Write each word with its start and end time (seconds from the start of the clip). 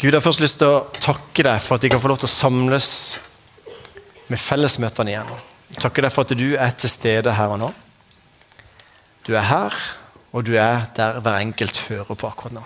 Gud, 0.00 0.14
jeg 0.14 0.16
har 0.16 0.24
først 0.24 0.40
lyst 0.40 0.56
til 0.56 0.70
å 0.72 0.84
takke 0.96 1.44
deg 1.44 1.58
for 1.60 1.76
at 1.76 1.82
vi 1.84 1.90
kan 1.92 2.00
få 2.00 2.08
lov 2.08 2.22
til 2.22 2.28
å 2.30 2.32
samles 2.32 2.86
med 4.32 4.40
fellesmøtene 4.40 5.12
igjen. 5.12 5.32
Takke 5.76 6.00
deg 6.06 6.14
for 6.14 6.24
at 6.24 6.32
du 6.40 6.54
er 6.56 6.72
til 6.72 6.88
stede 6.88 7.34
her 7.36 7.52
og 7.52 7.60
nå. 7.60 7.68
Du 9.28 9.34
er 9.36 9.44
her, 9.44 9.76
og 10.32 10.46
du 10.48 10.54
er 10.56 10.86
der 10.96 11.20
hver 11.20 11.36
enkelt 11.42 11.82
hører 11.90 12.16
på 12.16 12.30
akkurat 12.30 12.56
nå. 12.56 12.64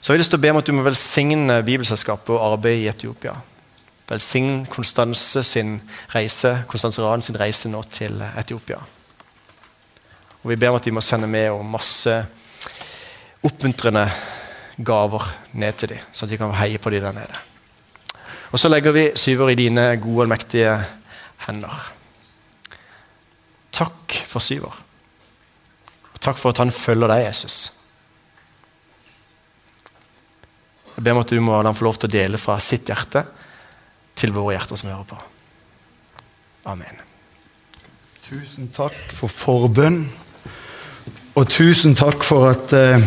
Så 0.00 0.10
jeg 0.10 0.16
har 0.16 0.22
lyst 0.24 0.34
til 0.34 0.42
å 0.42 0.44
be 0.48 0.50
om 0.50 0.58
at 0.64 0.66
du 0.66 0.74
må 0.74 0.82
velsigne 0.82 1.60
Bibelselskapet 1.62 2.34
og 2.34 2.42
arbeidet 2.56 2.82
i 2.82 2.90
Etiopia. 2.96 3.38
Velsign 4.10 4.64
Konstanse 4.66 5.46
sin 5.46 5.76
reise, 6.10 6.56
Konstanse 6.66 7.06
Raden 7.06 7.22
sin 7.22 7.38
reise 7.38 7.70
nå 7.70 7.86
til 7.94 8.18
Etiopia. 8.34 8.82
Og 10.42 10.50
Vi 10.50 10.58
ber 10.58 10.74
om 10.74 10.82
at 10.82 10.90
de 10.90 10.98
må 10.98 11.06
sende 11.06 11.30
med 11.30 11.54
masse 11.70 12.18
oppmuntrende 13.46 14.08
gaver 14.78 15.26
ned 15.52 15.76
til 15.80 15.94
dem, 15.94 16.06
sånn 16.12 16.28
at 16.28 16.32
de 16.32 16.38
kan 16.40 16.54
heie 16.56 16.80
på 16.80 16.92
dem 16.94 17.04
der 17.04 17.16
nede. 17.16 17.42
Og 18.52 18.60
Så 18.60 18.68
legger 18.68 18.92
vi 18.92 19.10
Syver 19.16 19.50
i 19.52 19.56
dine 19.56 19.96
gode 19.96 20.26
og 20.26 20.32
mektige 20.32 20.74
hender. 21.46 21.92
Takk 23.72 24.16
for 24.28 24.44
Syver. 24.44 24.74
Og 26.12 26.20
takk 26.20 26.38
for 26.38 26.52
at 26.52 26.60
han 26.60 26.72
følger 26.72 27.08
deg, 27.08 27.24
Jesus. 27.24 27.72
Jeg 30.96 31.04
ber 31.04 31.16
om 31.16 31.22
at 31.22 31.32
du 31.32 31.40
må 31.40 31.56
la 31.56 31.70
ham 31.70 31.76
få 31.76 31.88
lov 31.88 31.96
til 31.96 32.10
å 32.10 32.12
dele 32.12 32.40
fra 32.40 32.58
sitt 32.60 32.88
hjerte 32.88 33.24
til 34.14 34.34
våre 34.36 34.58
hjerter 34.58 34.76
som 34.76 34.92
hører 34.92 35.08
på. 35.08 35.20
Amen. 36.68 37.00
Tusen 38.28 38.68
takk 38.76 38.96
for 39.16 39.32
forbønn. 39.32 40.04
Og 41.40 41.48
tusen 41.48 41.96
takk 41.96 42.22
for 42.24 42.50
at 42.52 42.74
eh, 42.76 43.00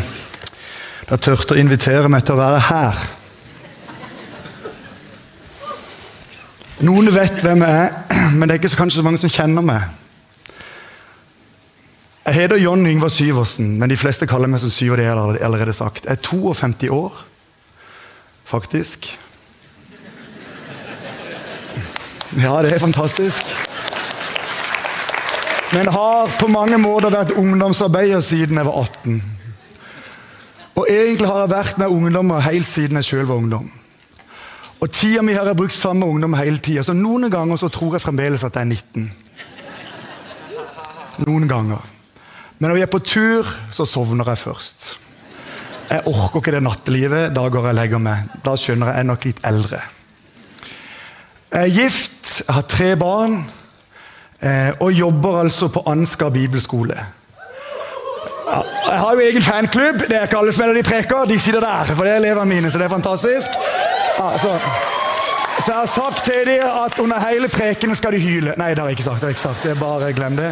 dere 1.06 1.22
turte 1.22 1.54
å 1.54 1.60
invitere 1.60 2.10
meg 2.10 2.26
til 2.26 2.34
å 2.34 2.40
være 2.40 2.62
her. 2.66 3.02
Noen 6.86 7.12
vet 7.14 7.44
hvem 7.46 7.62
jeg 7.62 7.84
er, 7.84 7.94
men 8.36 8.50
det 8.50 8.56
er 8.56 8.64
ikke 8.64 8.80
kanskje 8.82 9.00
så 9.00 9.06
mange 9.06 9.22
som 9.22 9.32
kjenner 9.32 9.66
meg. 9.66 9.86
Jeg 12.26 12.40
heter 12.40 12.58
John 12.58 12.82
Yngvar 12.90 13.14
Syversen, 13.14 13.76
men 13.78 13.92
de 13.92 14.00
fleste 14.02 14.26
kaller 14.26 14.50
meg 14.50 14.64
som 14.64 14.74
Syver. 14.74 14.98
det 14.98 15.06
har 15.06 15.38
allerede 15.46 15.74
sagt. 15.78 16.08
Jeg 16.10 16.18
er 16.18 16.26
52 16.26 16.90
år, 16.90 17.22
faktisk. 18.44 19.06
Ja, 22.42 22.58
det 22.66 22.74
er 22.74 22.82
fantastisk. 22.82 23.46
Men 25.72 25.88
har 25.88 26.34
på 26.40 26.48
mange 26.48 26.78
måter 26.82 27.14
vært 27.14 27.38
ungdomsarbeider 27.38 28.26
siden 28.26 28.58
jeg 28.58 28.66
var 28.66 28.82
18. 29.06 29.35
Og 30.76 30.88
egentlig 30.92 31.28
har 31.30 31.46
jeg 31.46 31.54
vært 31.54 31.78
med 31.80 31.94
ungdommer 31.94 32.44
helt 32.44 32.68
siden 32.68 33.00
jeg 33.00 33.08
sjøl 33.08 33.28
var 33.30 33.40
ungdom. 33.40 33.70
Og 34.84 34.92
tida 34.92 35.24
mi 35.24 35.34
har 35.34 35.48
jeg 35.48 35.58
brukt 35.58 35.76
sammen 35.76 36.04
med 36.04 36.14
ungdom 36.14 36.36
hele 36.38 36.60
tida, 36.60 36.84
så 36.84 36.94
noen 36.94 37.30
ganger 37.32 37.58
så 37.58 37.72
tror 37.72 37.96
jeg 37.96 38.04
fremdeles 38.04 38.44
at 38.44 38.58
jeg 38.60 38.68
er 38.68 38.72
19. 38.76 39.12
Noen 41.26 41.48
ganger. 41.48 41.82
Men 42.60 42.70
når 42.70 42.76
vi 42.76 42.84
er 42.84 42.92
på 42.92 43.00
tur, 43.04 43.48
så 43.72 43.88
sovner 43.88 44.28
jeg 44.32 44.44
først. 44.44 44.88
Jeg 45.90 46.08
orker 46.10 46.42
ikke 46.42 46.54
det 46.56 46.64
nattelivet. 46.66 47.34
Da 47.36 47.48
går 47.48 47.68
jeg 47.68 47.76
og 47.76 47.78
legger 47.78 48.02
meg. 48.02 48.32
Da 48.44 48.56
skjønner 48.60 48.90
jeg 48.90 48.98
jeg 48.98 49.04
er 49.04 49.10
nok 49.10 49.28
litt 49.28 49.42
eldre. 49.48 49.82
Jeg 51.56 51.62
er 51.62 51.76
gift, 51.76 52.32
jeg 52.42 52.56
har 52.58 52.66
tre 52.68 52.88
barn 53.00 53.36
eh, 54.42 54.72
og 54.82 54.92
jobber 54.92 55.44
altså 55.46 55.70
på 55.72 55.86
Ansgar 55.88 56.34
bibelskole. 56.36 56.98
Jeg 58.46 59.00
har 59.00 59.14
jo 59.14 59.20
egen 59.20 59.42
fanklubb. 59.42 60.00
Det 60.10 60.18
er 60.18 60.28
ikke 60.28 60.38
alle 60.38 60.54
som 60.54 60.62
spillere 60.62 60.78
de 60.78 60.84
preker. 60.84 61.30
De 61.30 61.40
sitter 61.40 61.64
der, 61.64 61.94
for 61.96 62.06
det 62.06 62.14
er 62.14 62.22
elevene 62.22 62.46
mine, 62.46 62.72
så 62.72 62.78
det 62.78 62.86
er 62.86 62.94
fantastisk. 62.94 63.56
Ja, 64.20 64.28
så. 64.38 64.58
så. 65.60 65.72
jeg 65.72 65.80
har 65.80 65.86
sagt 65.86 66.24
til 66.24 66.46
dem 66.46 66.68
at 66.86 67.00
under 67.00 67.20
hele 67.28 67.50
prekenen 67.50 67.96
skal 67.96 68.14
de 68.14 68.20
hyle. 68.20 68.54
Nei, 68.58 68.70
det 68.70 68.84
har 68.84 68.92
jeg 68.92 69.00
ikke 69.00 69.08
sagt. 69.10 69.16
det 69.16 69.28
har 69.28 69.34
jeg 69.34 69.40
ikke 69.40 69.48
sagt. 69.48 69.64
Det 69.64 69.72
er 69.72 69.80
bare 69.82 70.14
Glem 70.14 70.38
det. 70.38 70.52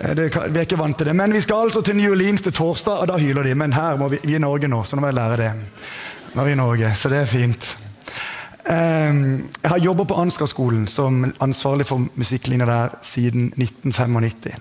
Eh, 0.00 0.16
det. 0.16 0.28
Vi 0.34 0.58
er 0.58 0.68
ikke 0.68 0.78
vant 0.78 0.98
til 0.98 1.08
det. 1.08 1.16
Men 1.16 1.32
vi 1.32 1.40
skal 1.40 1.66
altså 1.66 1.80
til 1.80 1.96
New 1.96 2.12
Orleans 2.12 2.42
til 2.42 2.52
torsdag, 2.52 3.00
og 3.00 3.08
da 3.08 3.18
hyler 3.18 3.42
de. 3.42 3.54
Men 3.54 3.72
her 3.72 3.96
må 3.96 4.08
vi, 4.08 4.20
vi 4.24 4.36
er 4.36 4.42
i 4.42 4.44
Norge 4.44 4.68
nå, 4.68 4.84
så 4.84 4.96
nå 4.96 5.04
må 5.04 5.12
jeg 5.12 5.20
lære 5.20 5.42
det. 5.42 5.50
Nå 6.34 6.42
er 6.42 6.46
vi 6.46 6.52
i 6.52 6.62
Norge, 6.62 6.94
Så 6.96 7.08
det 7.08 7.22
er 7.22 7.26
fint. 7.26 7.76
Ehm, 8.68 9.48
jeg 9.62 9.70
har 9.70 9.78
jobba 9.78 10.04
på 10.04 10.14
Ansgar-skolen 10.14 10.86
som 10.90 11.34
ansvarlig 11.40 11.86
for 11.86 12.02
musikklinja 12.14 12.66
der 12.66 12.98
siden 13.02 13.52
1995. 13.56 14.58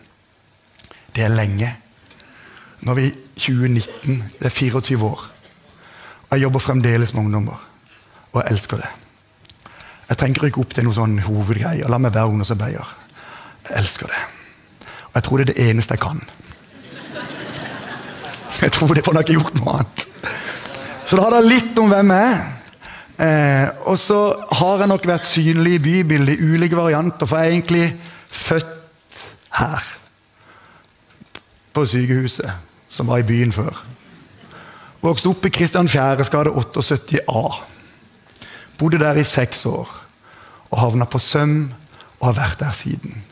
Det 1.16 1.24
er 1.24 1.34
lenge. 1.34 1.76
Nå 2.86 2.94
er 2.94 3.00
vi 3.00 3.06
i 3.08 3.14
2019. 3.40 4.24
Det 4.40 4.46
er 4.46 4.54
24 4.54 5.06
år. 5.06 5.26
Jeg 6.32 6.42
jobber 6.42 6.60
fremdeles 6.60 7.14
med 7.14 7.24
ungdommer. 7.24 7.68
Og 8.32 8.42
jeg 8.44 8.52
elsker 8.52 8.78
det. 8.78 8.90
Jeg 10.10 10.18
trenger 10.18 10.46
ikke 10.46 10.62
opp 10.62 10.74
til 10.76 10.86
noe 10.86 10.94
sånn 10.94 11.16
hovedgreie. 11.26 11.88
La 11.90 11.98
meg 11.98 12.14
være 12.14 12.30
ungdomsarbeider. 12.30 12.92
Jeg 13.66 13.80
elsker 13.82 14.12
det. 14.12 14.20
Og 15.08 15.16
jeg 15.18 15.26
tror 15.26 15.42
det 15.42 15.48
er 15.48 15.54
det 15.54 15.70
eneste 15.70 15.98
jeg 15.98 16.04
kan. 16.04 16.22
Jeg 18.62 18.72
tror 18.72 18.94
det, 18.94 19.04
for 19.06 19.18
nok 19.18 19.32
gjort 19.34 19.58
noe 19.58 19.74
annet. 19.80 20.06
Så 21.06 21.18
da 21.18 21.26
har 21.26 21.36
dere 21.36 21.50
litt 21.50 21.82
om 21.82 21.90
hvem 21.90 22.14
jeg 22.14 22.36
er. 22.36 22.46
Eh, 23.16 23.68
og 23.90 23.98
så 24.00 24.20
har 24.60 24.84
jeg 24.84 24.92
nok 24.92 25.08
vært 25.08 25.28
synlig 25.28 25.78
i 25.78 25.84
bybildet 25.84 26.38
i 26.38 26.54
ulike 26.54 26.78
varianter, 26.78 27.26
for 27.26 27.40
jeg 27.40 27.48
er 27.48 27.56
egentlig 27.56 27.86
født 28.30 29.22
her. 29.58 29.92
På 31.74 31.86
sykehuset, 31.88 32.52
som 32.96 33.12
var 33.12 33.20
i 33.22 33.28
byen 33.28 33.52
før. 33.52 33.76
Vokste 35.04 35.30
opp 35.30 35.46
i 35.46 35.52
Kristian 35.54 35.90
4. 35.92 36.24
skade 36.26 36.54
78A. 36.56 37.44
Bodde 38.80 39.00
der 39.00 39.20
i 39.20 39.24
seks 39.28 39.66
år. 39.66 39.90
Og 40.72 40.80
havna 40.80 41.06
på 41.06 41.20
Søm 41.20 41.74
og 42.20 42.28
har 42.32 42.40
vært 42.40 42.60
der 42.64 42.72
siden. 42.74 43.24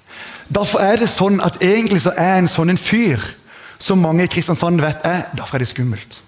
Derfor 0.53 0.83
er 0.83 0.99
det 1.01 1.09
sånn 1.09 1.39
at 1.41 1.61
egentlig 1.63 2.03
så 2.03 2.11
er 2.19 2.37
en 2.37 2.51
sånn 2.51 2.73
en 2.73 2.79
fyr 2.79 3.21
som 3.81 4.03
mange 4.03 4.27
i 4.27 4.31
Kristiansand 4.31 4.81
vet 4.83 5.01
er, 5.07 5.25
derfor 5.35 5.57
er 5.57 5.63
det 5.63 5.71
skummelt. 5.71 6.19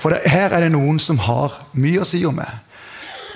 For 0.00 0.12
det, 0.12 0.20
her 0.30 0.52
er 0.54 0.66
det 0.66 0.72
noen 0.74 0.98
som 1.02 1.18
har 1.22 1.56
mye 1.72 2.02
å 2.02 2.08
si 2.08 2.20
om 2.26 2.36
meg. 2.36 2.50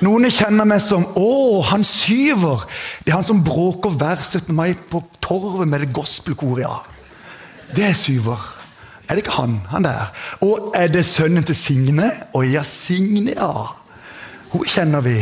Noen 0.05 0.27
kjenner 0.31 0.67
meg 0.67 0.83
som 0.83 1.05
'Å, 1.05 1.63
han 1.71 1.85
syver'. 1.85 2.67
Det 3.05 3.13
er 3.13 3.17
han 3.17 3.25
som 3.25 3.45
bråker 3.45 3.91
hver 3.91 4.23
17. 4.23 4.55
mai 4.55 4.75
på 4.75 5.03
torvet 5.21 5.69
med 5.69 5.81
det 5.81 5.93
gospelkoret. 5.95 6.63
Ja. 6.63 6.83
Det 7.75 7.85
er 7.85 7.95
syver. 7.95 8.64
Er 9.09 9.15
det 9.17 9.25
ikke 9.25 9.37
han? 9.37 9.61
Han 9.71 9.85
der. 9.85 10.13
Og 10.41 10.73
er 10.75 10.89
det 10.89 11.05
sønnen 11.05 11.45
til 11.45 11.57
Signe? 11.57 12.11
Å 12.35 12.43
ja, 12.47 12.63
Signe, 12.65 13.35
ja. 13.37 13.51
Hun 14.53 14.65
kjenner 14.65 15.05
vi. 15.05 15.19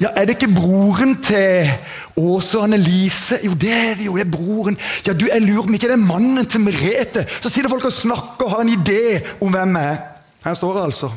Ja, 0.00 0.08
Er 0.16 0.24
det 0.24 0.38
ikke 0.38 0.54
broren 0.54 1.18
til 1.22 1.68
Åse 2.16 2.58
og 2.58 2.64
Annelise? 2.64 3.36
Jo, 3.44 3.52
det 3.52 3.72
er 3.72 3.94
det 3.94 4.06
jo. 4.06 4.16
det 4.16 4.26
er 4.26 4.30
broren. 4.32 4.78
Ja, 5.06 5.12
du, 5.12 5.26
Jeg 5.28 5.42
lurer 5.42 5.68
meg 5.68 5.76
ikke 5.76 5.90
det 5.92 5.98
er 5.98 6.06
mannen 6.06 6.46
til 6.46 6.60
Merete. 6.64 7.26
Så 7.40 7.52
sitter 7.52 7.68
folk 7.68 7.84
og 7.84 7.92
snakker 7.92 8.46
og 8.46 8.50
har 8.54 8.64
en 8.64 8.72
idé 8.72 9.20
om 9.40 9.52
hvem 9.52 9.76
jeg 9.76 9.90
er. 9.92 9.98
Her 10.44 10.54
står 10.54 10.78
det 10.78 10.84
altså. 10.84 11.10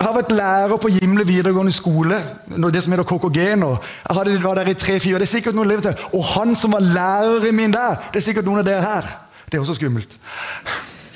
Jeg 0.00 0.06
har 0.08 0.14
vært 0.16 0.32
lærer 0.32 0.76
på 0.80 0.88
Gimle 0.88 1.26
videregående 1.28 1.72
skole, 1.72 2.16
det 2.48 2.80
som 2.82 2.92
heter 2.92 3.04
KKG 3.04 3.40
nå. 3.60 3.74
Jeg 4.08 4.16
hadde, 4.16 4.36
var 4.42 4.56
der 4.56 4.70
i 4.72 4.74
tre-fire, 4.74 5.18
det 5.20 5.26
er 5.26 5.32
sikkert 5.32 5.56
noen 5.56 5.68
lever 5.68 5.90
til. 5.90 6.06
Og 6.16 6.24
han 6.24 6.54
som 6.56 6.72
var 6.72 6.80
læreren 6.80 7.56
min 7.56 7.72
der, 7.72 7.98
det 8.08 8.16
er 8.16 8.24
sikkert 8.24 8.48
noen 8.48 8.62
av 8.62 8.68
dere 8.68 8.80
her. 8.80 9.10
Det 9.50 9.58
er 9.58 9.60
også 9.60 9.74
skummelt. 9.74 10.18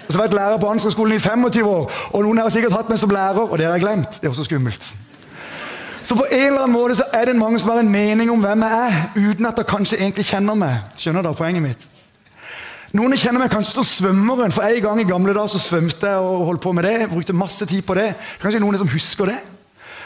Jeg 0.09 0.17
har 0.17 0.23
vært 0.23 0.35
lærer 0.37 0.59
på 0.61 0.69
Ansgar-skolen 0.69 1.17
i 1.17 1.23
25 1.23 1.69
år, 1.69 1.93
og 2.13 2.23
noen 2.27 2.39
har 2.43 2.51
sikkert 2.53 2.75
hatt 2.77 2.91
meg 2.93 2.99
som 3.01 3.11
lærer, 3.15 3.41
og 3.47 3.59
det 3.59 3.67
har 3.67 3.79
jeg 3.79 3.87
glemt. 3.87 4.19
Det 4.21 4.27
er 4.27 4.35
også 4.35 4.45
skummelt. 4.45 4.91
Så 6.05 6.17
på 6.19 6.27
en 6.33 6.47
eller 6.47 6.67
annen 6.67 6.75
måte 6.75 6.99
så 6.99 7.07
er 7.17 7.31
det 7.31 7.37
mange 7.37 7.59
som 7.61 7.71
har 7.73 7.81
en 7.81 7.91
mening 7.91 8.31
om 8.31 8.43
hvem 8.45 8.67
jeg 8.67 8.89
er, 8.89 8.99
uten 9.31 9.47
at 9.49 9.57
de 9.57 9.65
kanskje 9.65 9.97
egentlig 9.97 10.27
kjenner 10.29 10.59
meg. 10.59 10.83
Skjønner 11.01 11.25
dere 11.25 11.39
poenget 11.39 11.65
mitt? 11.65 11.87
Noen 12.95 13.17
kjenner 13.19 13.41
meg 13.41 13.51
kanskje 13.51 13.79
som 13.79 13.87
svømmeren, 13.89 14.53
for 14.55 14.67
en 14.69 14.83
gang 14.85 15.01
i 15.01 15.09
gamle 15.09 15.33
dager 15.35 15.55
så 15.55 15.63
svømte 15.63 16.11
jeg 16.11 16.27
og 16.27 16.45
holdt 16.51 16.63
på 16.63 16.75
med 16.77 16.85
det. 16.87 17.09
Brukte 17.11 17.35
masse 17.35 17.67
tid 17.67 17.83
på 17.83 17.97
det. 17.99 18.13
Kanskje 18.43 18.61
noen 18.63 18.79
som 18.79 18.91
husker 18.93 19.33
det? 19.33 19.39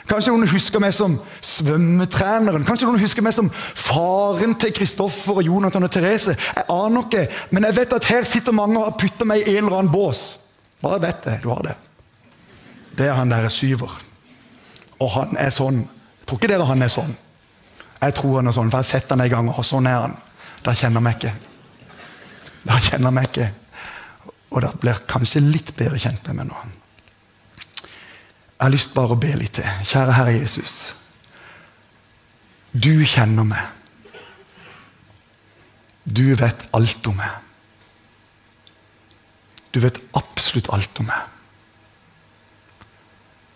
Kanskje 0.09 0.33
noen 0.33 0.49
husker 0.49 0.81
meg 0.81 0.95
som 0.97 1.19
svømmetreneren? 1.45 2.65
Kanskje 2.65 2.89
noen 2.89 3.03
husker 3.03 3.25
meg 3.25 3.35
som 3.37 3.51
faren 3.77 4.55
til 4.61 4.73
Kristoffer 4.77 5.43
og 5.43 5.45
Jonathan 5.45 5.85
og 5.85 5.93
Therese? 5.93 6.33
Jeg 6.33 6.65
aner 6.73 7.05
ikke, 7.05 7.27
men 7.53 7.69
jeg 7.69 7.77
vet 7.77 7.93
at 7.99 8.09
her 8.09 8.25
sitter 8.29 8.57
mange 8.57 8.79
og 8.81 8.87
har 8.87 8.97
putta 9.01 9.29
meg 9.29 9.45
i 9.45 9.59
en 9.59 9.67
eller 9.67 9.83
annen 9.83 9.93
bås. 9.93 10.25
Bare 10.81 11.03
vet 11.03 11.21
det, 11.27 11.37
du 11.45 11.51
har 11.53 11.61
det. 11.67 11.77
Det 12.97 13.07
er 13.07 13.19
han 13.19 13.31
der 13.31 13.51
syver. 13.53 13.93
Og 14.99 15.13
han 15.13 15.37
er 15.39 15.53
sånn. 15.55 15.85
Jeg 15.85 16.31
tror 16.31 16.41
ikke 16.41 16.53
dere 16.55 16.71
han 16.71 16.83
er 16.83 16.93
sånn. 16.93 17.15
Jeg 17.99 18.15
tror 18.17 18.41
han 18.41 18.49
er 18.49 18.57
sånn, 18.57 18.73
for 18.73 18.81
jeg 18.81 18.87
har 18.87 18.91
sett 18.95 19.13
han 19.13 19.23
en 19.23 19.33
gang, 19.33 19.53
og 19.53 19.67
sånn 19.67 19.87
er 19.91 20.01
han. 20.07 20.17
Da 20.65 20.75
kjenner 20.75 21.05
vi 21.05 21.15
ikke. 21.19 21.37
Da 22.65 22.81
kjenner 22.89 23.15
vi 23.15 23.29
ikke. 23.29 23.49
Og 24.49 24.63
da 24.65 24.73
blir 24.81 25.07
kanskje 25.11 25.45
litt 25.45 25.75
bedre 25.77 26.01
kjent 26.01 26.25
med 26.31 26.41
meg 26.41 26.49
nå. 26.49 26.69
Jeg 28.59 28.65
har 28.67 28.75
lyst 28.75 28.95
bare 28.95 29.15
å 29.15 29.21
be 29.23 29.31
litt 29.39 29.55
til. 29.55 29.67
Kjære 29.87 30.15
Herre 30.17 30.33
Jesus. 30.35 30.79
Du 32.75 33.05
kjenner 33.07 33.47
meg. 33.47 33.63
Du 36.03 36.35
vet 36.35 36.65
alt 36.75 37.07
om 37.07 37.15
meg. 37.21 37.37
Du 39.71 39.79
vet 39.85 40.01
absolutt 40.19 40.73
alt 40.75 40.99
om 40.99 41.07
meg. 41.07 41.23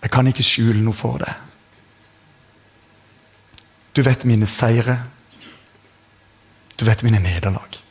Jeg 0.07 0.15
kan 0.15 0.31
ikke 0.31 0.47
skjule 0.47 0.79
noe 0.87 0.95
for 0.95 1.19
deg. 1.23 1.35
Du 3.99 4.05
vet 4.07 4.23
mine 4.29 4.47
seire. 4.47 5.01
Du 6.79 6.87
vet 6.87 7.03
mine 7.03 7.19
nederlag. 7.27 7.83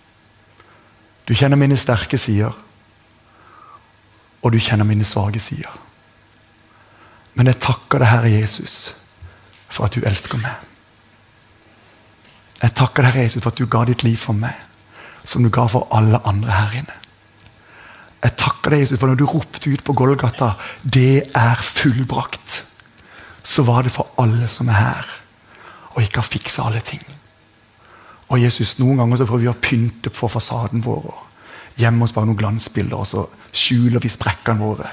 Du 1.27 1.35
kjenner 1.35 1.59
mine 1.59 1.75
sterke 1.79 2.17
sider, 2.19 2.55
og 4.41 4.51
du 4.51 4.57
kjenner 4.59 4.87
mine 4.87 5.05
svake 5.07 5.39
sider. 5.39 5.90
Men 7.35 7.47
jeg 7.47 7.61
takker 7.63 8.01
deg, 8.01 8.11
Herre 8.11 8.31
Jesus, 8.33 8.93
for 9.71 9.87
at 9.87 9.95
du 9.95 10.03
elsker 10.07 10.41
meg. 10.41 10.67
Jeg 12.61 12.75
takker 12.77 13.05
deg, 13.05 13.13
Herre 13.13 13.27
Jesus, 13.27 13.43
for 13.43 13.53
at 13.53 13.61
du 13.61 13.69
ga 13.71 13.85
ditt 13.87 14.03
liv 14.05 14.17
for 14.19 14.37
meg, 14.37 14.57
som 15.23 15.43
du 15.43 15.51
ga 15.53 15.67
for 15.71 15.87
alle 15.95 16.19
andre 16.27 16.57
her 16.57 16.81
inne. 16.81 16.97
Jeg 18.21 18.37
takker 18.37 18.75
deg, 18.75 18.83
Jesus, 18.83 18.99
for 19.01 19.09
når 19.09 19.21
du 19.21 19.25
ropte 19.29 19.71
ut 19.71 19.83
på 19.83 19.95
Golgata 19.97 20.53
'Det 20.83 21.31
er 21.33 21.55
fullbrakt', 21.55 22.63
så 23.43 23.63
var 23.63 23.81
det 23.81 23.91
for 23.91 24.07
alle 24.17 24.47
som 24.47 24.69
er 24.69 24.77
her, 24.77 25.05
og 25.95 26.03
ikke 26.03 26.21
har 26.21 26.29
fiksa 26.29 26.63
alle 26.63 26.81
ting. 26.81 27.01
Og 28.29 28.39
Jesus, 28.39 28.79
Noen 28.79 28.97
ganger 28.97 29.17
så 29.17 29.25
prøver 29.25 29.41
vi 29.41 29.51
å 29.51 29.59
pynte 29.59 30.09
på 30.09 30.29
fasaden 30.31 30.83
vår. 30.85 31.05
og 31.05 31.27
Gjemme 31.75 32.03
oss 32.03 32.13
bak 32.15 32.25
noen 32.25 32.37
glansbilder, 32.37 32.97
og 32.97 33.07
så 33.07 33.25
skjuler 33.51 33.99
vi 33.99 34.09
sprekkene 34.09 34.59
våre. 34.59 34.87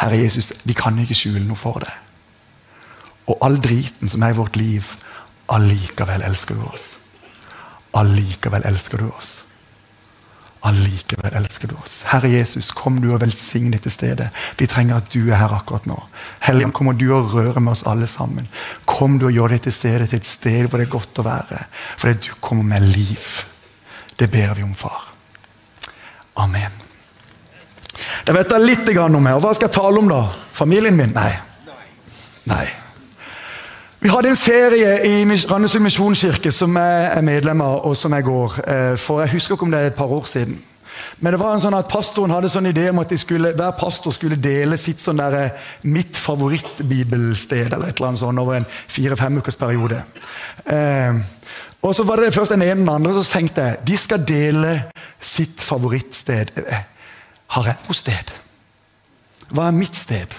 Herre 0.00 0.22
Jesus, 0.22 0.52
vi 0.64 0.76
kan 0.76 0.96
ikke 0.98 1.16
skjule 1.16 1.42
noe 1.44 1.60
for 1.60 1.82
deg. 1.84 1.92
Og 3.30 3.38
all 3.44 3.60
driten 3.62 4.10
som 4.10 4.24
er 4.24 4.32
i 4.32 4.38
vårt 4.38 4.56
liv, 4.58 4.86
allikevel 5.52 6.24
elsker 6.26 6.56
du 6.56 6.64
oss. 6.66 6.94
Allikevel 7.98 8.64
elsker 8.70 9.02
du 9.02 9.10
oss. 9.10 9.36
Allikevel 10.66 11.36
elsker 11.40 11.70
du 11.70 11.76
oss. 11.80 12.00
Herre 12.10 12.28
Jesus, 12.28 12.70
kom 12.76 12.98
du 13.00 13.08
og 13.14 13.22
velsign 13.22 13.70
dette 13.72 13.92
stedet. 13.92 14.28
Vi 14.60 14.68
trenger 14.68 15.00
at 15.00 15.08
du 15.12 15.22
er 15.30 15.40
her 15.40 15.54
akkurat 15.56 15.88
nå. 15.88 15.96
Helligånd, 16.44 16.74
kommer 16.76 16.98
du 16.98 17.06
og 17.16 17.32
rører 17.32 17.60
med 17.60 17.72
oss 17.72 17.86
alle 17.88 18.08
sammen. 18.10 18.48
Kom 18.88 19.18
du 19.18 19.30
og 19.30 19.36
gjør 19.36 19.56
dette 19.56 19.72
stedet 19.72 20.10
til 20.10 20.20
et 20.20 20.28
sted 20.28 20.68
hvor 20.68 20.80
det 20.80 20.88
er 20.88 20.96
godt 20.96 21.22
å 21.22 21.26
være. 21.28 21.64
Fordi 22.00 22.28
du 22.28 22.36
kommer 22.44 22.74
med 22.74 22.92
liv. 22.92 23.32
Det 24.20 24.28
ber 24.32 24.52
vi 24.58 24.66
om, 24.66 24.76
far. 24.76 25.08
Amen. 26.40 26.79
Da 28.26 28.32
vet 28.36 28.50
jeg 28.50 28.66
litt 28.66 28.92
om 28.98 29.22
meg. 29.22 29.34
Og 29.36 29.42
hva 29.44 29.54
skal 29.54 29.68
jeg 29.68 29.76
tale 29.76 29.98
om, 29.98 30.08
da? 30.10 30.22
Familien 30.52 30.96
min? 30.96 31.12
Nei. 31.14 31.32
Nei. 32.50 32.66
Vi 34.00 34.08
hadde 34.08 34.30
en 34.32 34.38
serie 34.38 34.94
i 35.04 35.24
Randesund 35.50 35.84
misjonskirke 35.84 36.52
som 36.52 36.76
jeg 36.80 37.08
er 37.12 37.24
medlem 37.24 37.60
av, 37.60 37.82
og 37.84 37.96
som 37.96 38.14
jeg 38.16 38.24
går. 38.24 38.60
eh, 38.66 38.96
For 38.96 39.20
jeg 39.20 39.34
husker 39.34 39.54
ikke 39.54 39.66
om 39.68 39.70
det 39.70 39.80
er 39.80 39.86
et 39.90 39.98
par 39.98 40.08
år 40.08 40.24
siden. 40.24 40.56
Men 41.20 41.32
det 41.32 41.40
var 41.40 41.54
en 41.54 41.60
sånn 41.60 41.76
at 41.76 41.88
pastoren 41.88 42.32
hadde 42.32 42.48
sånn 42.48 42.70
idé 42.70 42.88
om 42.90 42.98
at 43.02 43.12
skulle, 43.20 43.52
hver 43.56 43.76
pastor 43.78 44.12
skulle 44.12 44.36
dele 44.40 44.76
sitt 44.80 45.00
sånn 45.00 45.20
der, 45.20 45.34
eh, 45.34 45.50
mitt 45.84 46.16
favorittbibelsted 46.16 47.72
eller 47.72 47.88
et 47.88 47.96
eller 47.96 48.08
annet 48.08 48.20
sånt 48.20 48.38
over 48.38 48.56
en 48.56 48.66
fire-fem 48.88 49.36
ukers 49.38 49.56
periode. 49.56 50.02
Eh, 50.64 51.12
og 51.82 51.94
så 51.94 52.04
var 52.04 52.16
det 52.16 52.34
først 52.34 52.52
den 52.52 52.62
ene 52.62 52.72
og 52.72 52.86
den 52.86 52.94
andre, 52.94 53.12
og 53.12 53.24
så 53.24 53.38
tenkte 53.38 53.60
jeg 53.60 53.84
de 53.84 53.96
skal 53.96 54.24
dele 54.24 54.84
sitt 55.20 55.60
favorittsted. 55.60 56.50
Har 57.56 57.66
jeg 57.66 57.80
noe 57.82 57.98
sted? 57.98 58.32
Hva 59.50 59.66
er 59.66 59.76
mitt 59.76 59.98
sted? 59.98 60.34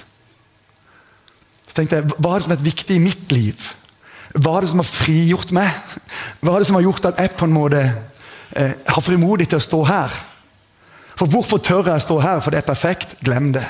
Så 1.67 1.75
tenkte 1.75 1.99
jeg, 1.99 2.15
Hva 2.17 2.33
er 2.33 2.41
det 2.41 2.47
som 2.47 2.55
er 2.55 2.65
viktig 2.65 2.97
i 2.97 3.03
mitt 3.03 3.31
liv? 3.35 3.69
Hva 4.31 4.57
er 4.57 4.63
det 4.63 4.71
som 4.71 4.79
har 4.79 4.87
frigjort 4.87 5.51
meg? 5.55 5.97
Hva 6.39 6.55
er 6.55 6.63
det 6.63 6.69
som 6.69 6.77
har 6.79 6.85
gjort 6.85 7.09
at 7.09 7.19
jeg 7.19 7.33
på 7.39 7.47
en 7.47 7.55
måte 7.55 7.81
eh, 7.83 8.77
har 8.87 9.03
frimodig 9.03 9.49
til 9.51 9.59
å 9.59 9.65
stå 9.65 9.81
her? 9.89 10.15
For 11.19 11.29
hvorfor 11.31 11.59
tør 11.59 11.91
jeg 11.91 11.99
å 11.99 12.05
stå 12.05 12.19
her? 12.23 12.39
For 12.43 12.53
det 12.53 12.61
er 12.61 12.69
perfekt? 12.69 13.17
Glem 13.25 13.51
det. 13.55 13.65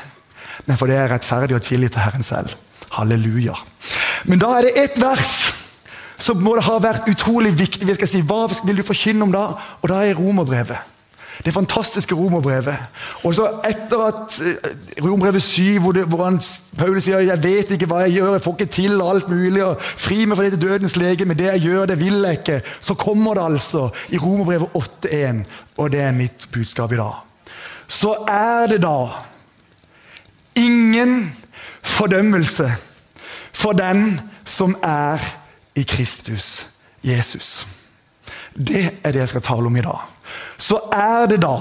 Men 0.68 0.78
for 0.78 0.92
det 0.92 1.00
er 1.00 1.10
rettferdig 1.12 1.58
og 1.58 1.66
tillit 1.66 1.96
til 1.96 2.04
Herren 2.04 2.26
selv. 2.26 2.54
Halleluja. 2.94 3.58
Men 4.30 4.42
da 4.42 4.54
er 4.58 4.68
det 4.68 4.78
ett 4.78 5.02
vers 5.02 5.34
som 6.22 6.42
må 6.44 6.54
det 6.54 6.68
ha 6.68 6.78
vært 6.82 7.10
utrolig 7.10 7.56
viktig. 7.58 7.88
Vi 7.90 7.98
skal 7.98 8.10
si, 8.10 8.22
Hva 8.22 8.46
vil 8.62 8.78
du 8.78 8.86
forkynne 8.86 9.26
om 9.26 9.34
da? 9.34 9.48
Og 9.82 9.90
da 9.90 10.04
er 10.06 10.20
romerbrevet. 10.20 10.91
Det 11.46 11.54
fantastiske 11.54 12.16
romerbrevet. 12.16 12.78
Og 13.24 13.36
så 13.36 13.48
etter 13.66 14.04
at 14.06 14.36
eh, 14.46 15.04
romerbrevet 15.04 15.42
7, 15.42 15.80
hvor, 15.80 15.92
det, 15.92 16.04
hvor 16.06 16.24
han, 16.24 16.42
Paulus 16.78 17.04
sier 17.04 17.20
'Jeg 17.20 17.44
vet 17.44 17.72
ikke 17.72 17.86
hva 17.86 18.04
jeg 18.06 18.12
gjør, 18.12 18.34
jeg 18.34 18.42
får 18.42 18.56
ikke 18.60 18.74
til 18.74 19.02
alt 19.02 19.30
mulig', 19.30 19.64
og 19.64 19.82
'Fri 19.82 20.26
meg 20.26 20.38
fra 20.38 20.46
dette 20.46 20.62
dødens 20.62 20.96
lege, 20.96 21.26
men 21.26 21.38
det 21.38 21.46
jeg 21.46 21.62
gjør, 21.62 21.86
det 21.86 22.00
vil 22.00 22.22
jeg 22.22 22.38
ikke'. 22.40 22.62
Så 22.80 22.94
kommer 22.94 23.34
det 23.34 23.44
altså 23.44 23.90
i 24.10 24.18
romerbrevet 24.18 24.70
8.1, 24.78 25.44
og 25.78 25.92
det 25.92 26.00
er 26.02 26.12
mitt 26.12 26.48
budskap 26.52 26.92
i 26.92 26.96
dag. 26.96 27.14
Så 27.88 28.16
er 28.28 28.68
det 28.68 28.82
da 28.82 29.08
ingen 30.56 31.36
fordømmelse 31.84 32.72
for 33.54 33.72
den 33.72 34.22
som 34.46 34.76
er 34.84 35.20
i 35.76 35.84
Kristus 35.84 36.68
Jesus. 37.04 37.68
Det 38.54 39.00
er 39.04 39.12
det 39.12 39.20
jeg 39.20 39.30
skal 39.30 39.42
tale 39.42 39.66
om 39.66 39.76
i 39.76 39.82
dag. 39.82 40.00
Så 40.62 40.78
er 40.94 41.26
det 41.32 41.42
da 41.42 41.56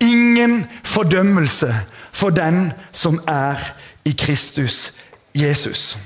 ingen 0.00 0.64
fordømmelse 0.84 1.74
for 2.12 2.30
den 2.32 2.72
som 2.92 3.20
er 3.28 3.60
i 4.04 4.14
Kristus 4.18 4.92
Jesus. 5.34 5.98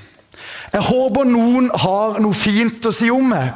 Jeg 0.73 0.81
håper 0.81 1.23
noen 1.23 1.71
har 1.73 2.19
noe 2.21 2.35
fint 2.35 2.85
å 2.85 2.91
si 2.93 3.07
om 3.11 3.31
meg. 3.31 3.47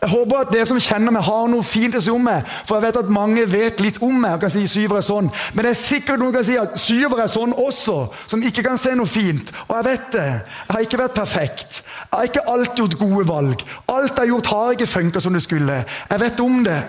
Jeg 0.00 0.08
håper 0.08 0.38
at 0.40 0.52
dere 0.54 0.64
som 0.64 0.78
kjenner 0.80 1.12
meg, 1.12 1.22
har 1.26 1.48
noe 1.52 1.64
fint 1.66 1.96
å 1.98 2.00
si 2.00 2.08
om 2.12 2.22
meg. 2.24 2.46
For 2.64 2.78
jeg 2.78 2.86
vet 2.86 2.98
at 3.02 3.12
mange 3.12 3.42
vet 3.52 3.82
litt 3.84 3.98
om 4.00 4.14
meg 4.22 4.38
og 4.38 4.46
kan 4.46 4.52
si 4.52 4.62
syver 4.70 4.96
er 4.96 5.04
sånn. 5.04 5.28
Men 5.52 5.66
det 5.66 5.74
er 5.74 5.76
sikkert 5.76 6.22
noen 6.22 6.32
kan 6.32 6.46
si 6.46 6.56
at 6.56 6.78
syver 6.80 7.20
er 7.20 7.28
sånn 7.28 7.52
også, 7.52 7.98
som 8.30 8.40
ikke 8.40 8.64
kan 8.64 8.80
se 8.80 8.94
noe 8.96 9.10
fint. 9.10 9.52
Og 9.66 9.74
jeg 9.76 9.88
vet 9.90 10.06
det. 10.16 10.28
Jeg 10.30 10.72
har 10.72 10.86
ikke 10.86 11.02
vært 11.02 11.18
perfekt. 11.20 11.82
Jeg 11.82 12.14
har 12.14 12.30
ikke 12.30 12.46
alltid 12.54 12.80
gjort 12.80 12.98
gode 13.02 13.26
valg. 13.28 13.66
Alt 13.92 14.14
jeg 14.14 14.22
har 14.22 14.32
gjort, 14.32 14.50
har 14.54 14.78
ikke 14.78 14.88
funka 14.94 15.20
som 15.20 15.36
det 15.36 15.44
skulle. 15.44 15.82
Jeg 15.84 16.24
vet 16.24 16.42
om 16.46 16.64
det. 16.64 16.80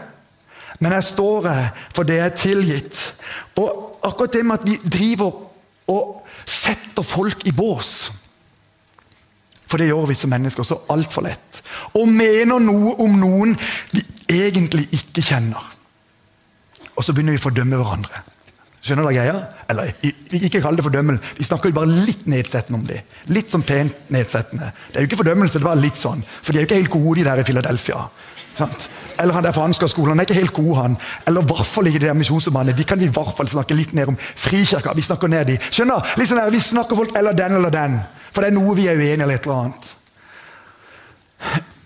Men 0.82 0.96
jeg 0.98 1.10
står 1.12 1.48
her 1.48 1.68
for 1.94 2.08
det 2.08 2.18
er 2.20 2.34
tilgitt. 2.36 3.00
Og 3.62 4.00
akkurat 4.04 4.34
det 4.34 4.46
med 4.46 4.60
at 4.60 4.68
vi 4.68 4.80
driver 4.98 5.46
og 5.92 6.24
setter 6.46 7.06
folk 7.06 7.46
i 7.46 7.54
bås 7.54 8.10
For 9.70 9.80
det 9.80 9.88
gjør 9.88 10.10
vi 10.10 10.18
som 10.20 10.32
mennesker 10.34 10.66
så 10.68 10.82
altfor 10.92 11.24
lett. 11.24 11.62
Og 11.96 12.10
mener 12.10 12.60
noe 12.60 12.98
om 13.00 13.14
noen 13.20 13.54
vi 13.94 14.04
egentlig 14.28 14.90
ikke 14.98 15.24
kjenner. 15.24 15.64
Og 16.98 17.06
så 17.06 17.14
begynner 17.16 17.38
vi 17.38 17.40
å 17.40 17.46
fordømme 17.46 17.80
hverandre. 17.80 18.24
Skjønner 18.82 19.08
dere 19.08 19.16
greia? 19.16 19.42
Eller 19.70 19.94
ikke 20.42 20.60
kall 20.64 20.76
det 20.76 20.84
fordømmelse. 20.84 21.38
Vi 21.38 21.46
snakker 21.46 21.70
jo 21.70 21.78
bare 21.78 22.04
litt 22.10 22.26
nedsettende 22.30 22.80
om 22.82 22.86
dem. 22.88 23.14
Litt 23.32 23.54
sånn 23.54 23.64
pent 23.64 24.10
nedsettende. 24.12 24.72
Det 24.90 24.98
er 24.98 25.06
jo 25.06 25.12
ikke 25.12 25.22
fordømmelse, 25.22 25.62
det 25.62 25.70
var 25.70 25.80
litt 25.80 26.02
sånn. 26.02 26.24
For 26.42 26.52
de 26.52 26.60
er 26.60 26.66
jo 26.66 26.70
ikke 26.70 26.80
helt 26.82 26.96
gode, 26.96 27.20
de 27.20 27.28
der 27.30 27.44
i 27.44 27.46
Philadelphia. 27.48 28.02
Sant? 28.58 28.90
Eller 29.22 29.38
han 29.38 29.46
der 29.46 29.56
fra 29.56 29.68
Ansgar-skolen, 29.70 30.16
han 30.16 30.24
er 30.24 30.28
ikke 30.28 30.40
helt 30.40 30.54
god, 30.58 30.76
han. 30.82 30.98
Eller 31.28 31.46
i 31.46 31.52
hvert 31.52 31.70
fall 31.70 31.88
ikke 31.88 32.04
de 32.04 32.14
misjonsmannene. 32.18 32.78
De 32.78 32.88
kan 32.88 33.00
vi 33.00 33.08
i 33.10 33.14
hvert 33.14 33.38
fall 33.38 33.50
snakke 33.52 33.78
litt 33.78 33.94
ned 33.98 34.12
om. 34.12 34.18
Frikirka, 34.18 34.96
vi 34.98 35.06
snakker 35.06 35.32
ned 35.32 35.52
de. 35.52 35.58
Skjønner? 35.70 36.14
Litt 36.18 36.32
sånn 36.32 36.42
der, 36.42 36.54
Vi 36.54 36.62
snakker 36.62 37.00
folk 37.00 37.18
eller 37.18 37.38
den 37.38 37.58
eller 37.60 37.74
den. 37.74 38.00
For 38.32 38.42
det 38.42 38.52
er 38.52 38.58
noe 38.58 38.76
vi 38.78 38.88
er 38.88 38.98
uenige 39.00 39.26
eller 39.26 39.38
et 39.38 39.46
eller 39.46 39.66
annet. 39.66 39.94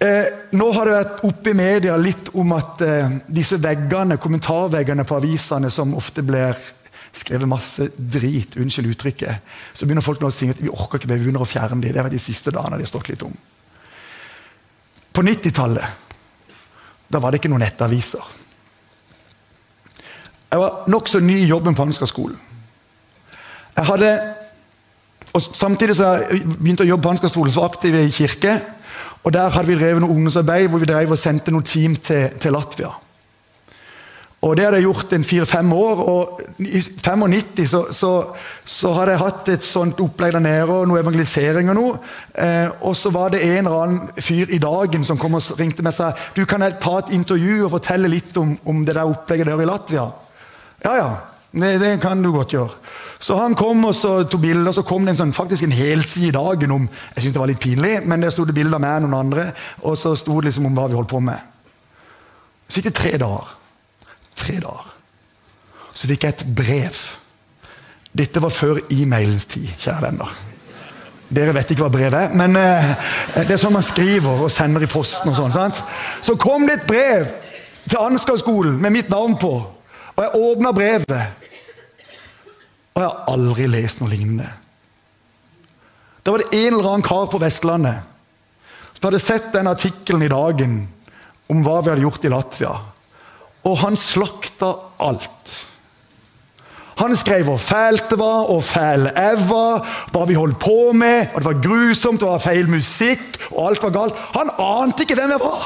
Eh, 0.06 0.32
nå 0.60 0.70
har 0.76 0.86
det 0.88 0.96
vært 0.98 1.22
oppe 1.26 1.52
i 1.52 1.58
media 1.58 1.96
litt 1.98 2.30
om 2.36 2.52
at 2.56 2.82
eh, 2.84 3.14
disse 3.32 3.58
veggene, 3.64 4.20
kommentarveggene 4.22 5.06
på 5.08 5.18
avisene 5.18 5.72
som 5.72 5.96
ofte 5.96 6.24
blir 6.26 6.58
skrevet 7.16 7.48
masse 7.48 7.88
drit, 7.96 8.58
unnskyld 8.60 8.92
uttrykket, 8.92 9.54
så 9.74 9.88
begynner 9.88 10.04
folk 10.04 10.20
nå 10.20 10.28
å 10.28 10.36
si 10.36 10.50
at 10.52 10.60
vi 10.60 10.72
orker 10.72 11.00
ikke, 11.00 11.10
vi 11.14 11.22
begynner 11.24 11.46
å 11.46 11.48
fjerne 11.48 11.80
dem. 11.80 11.94
Det 11.96 12.02
har 12.04 12.12
de 12.12 12.20
siste 12.20 12.52
dagene 12.52 12.76
de 12.76 12.84
har 12.84 12.92
stått 12.92 13.14
litt 13.14 13.24
om. 13.24 13.36
På 15.16 15.24
90-tallet 15.24 16.05
da 17.12 17.22
var 17.22 17.32
det 17.32 17.42
ikke 17.42 17.52
noen 17.54 17.64
nettaviser. 17.66 18.24
Jeg 20.52 20.62
var 20.62 20.86
nokså 20.88 21.20
ny 21.20 21.38
i 21.44 21.50
jobben 21.50 21.76
på 21.76 21.84
Ansgar-skolen. 21.84 22.38
Jeg 23.76 23.86
hadde, 23.90 24.12
og 25.34 25.42
Samtidig 25.42 25.98
som 25.98 26.14
jeg 26.16 26.44
begynte 26.48 26.86
å 26.86 26.88
jobbe 26.88 27.04
på 27.04 27.16
Ansgar-skolen, 27.16 27.52
så 27.52 27.64
var 27.64 27.74
aktiv 27.74 27.96
i 28.00 28.12
kirke. 28.14 28.60
og 29.24 29.34
Der 29.34 29.50
hadde 29.50 29.68
vi 29.68 29.80
drevet 29.80 30.02
noe 30.02 30.16
ungdomsarbeid 30.16 30.70
hvor 30.70 30.80
vi 30.80 30.88
drev 30.90 31.12
og 31.12 31.20
sendte 31.20 31.52
noen 31.52 31.68
team 31.68 31.96
til, 31.96 32.30
til 32.40 32.56
Latvia. 32.56 32.94
Og 34.46 34.54
Det 34.58 34.66
hadde 34.66 34.78
jeg 34.78 34.86
gjort 34.86 35.14
en 35.14 35.24
fire-fem 35.26 35.72
år. 35.74 36.02
og 36.06 36.42
I 36.60 36.82
95 36.82 37.68
så, 37.68 37.86
så, 37.92 38.12
så, 38.66 38.92
hadde 38.94 39.16
jeg 39.16 39.22
hatt 39.24 39.50
et 39.50 39.66
sånt 39.66 40.02
opplegg 40.04 40.36
der 40.36 40.44
nede, 40.44 40.68
og 40.70 40.86
noe 40.88 41.02
evangelisering 41.02 41.72
og 41.74 41.78
noe. 41.80 41.96
Eh, 42.38 42.70
og 42.86 42.94
så 42.98 43.10
var 43.10 43.34
det 43.34 43.42
en 43.42 43.66
eller 43.66 43.80
annen 43.82 44.22
fyr 44.22 44.54
i 44.54 44.62
dagen 44.62 45.08
som 45.08 45.18
kom 45.18 45.40
og 45.40 45.58
ringte 45.58 45.82
meg 45.82 45.96
og 45.96 45.98
sa 45.98 46.12
du 46.36 46.44
kan 46.46 46.62
jeg 46.62 46.78
ta 46.84 47.00
et 47.00 47.16
intervju 47.18 47.64
og 47.66 47.74
fortelle 47.74 48.12
litt 48.12 48.38
om, 48.38 48.54
om 48.70 48.86
det 48.86 48.94
der 48.94 49.10
opplegget 49.10 49.50
der 49.50 49.66
i 49.66 49.68
Latvia. 49.72 50.06
Ja, 50.86 50.94
ja. 51.02 51.10
Det, 51.56 51.74
det, 51.80 51.92
kan 52.04 52.22
du 52.22 52.34
godt 52.36 52.54
gjøre. 52.54 52.78
Så 53.20 53.38
han 53.40 53.56
kom 53.58 53.86
og 53.88 53.96
så 53.96 54.26
tok 54.28 54.42
bilder, 54.44 54.70
og 54.70 54.78
så 54.78 54.86
kom 54.86 55.06
det 55.08 55.16
en 55.16 55.22
sånn, 55.24 55.34
faktisk 55.34 55.66
en 55.66 55.74
helside 55.74 56.30
i 56.30 56.36
dagen 56.36 56.74
om 56.76 56.90
Jeg 57.16 57.24
synes 57.24 57.34
det 57.34 57.42
var 57.42 57.50
litt 57.50 57.64
pinlig, 57.64 57.98
men 58.06 58.22
der 58.22 58.34
sto 58.36 58.46
det 58.46 58.54
bilder 58.54 58.78
av 58.78 58.84
meg 58.84 58.98
og 59.00 59.08
noen 59.08 59.20
andre. 59.24 59.52
Og 59.88 59.98
så 59.98 60.14
sto 60.20 60.38
det 60.38 60.52
liksom 60.52 60.68
om 60.70 60.78
hva 60.78 60.90
vi 60.92 61.00
holdt 61.00 61.14
på 61.16 61.24
med. 61.24 61.54
Så 62.68 62.78
gikk 62.78 62.92
det 62.92 63.00
tre 63.00 63.18
dager 63.18 63.56
tre 64.38 64.58
dager. 64.64 64.92
Så 65.96 66.10
fikk 66.10 66.26
jeg 66.26 66.36
et 66.36 66.44
brev. 66.56 67.00
Dette 68.16 68.42
var 68.44 68.54
før 68.54 68.82
e-mailens 68.92 69.48
tid, 69.52 69.68
kjære 69.80 70.04
venner. 70.10 70.36
Dere 71.36 71.56
vet 71.56 71.72
ikke 71.74 71.88
hva 71.88 71.94
brev 71.94 72.14
er, 72.14 72.36
men 72.38 72.56
eh, 72.60 72.92
det 73.48 73.56
er 73.56 73.60
sånn 73.60 73.74
man 73.76 73.86
skriver 73.86 74.46
og 74.46 74.52
sender 74.54 74.86
i 74.86 74.92
posten. 74.92 75.32
og 75.32 75.40
sånn, 75.40 75.56
sant? 75.56 75.82
Så 76.24 76.38
kom 76.40 76.68
det 76.68 76.80
et 76.80 76.88
brev 76.90 77.32
til 77.88 78.02
Ansgar-skolen 78.02 78.78
med 78.82 78.94
mitt 78.94 79.10
navn 79.10 79.38
på. 79.42 79.54
Og 80.16 80.22
jeg 80.22 80.44
åpna 80.48 80.72
brevet. 80.76 81.16
Og 82.96 83.02
jeg 83.02 83.10
har 83.10 83.34
aldri 83.34 83.68
lest 83.72 84.00
noe 84.02 84.14
lignende. 84.14 84.48
Da 86.24 86.34
var 86.34 86.42
det 86.42 86.58
en 86.58 86.74
eller 86.74 86.92
annen 86.92 87.06
kar 87.06 87.28
på 87.30 87.42
Vestlandet 87.42 88.12
som 88.96 89.10
hadde 89.10 89.22
sett 89.22 89.52
den 89.54 89.68
artikkelen 89.70 90.24
i 90.26 90.32
Dagen 90.32 90.78
om 91.52 91.60
hva 91.66 91.82
vi 91.84 91.92
hadde 91.92 92.06
gjort 92.06 92.24
i 92.26 92.32
Latvia. 92.32 92.72
Og 93.66 93.80
han 93.82 93.98
slakta 93.98 94.74
alt. 95.02 95.56
Han 96.96 97.16
skrev 97.20 97.44
hvor 97.44 97.58
fælt 97.60 98.10
det 98.10 98.20
var, 98.20 98.48
og 98.54 98.64
fæl 98.64 99.10
jeg 99.10 99.40
var, 99.50 99.88
hva 100.14 100.26
vi 100.30 100.38
holdt 100.38 100.60
på 100.64 100.94
med, 100.96 101.34
og 101.34 101.42
det 101.42 101.50
var 101.50 101.64
grusomt, 101.64 102.22
det 102.22 102.30
var 102.30 102.40
feil 102.40 102.70
musikk, 102.72 103.36
og 103.52 103.68
alt 103.68 103.84
var 103.84 103.96
galt. 103.98 104.22
Han 104.38 104.54
ante 104.60 105.04
ikke 105.04 105.18
hvem 105.20 105.36
jeg 105.36 105.44
var! 105.44 105.66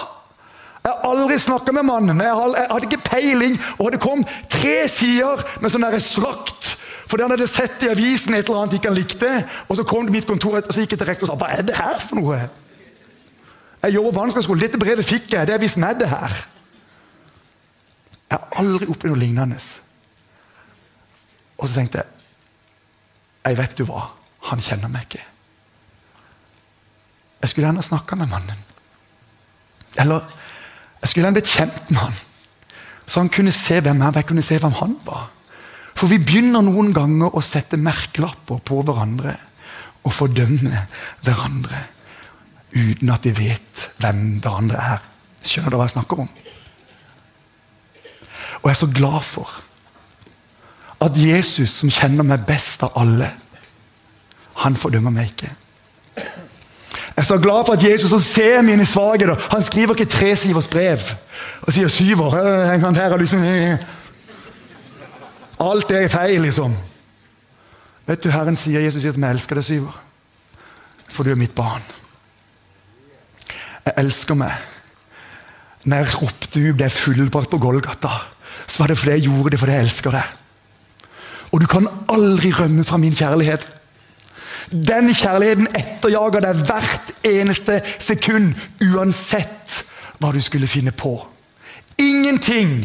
Jeg 0.79 0.95
har 0.95 1.11
aldri 1.11 1.37
snakka 1.37 1.75
med 1.75 1.85
mannen, 1.85 2.21
jeg 2.23 2.65
hadde 2.71 2.87
ikke 2.87 3.03
peiling, 3.11 3.59
og 3.77 3.91
det 3.91 3.99
kom 4.01 4.23
tre 4.49 4.87
sider 4.89 5.43
med 5.61 5.73
sånn 5.73 5.85
slakt 6.01 6.75
fordi 7.09 7.25
han 7.25 7.33
hadde 7.33 7.47
sett 7.49 7.81
i 7.81 7.89
avisen 7.89 8.35
et 8.37 8.45
eller 8.45 8.59
annet 8.61 8.75
ikke 8.77 8.91
han 8.91 8.97
likte. 8.97 9.29
Og 9.65 9.79
så 9.79 9.85
kom 9.87 10.05
det 10.05 10.13
mitt 10.13 10.27
kontor 10.29 10.59
og 10.59 10.67
så 10.69 10.83
gikk 10.83 10.91
jeg 10.93 11.01
til 11.01 11.09
rektor 11.09 11.25
og 11.25 11.31
sa 11.31 11.37
hva 11.41 11.47
er 11.55 11.65
det 11.65 11.73
her 11.73 11.95
for 12.03 12.19
noe? 12.19 12.37
Jeg 13.81 13.95
jobber 13.95 14.13
på 14.13 14.25
Ansgarskolen. 14.27 14.61
Dette 14.61 14.77
brevet 14.77 15.07
fikk 15.07 15.33
jeg. 15.33 15.47
Det 15.49 15.55
er 15.55 15.63
visst 15.63 15.79
det 15.79 16.09
her. 16.11 16.35
Jeg 18.29 18.37
har 18.37 18.61
aldri 18.61 18.87
opplevd 18.89 19.15
noe 19.15 19.23
lignende. 19.23 19.59
Og 21.59 21.67
så 21.67 21.79
tenkte 21.79 22.03
jeg 22.03 22.15
Jeg 23.49 23.57
vet 23.57 23.77
du 23.79 23.85
hva, 23.87 24.03
han 24.51 24.61
kjenner 24.61 24.91
meg 24.91 25.07
ikke. 25.07 25.23
Jeg 27.39 27.49
skulle 27.49 27.69
gjerne 27.69 27.85
snakka 27.85 28.17
med 28.19 28.29
mannen. 28.29 28.65
Eller 29.97 30.25
jeg 30.99 31.09
skulle 31.09 31.23
gjerne 31.23 31.37
blitt 31.39 31.53
kjent 31.53 31.91
med 31.93 32.01
han. 32.03 32.17
Så 33.07 33.23
han 33.23 33.31
kunne 33.33 33.53
se 33.55 33.79
hvem 33.79 34.03
jeg 34.03 34.05
var, 34.05 34.19
jeg 34.19 34.27
kunne 34.29 34.45
se 34.45 34.59
hvem 34.61 34.75
han 34.77 34.97
var. 35.07 35.29
For 35.95 36.11
vi 36.11 36.19
begynner 36.21 36.63
noen 36.63 36.91
ganger 36.93 37.33
å 37.35 37.41
sette 37.43 37.79
merkelapper 37.79 38.61
på 38.63 38.83
hverandre 38.85 39.33
og 40.05 40.13
fordømme 40.15 40.83
hverandre 41.25 41.81
uten 42.75 43.09
at 43.11 43.25
vi 43.25 43.33
vet 43.39 43.87
hvem 44.03 44.21
hverandre 44.43 44.83
er. 44.93 45.01
Skjønner 45.41 45.73
du 45.73 45.79
hva 45.79 45.87
jeg 45.87 45.95
snakker 45.95 46.21
om? 46.23 46.29
Og 48.61 48.69
jeg 48.69 48.75
er 48.75 48.79
så 48.79 48.91
glad 48.95 49.21
for 49.23 49.61
at 51.01 51.15
Jesus, 51.15 51.69
som 51.69 51.91
kjenner 51.91 52.27
meg 52.27 52.43
best 52.47 52.83
av 52.83 52.97
alle, 52.99 53.29
han 54.59 54.75
fordømmer 54.75 55.13
meg 55.15 55.31
ikke. 55.31 55.51
Jeg 56.15 57.23
er 57.23 57.27
så 57.27 57.37
glad 57.39 57.65
for 57.67 57.75
at 57.75 57.83
Jesus 57.83 58.09
som 58.11 58.19
ser 58.23 58.61
mine 58.63 58.85
svakheter 58.85 59.35
Han 59.51 59.63
skriver 59.63 59.95
ikke 59.95 60.11
tre 60.11 60.35
sivers 60.35 60.67
brev 60.71 60.99
og 61.61 61.73
sier 61.73 61.87
syver. 61.87 62.31
Her 62.31 63.17
liksom 63.17 63.43
Alt 65.59 65.91
er 65.91 66.07
feil, 66.07 66.41
liksom. 66.41 66.75
Vet 68.07 68.23
du, 68.23 68.29
Herren 68.31 68.55
sier 68.57 68.81
Jesus 68.81 69.03
sier 69.03 69.11
at 69.11 69.19
vi 69.19 69.27
elsker 69.27 69.59
deg, 69.59 69.65
Syver. 69.67 69.97
For 71.11 71.27
du 71.27 71.33
er 71.33 71.39
mitt 71.39 71.55
barn. 71.55 71.83
Jeg 73.85 73.93
elsker 73.99 74.39
meg. 74.39 74.55
Når 75.83 75.97
jeg 75.97 76.15
ropte 76.21 76.63
ut 76.63 76.79
det 76.79 76.91
fullbrakt 76.95 77.51
på 77.51 77.59
Golgata, 77.61 78.15
så 78.69 78.83
var 78.83 78.91
det 78.91 78.97
fordi 78.97 79.17
jeg 79.17 79.27
gjorde 79.27 79.53
det 79.53 79.59
fordi 79.59 79.75
jeg 79.75 79.87
elsker 79.87 80.13
deg. 80.13 80.35
Og 81.49 81.61
du 81.61 81.67
kan 81.69 81.87
aldri 82.09 82.51
rømme 82.53 82.85
fra 82.85 82.97
min 83.01 83.15
kjærlighet. 83.15 83.65
Den 84.69 85.09
kjærligheten 85.15 85.67
etterjager 85.73 86.45
deg 86.45 86.59
hvert 86.67 87.13
eneste 87.25 87.79
sekund, 87.97 88.53
uansett 88.93 89.79
hva 90.19 90.29
du 90.35 90.41
skulle 90.45 90.69
finne 90.69 90.93
på. 90.93 91.15
Ingenting 91.97 92.83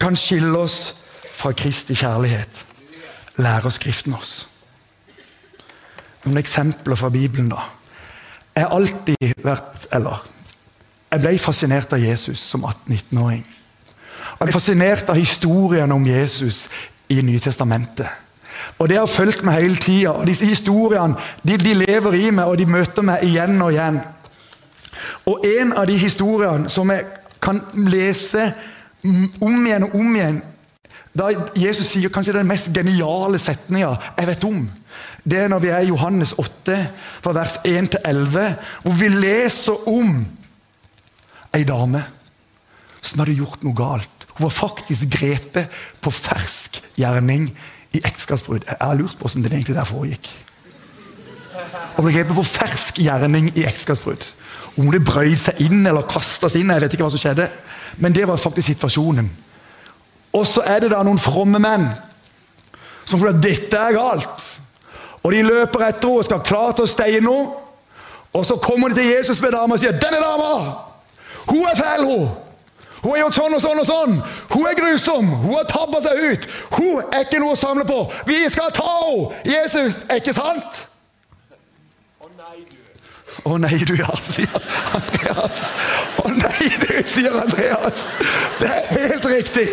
kan 0.00 0.16
skille 0.16 0.54
oss 0.58 0.94
fra 1.36 1.50
Kristi 1.52 1.96
kjærlighet, 1.98 2.62
lærer 3.42 3.74
Skriften 3.74 4.14
oss. 4.14 4.46
Noen 6.24 6.38
eksempler 6.38 6.98
fra 6.98 7.10
Bibelen, 7.10 7.50
da. 7.50 7.66
Jeg 8.56 8.64
har 8.64 8.72
alltid 8.72 9.44
vært 9.44 9.86
Eller 9.92 10.22
jeg 11.12 11.22
ble 11.22 11.38
fascinert 11.38 11.92
av 11.94 12.02
Jesus 12.02 12.40
som 12.42 12.64
18-19-åring. 12.66 13.44
Jeg 14.38 14.48
er 14.48 14.52
fascinert 14.52 15.10
av 15.10 15.18
historiene 15.18 15.94
om 15.94 16.06
Jesus 16.06 16.66
i 17.08 17.20
Nye 17.22 17.40
Testamentet. 17.40 18.08
Og 18.78 18.88
Det 18.88 18.98
har 18.98 19.06
fulgt 19.06 19.44
meg 19.44 19.60
hele 19.60 19.76
tida. 19.76 20.12
Disse 20.26 20.46
historiene 20.46 21.16
de, 21.42 21.56
de, 21.56 21.74
lever 21.74 22.12
i 22.12 22.30
meg, 22.30 22.44
og 22.44 22.58
de 22.58 22.66
møter 22.66 23.02
meg 23.02 23.24
igjen 23.24 23.62
og 23.62 23.72
igjen. 23.72 24.00
Og 25.26 25.46
en 25.46 25.72
av 25.72 25.86
de 25.86 25.96
historiene 25.98 26.70
som 26.72 26.90
jeg 26.90 27.06
kan 27.42 27.60
lese 27.88 28.50
om 29.40 29.66
igjen 29.66 29.86
og 29.86 29.94
om 29.94 30.14
igjen 30.16 30.42
da 31.16 31.30
Jesus 31.56 31.88
sier 31.88 32.12
kanskje 32.12 32.34
den 32.36 32.48
mest 32.48 32.68
geniale 32.74 33.38
setninga 33.40 33.94
jeg 34.18 34.28
vet 34.28 34.44
om. 34.44 34.58
Det 35.24 35.38
er 35.40 35.48
når 35.48 35.62
vi 35.64 35.70
er 35.72 35.84
i 35.84 35.88
Johannes 35.88 36.34
8, 36.38 36.76
fra 37.24 37.32
vers 37.34 37.56
1 37.64 37.88
til 37.94 38.00
11, 38.04 38.42
hvor 38.82 38.98
vi 39.00 39.08
leser 39.08 39.88
om 39.88 40.20
ei 41.56 41.64
dame 41.64 42.02
som 43.00 43.22
hadde 43.22 43.38
gjort 43.38 43.64
noe 43.64 43.76
galt. 43.76 44.15
Hun 44.36 44.44
var 44.44 44.52
faktisk 44.52 45.08
grepet 45.10 45.72
på 46.04 46.12
fersk 46.12 46.82
gjerning 46.98 47.48
i 47.96 48.02
ekteskapsbrudd. 48.04 48.66
Jeg 48.68 48.76
har 48.80 48.98
lurt 48.98 49.16
på 49.16 49.28
hvordan 49.28 49.42
det 49.42 49.52
egentlig 49.52 49.76
der 49.76 49.88
foregikk. 49.88 50.28
Hun 51.96 52.04
ble 52.04 52.12
grepet 52.12 52.36
på 52.36 52.44
fersk 52.44 53.00
gjerning 53.00 53.48
i 53.54 53.64
ekteskapsbrudd. 53.64 54.26
Om 54.76 54.90
det 54.92 55.04
brøyd 55.08 55.40
seg 55.40 55.62
inn 55.64 55.86
eller 55.86 56.04
kasta 56.08 56.50
seg 56.52 56.60
inn, 56.60 56.74
jeg 56.74 56.84
vet 56.84 56.96
ikke 56.96 57.06
hva 57.06 57.12
som 57.14 57.22
skjedde. 57.22 57.48
Men 57.96 58.12
det 58.12 58.26
var 58.28 58.40
faktisk 58.40 58.74
situasjonen. 58.74 59.30
Og 60.36 60.44
så 60.44 60.64
er 60.68 60.84
det 60.84 60.92
da 60.92 61.00
noen 61.06 61.20
fromme 61.22 61.60
menn 61.62 61.88
som 63.06 63.20
tror 63.20 63.32
at 63.32 63.40
dette 63.40 63.78
er 63.78 63.96
galt. 63.96 64.48
Og 65.22 65.32
de 65.32 65.44
løper 65.46 65.86
etter 65.86 66.10
henne 66.10 66.20
og 66.20 66.26
skal 66.26 66.44
klare 66.44 66.74
til 66.76 66.84
å 66.84 66.90
steie 66.90 67.20
henne. 67.20 67.36
Og 68.36 68.44
så 68.44 68.58
kommer 68.60 68.92
de 68.92 69.00
til 69.00 69.14
Jesus 69.14 69.40
med 69.40 69.54
dama 69.56 69.78
og 69.78 69.80
sier 69.80 69.96
'Denne 69.96 70.20
dama, 70.20 70.76
hun 71.48 71.64
er 71.70 71.76
fæl, 71.76 72.04
hun'. 72.04 72.45
Hun 73.06 73.12
har 73.14 73.20
gjort 73.20 73.36
sånn 73.36 73.52
og 73.54 73.60
sånn 73.62 73.78
og 73.78 73.86
sånn. 73.86 74.14
Hun 74.50 74.64
er 74.66 74.74
grusom. 74.74 75.28
Hun 75.44 75.52
har 75.54 75.66
tabba 75.70 76.00
seg 76.02 76.24
ut. 76.26 76.48
Hun 76.74 77.12
er 77.14 77.22
ikke 77.22 77.38
noe 77.38 77.54
å 77.54 77.58
samle 77.60 77.84
på. 77.86 78.00
Vi 78.26 78.40
skal 78.50 78.72
ta 78.74 78.96
henne! 79.04 79.36
Jesus, 79.46 80.00
er 80.10 80.18
ikke 80.18 80.34
sant? 80.34 80.80
Å 82.18 82.32
nei, 82.32 82.64
du. 82.66 82.82
Å 83.46 83.54
nei, 83.62 83.78
du, 83.86 83.94
ja, 84.00 84.10
sier 84.18 84.58
Andreas. 84.98 85.62
Å 86.18 86.34
nei, 86.34 86.68
du, 86.82 86.92
sier 87.06 87.38
Andreas. 87.44 88.08
Det 88.58 88.74
er 88.74 88.92
helt 88.96 89.30
riktig. 89.36 89.68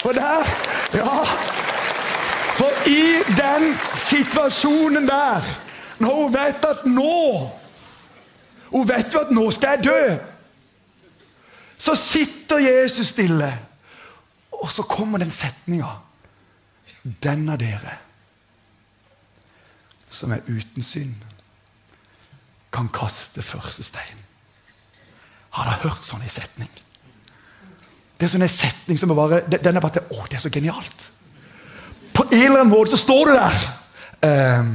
For 0.00 0.16
der 0.16 0.48
Ja. 0.96 1.20
For 2.54 2.88
i 2.88 3.18
den 3.36 3.74
situasjonen 4.06 5.04
der, 5.10 5.44
når 5.98 6.20
hun 6.22 6.32
vet 6.32 6.64
at 6.64 6.84
nå 6.86 7.50
Hun 8.70 8.88
vet 8.88 9.12
jo 9.12 9.20
at 9.20 9.34
nå 9.34 9.50
skal 9.52 9.76
jeg 9.76 9.90
dø. 9.90 10.33
Så 11.78 11.94
sitter 11.98 12.62
Jesus 12.62 13.12
stille, 13.12 13.50
og 14.52 14.70
så 14.72 14.82
kommer 14.88 15.18
den 15.18 15.32
setninga. 15.34 15.90
Den 17.02 17.48
av 17.52 17.58
dere 17.60 17.98
som 20.14 20.32
er 20.32 20.44
uten 20.46 20.84
synd, 20.86 21.14
kan 22.74 22.88
kaste 22.90 23.42
første 23.42 23.84
stein. 23.86 24.20
Har 25.54 25.68
dere 25.68 25.88
hørt 25.88 26.06
sånn 26.06 26.24
i 26.26 26.30
setning? 26.30 26.70
Det 28.18 28.26
er 28.26 28.32
sånn 28.32 28.46
en 28.46 28.50
setning 28.50 28.98
som 28.98 29.10
er 29.10 29.18
bare 29.18 29.40
den 29.50 29.76
er 29.76 29.82
bare 29.82 29.98
til, 29.98 30.08
Å, 30.14 30.26
det 30.30 30.38
er 30.38 30.44
så 30.44 30.52
genialt! 30.54 31.10
På 32.14 32.26
en 32.30 32.44
eller 32.44 32.62
annen 32.62 32.70
måte 32.70 32.94
så 32.94 33.00
står 33.02 33.30
du 33.30 33.32
der. 33.34 33.56
Um, 34.24 34.74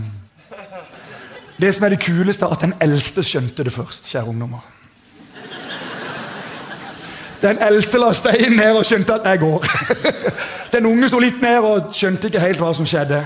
det 1.60 1.72
som 1.76 1.86
er 1.88 1.96
det 1.96 2.02
kuleste, 2.04 2.46
er 2.46 2.56
at 2.56 2.64
den 2.64 2.76
eldste 2.84 3.24
skjønte 3.24 3.64
det 3.64 3.74
først. 3.76 4.10
kjære 4.12 4.32
ungdommer. 4.32 4.64
Den 7.42 7.62
eldste 7.64 8.00
la 8.02 8.10
steinen 8.14 8.58
ned 8.60 8.76
og 8.76 8.86
skjønte 8.88 9.16
at 9.16 9.28
jeg 9.30 9.40
går. 9.40 9.68
Den 10.74 10.86
unge 10.90 11.08
sto 11.10 11.20
litt 11.24 11.40
ned 11.42 11.64
og 11.64 11.94
skjønte 11.96 12.28
ikke 12.28 12.44
helt 12.44 12.60
hva 12.60 12.74
som 12.76 12.88
skjedde. 12.90 13.22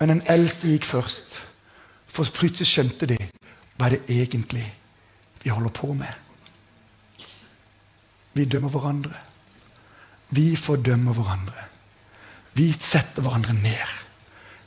Men 0.00 0.10
den 0.10 0.22
eldste 0.28 0.68
gikk 0.68 0.84
først. 0.84 1.38
For 2.06 2.28
plutselig 2.34 2.68
skjønte 2.68 3.08
de 3.10 3.16
hva 3.78 3.88
det 3.90 4.02
egentlig 4.10 4.66
vi 5.42 5.52
holder 5.52 5.72
på 5.74 5.92
med. 5.96 6.12
Vi 8.34 8.44
dømmer 8.50 8.72
hverandre. 8.74 9.14
Vi 10.34 10.56
fordømmer 10.56 11.14
hverandre. 11.14 11.66
Vi 12.54 12.70
setter 12.72 13.22
hverandre 13.22 13.54
ned. 13.54 13.98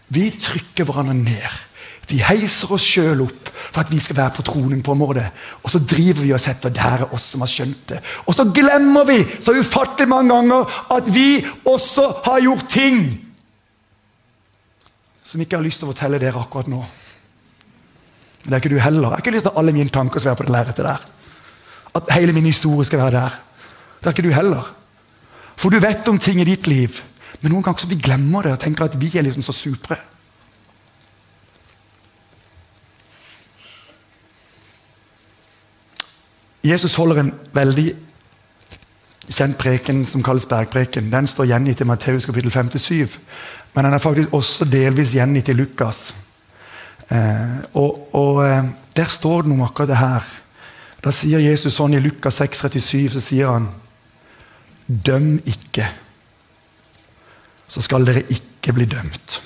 Vi 0.08 0.30
trykker 0.32 0.88
hverandre 0.88 1.14
ned. 1.14 1.67
Vi 2.08 2.22
heiser 2.24 2.72
oss 2.72 2.86
sjøl 2.88 3.26
opp 3.26 3.50
for 3.52 3.82
at 3.82 3.92
vi 3.92 4.00
skal 4.00 4.16
være 4.16 4.38
på 4.38 4.46
tronen. 4.48 4.82
på 4.84 4.94
en 4.94 5.00
måte. 5.00 5.26
Og 5.64 5.72
så 5.72 5.80
driver 5.80 6.22
vi 6.24 6.34
og 6.34 6.40
setter 6.40 6.70
der 6.70 7.04
er 7.04 7.14
oss 7.14 7.34
som 7.34 7.42
har 7.44 7.52
skjønt 7.52 7.90
det. 7.90 8.00
Og 8.26 8.36
så 8.36 8.46
glemmer 8.56 9.04
vi 9.06 9.26
så 9.44 9.52
ufattelig 9.60 10.08
mange 10.08 10.34
ganger 10.34 10.78
at 10.96 11.14
vi 11.14 11.46
også 11.66 12.08
har 12.26 12.40
gjort 12.42 12.70
ting 12.70 13.24
som 15.28 15.42
ikke 15.44 15.58
har 15.58 15.66
lyst 15.66 15.82
til 15.84 15.90
å 15.90 15.92
fortelle 15.92 16.20
dere 16.24 16.40
akkurat 16.40 16.70
nå. 16.72 16.80
Men 16.80 18.48
det 18.48 18.56
er 18.56 18.62
ikke 18.64 18.76
du 18.78 18.80
heller. 18.80 19.10
Jeg 19.10 19.12
har 19.12 19.24
ikke 19.26 19.36
lyst 19.36 19.44
til 19.44 19.52
at 19.52 19.60
alle 19.60 19.74
mine 19.76 19.92
tanker 19.92 20.24
skal 20.24 20.30
være 20.32 20.40
på 20.40 20.48
det 20.48 20.54
lerretet 20.56 20.88
der. 20.88 21.02
At 22.00 22.12
hele 22.16 22.32
min 22.32 22.48
historie 22.48 22.88
skal 22.88 23.02
være 23.02 23.18
der. 23.18 23.36
Det 24.00 24.08
er 24.08 24.16
ikke 24.16 24.30
du 24.30 24.32
heller. 24.32 24.70
For 25.60 25.74
du 25.74 25.82
vet 25.84 26.08
om 26.08 26.20
ting 26.22 26.40
i 26.40 26.48
ditt 26.48 26.70
liv, 26.70 27.02
men 27.42 27.52
noen 27.52 27.66
ganger 27.66 27.84
så 27.84 27.90
vi 27.92 28.00
glemmer 28.00 28.46
det 28.46 28.54
og 28.56 28.62
tenker 28.64 28.88
at 28.88 28.96
vi 29.02 29.10
er 29.18 29.26
liksom 29.26 29.44
så 29.44 29.56
supre. 29.58 29.98
Jesus 36.68 36.96
holder 36.96 37.22
en 37.22 37.34
veldig 37.54 37.88
kjent 39.28 39.58
preken 39.60 40.06
som 40.08 40.24
kalles 40.24 40.48
bergpreken. 40.50 41.12
Den 41.12 41.28
står 41.28 41.50
gjengitt 41.52 41.82
i 41.84 41.88
Matteus 41.88 42.26
kapittel 42.26 42.52
57, 42.52 43.20
men 43.74 43.86
den 43.86 43.94
er 43.94 44.04
faktisk 44.04 44.34
også 44.34 44.66
delvis 44.72 45.14
gjengitt 45.16 45.52
i 45.52 45.58
Lukas. 45.58 46.14
Eh, 47.10 47.58
og, 47.74 48.16
og 48.16 48.44
eh, 48.44 48.64
Der 48.98 49.06
står 49.08 49.44
det 49.44 49.52
noe 49.52 49.60
om 49.60 49.68
akkurat 49.68 49.92
det 49.92 50.00
her. 50.00 50.24
Da 51.04 51.12
sier 51.14 51.40
Jesus 51.40 51.76
sånn 51.78 51.94
i 51.94 52.02
Lukas 52.02 52.40
6, 52.42 52.64
37, 52.66 53.12
så 53.14 53.22
sier 53.22 53.52
han 53.54 53.68
Døm 54.88 55.36
ikke, 55.46 55.86
så 57.68 57.84
skal 57.84 58.08
dere 58.08 58.24
ikke 58.32 58.74
bli 58.74 58.88
dømt. 58.88 59.42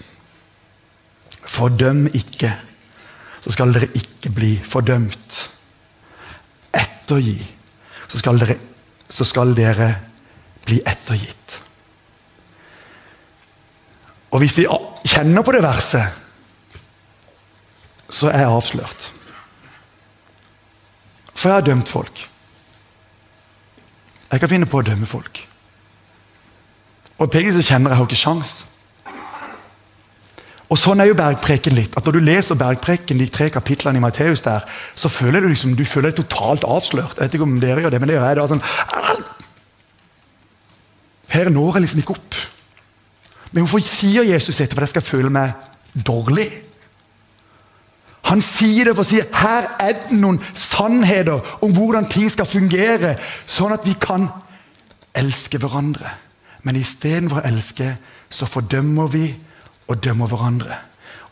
Fordøm 1.50 2.06
ikke, 2.14 2.52
så 3.42 3.52
skal 3.52 3.74
dere 3.74 3.90
ikke 3.98 4.30
bli 4.32 4.52
fordømt. 4.64 5.40
Ettergi, 7.12 7.44
så 8.08 8.20
skal 8.20 8.40
dere, 8.40 8.56
så 9.12 9.26
skal 9.28 9.52
dere 9.56 9.90
bli 10.64 10.78
ettergitt. 10.88 11.58
Og 14.32 14.40
hvis 14.40 14.56
vi 14.62 14.68
kjenner 15.12 15.44
på 15.44 15.52
det 15.52 15.64
verset, 15.64 16.08
så 18.12 18.30
er 18.32 18.46
jeg 18.46 18.54
avslørt. 18.56 19.12
For 21.36 21.50
jeg 21.50 21.58
har 21.58 21.68
dømt 21.68 21.90
folk. 21.90 22.24
Jeg 24.32 24.40
kan 24.40 24.50
finne 24.50 24.70
på 24.72 24.80
å 24.80 24.88
dømme 24.88 25.10
folk. 25.10 25.42
Og 27.20 27.32
penger 27.32 27.58
så 27.58 27.66
kjenner 27.74 27.92
jeg 27.92 28.00
har 28.00 28.08
ikke 28.08 28.24
sjans. 28.24 28.54
Og 30.72 30.80
Sånn 30.80 31.04
er 31.04 31.10
jo 31.10 31.18
bergpreken 31.20 31.76
litt. 31.76 31.98
at 31.98 32.06
Når 32.06 32.16
du 32.16 32.24
leser 32.24 32.56
bergpreken, 32.56 33.20
de 33.20 33.28
tre 33.28 33.50
kapitlene 33.52 34.00
i 34.00 34.04
Matteus, 34.04 34.42
der, 34.46 34.64
så 34.96 35.12
føler 35.12 35.44
du 35.44 35.50
liksom, 35.52 35.76
du 35.76 35.84
føler 35.84 36.12
deg 36.12 36.22
totalt 36.24 36.64
avslørt. 36.64 37.18
Jeg 37.18 37.28
vet 37.28 37.36
ikke 37.36 37.48
om 37.48 37.60
dere 37.60 37.84
gjør 37.84 37.92
det, 37.92 38.00
men 38.00 38.08
det 38.08 38.16
gjør 38.16 38.28
jeg. 38.30 38.40
da, 38.40 38.48
sånn, 38.48 38.64
Her 41.32 41.52
når 41.52 41.76
jeg 41.76 41.82
liksom 41.86 42.00
ikke 42.04 42.16
opp. 42.16 42.40
Men 43.52 43.66
hvorfor 43.66 43.84
sier 43.84 44.24
Jesus 44.24 44.58
dette? 44.58 44.76
For 44.76 44.88
jeg 44.88 44.94
skal 44.96 45.08
føle 45.10 45.30
meg 45.34 45.52
dårlig? 45.92 46.48
Han 48.32 48.40
sier 48.40 48.88
det 48.88 48.96
for 48.96 49.04
å 49.04 49.10
si 49.10 49.20
her 49.20 49.68
er 49.82 49.98
det 49.98 50.16
noen 50.16 50.40
sannheter 50.56 51.42
om 51.66 51.74
hvordan 51.76 52.08
ting 52.08 52.30
skal 52.32 52.48
fungere, 52.48 53.18
sånn 53.50 53.74
at 53.76 53.84
vi 53.84 53.98
kan 54.00 54.30
elske 55.18 55.60
hverandre. 55.60 56.14
Men 56.64 56.80
istedenfor 56.80 57.42
å 57.42 57.48
elske, 57.50 57.96
så 58.32 58.48
fordømmer 58.48 59.10
vi 59.12 59.26
og 59.92 60.00
dømmer 60.04 60.28
hverandre. 60.32 60.78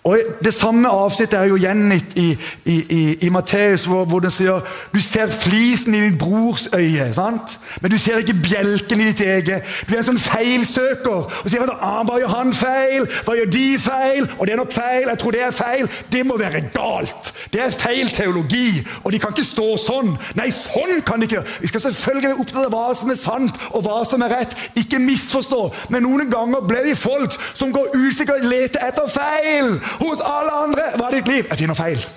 Og 0.03 0.17
Det 0.43 0.53
samme 0.53 0.89
avsnittet 0.89 1.39
er 1.39 1.43
jo 1.43 1.57
gjengitt 1.59 2.13
i, 2.15 2.29
i, 2.65 2.75
i, 2.89 3.17
i 3.25 3.29
Matteus, 3.29 3.83
hvor, 3.85 4.05
hvor 4.05 4.19
den 4.23 4.31
sier 4.31 4.63
du 4.93 4.99
ser 5.03 5.27
flisen 5.27 5.95
i 5.95 5.99
din 6.01 6.17
brors 6.17 6.69
øye, 6.73 7.13
sant? 7.13 7.59
men 7.81 7.91
du 7.91 7.97
ser 7.97 8.17
ikke 8.17 8.33
bjelken 8.43 9.01
i 9.01 9.09
ditt 9.11 9.21
eget. 9.21 9.67
Du 9.87 9.93
er 9.93 9.99
en 9.99 10.07
sånn 10.07 10.21
feilsøker 10.21 11.27
og 11.43 11.49
sier 11.51 11.67
ah, 11.75 11.99
hva 12.07 12.15
gjør 12.21 12.31
han 12.31 12.53
feil, 12.55 13.09
hva 13.25 13.35
gjør 13.35 13.51
de 13.51 13.65
feil, 13.83 14.29
og 14.37 14.47
det 14.47 14.53
er 14.53 14.61
nok 14.61 14.71
feil, 14.73 15.09
jeg 15.09 15.19
tror 15.21 15.35
det 15.35 15.43
er 15.43 15.57
feil. 15.57 15.91
Det 16.11 16.23
må 16.25 16.39
være 16.39 16.63
galt. 16.73 17.33
Det 17.51 17.61
er 17.65 17.75
feil 17.75 18.09
teologi, 18.15 18.79
og 19.03 19.11
de 19.11 19.19
kan 19.19 19.35
ikke 19.35 19.47
stå 19.49 19.67
sånn. 19.83 20.15
Nei, 20.39 20.47
sånn 20.55 21.03
kan 21.05 21.19
de 21.19 21.27
ikke. 21.27 21.43
Vi 21.59 21.73
skal 21.73 21.83
selvfølgelig 21.89 22.31
være 22.31 22.45
opptatt 22.45 22.69
av 22.69 22.73
hva 22.77 22.95
som 22.95 23.11
er 23.11 23.19
sant 23.19 23.61
og 23.73 23.83
hva 23.83 23.99
som 24.07 24.23
er 24.23 24.33
rett. 24.37 24.55
Ikke 24.79 25.03
misforstå, 25.03 25.61
men 25.91 26.07
noen 26.07 26.31
ganger 26.31 26.63
ble 26.71 26.87
vi 26.87 26.95
folk 26.95 27.35
som 27.51 27.75
går 27.75 27.91
usikre 27.99 28.39
og 28.39 28.47
leter 28.47 28.87
etter 28.87 29.11
feil 29.11 29.75
hos 29.99 30.21
alle 30.23 30.55
andre. 30.65 30.87
Hva 30.95 31.09
er 31.09 31.19
ditt 31.19 31.31
liv? 31.31 31.43
Jeg 31.49 31.61
finner 31.63 31.77
feil. 31.77 32.07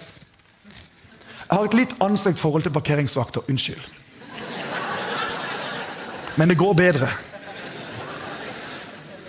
Jeg 1.43 1.59
har 1.59 1.67
et 1.69 1.77
litt 1.77 1.99
anstrengt 2.01 2.41
forhold 2.41 2.65
til 2.65 2.73
parkeringsvakter. 2.73 3.45
Unnskyld. 3.49 3.85
Men 6.37 6.49
det 6.49 6.59
går 6.61 6.75
bedre. 6.75 7.09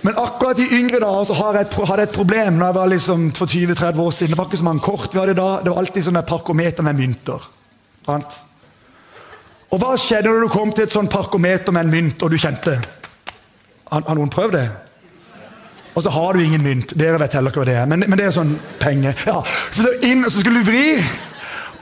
Men 0.03 0.17
akkurat 0.19 0.59
i 0.59 0.69
yngre 0.75 0.99
dager 0.99 1.23
så 1.27 1.35
hadde 1.39 1.63
jeg 1.63 2.09
et 2.09 2.15
problem 2.15 2.57
når 2.59 2.65
jeg 2.65 2.75
var 2.75 2.89
liksom 2.91 3.27
for 3.37 3.47
20-30 3.47 3.99
år 4.03 4.11
siden. 4.11 4.33
Det 4.33 4.37
var 4.37 4.49
ikke 4.49 4.59
så 4.59 4.67
mange 4.67 4.83
kort 4.83 5.13
vi 5.13 5.19
hadde 5.19 5.35
da. 5.37 5.49
Det 5.63 5.71
var 5.71 5.79
alltid 5.79 6.07
sånne 6.07 6.23
parkometer 6.27 6.83
med 6.83 6.99
mynter. 6.99 7.45
Og 9.71 9.79
hva 9.79 9.93
skjedde 9.97 10.27
når 10.27 10.43
du 10.43 10.51
kom 10.51 10.73
til 10.75 10.83
et 10.87 10.95
sånt 10.95 11.11
parkometer 11.11 11.71
med 11.71 11.87
en 11.87 11.93
mynt, 11.93 12.23
og 12.23 12.31
du 12.31 12.37
kjente 12.37 12.75
har 13.93 14.17
noen 14.17 14.31
prøvd 14.33 14.57
det? 14.57 14.67
Og 15.93 16.03
så 16.03 16.09
har 16.09 16.33
du 16.33 16.41
ingen 16.41 16.63
mynt. 16.63 16.93
Dere 16.97 17.19
vet 17.21 17.35
heller 17.37 17.53
ikke 17.53 17.61
hva 17.61 17.69
det 17.69 17.75
er. 17.77 17.85
Men, 17.89 18.05
men 18.07 18.17
det 18.17 18.25
er 18.25 18.35
sånn 18.35 18.55
penger. 18.81 19.17
Ja, 19.29 19.43
Så 19.75 19.93
inn, 20.07 20.25
så 20.25 20.41
skulle 20.41 20.63
du 20.63 20.71
vri. 20.71 20.97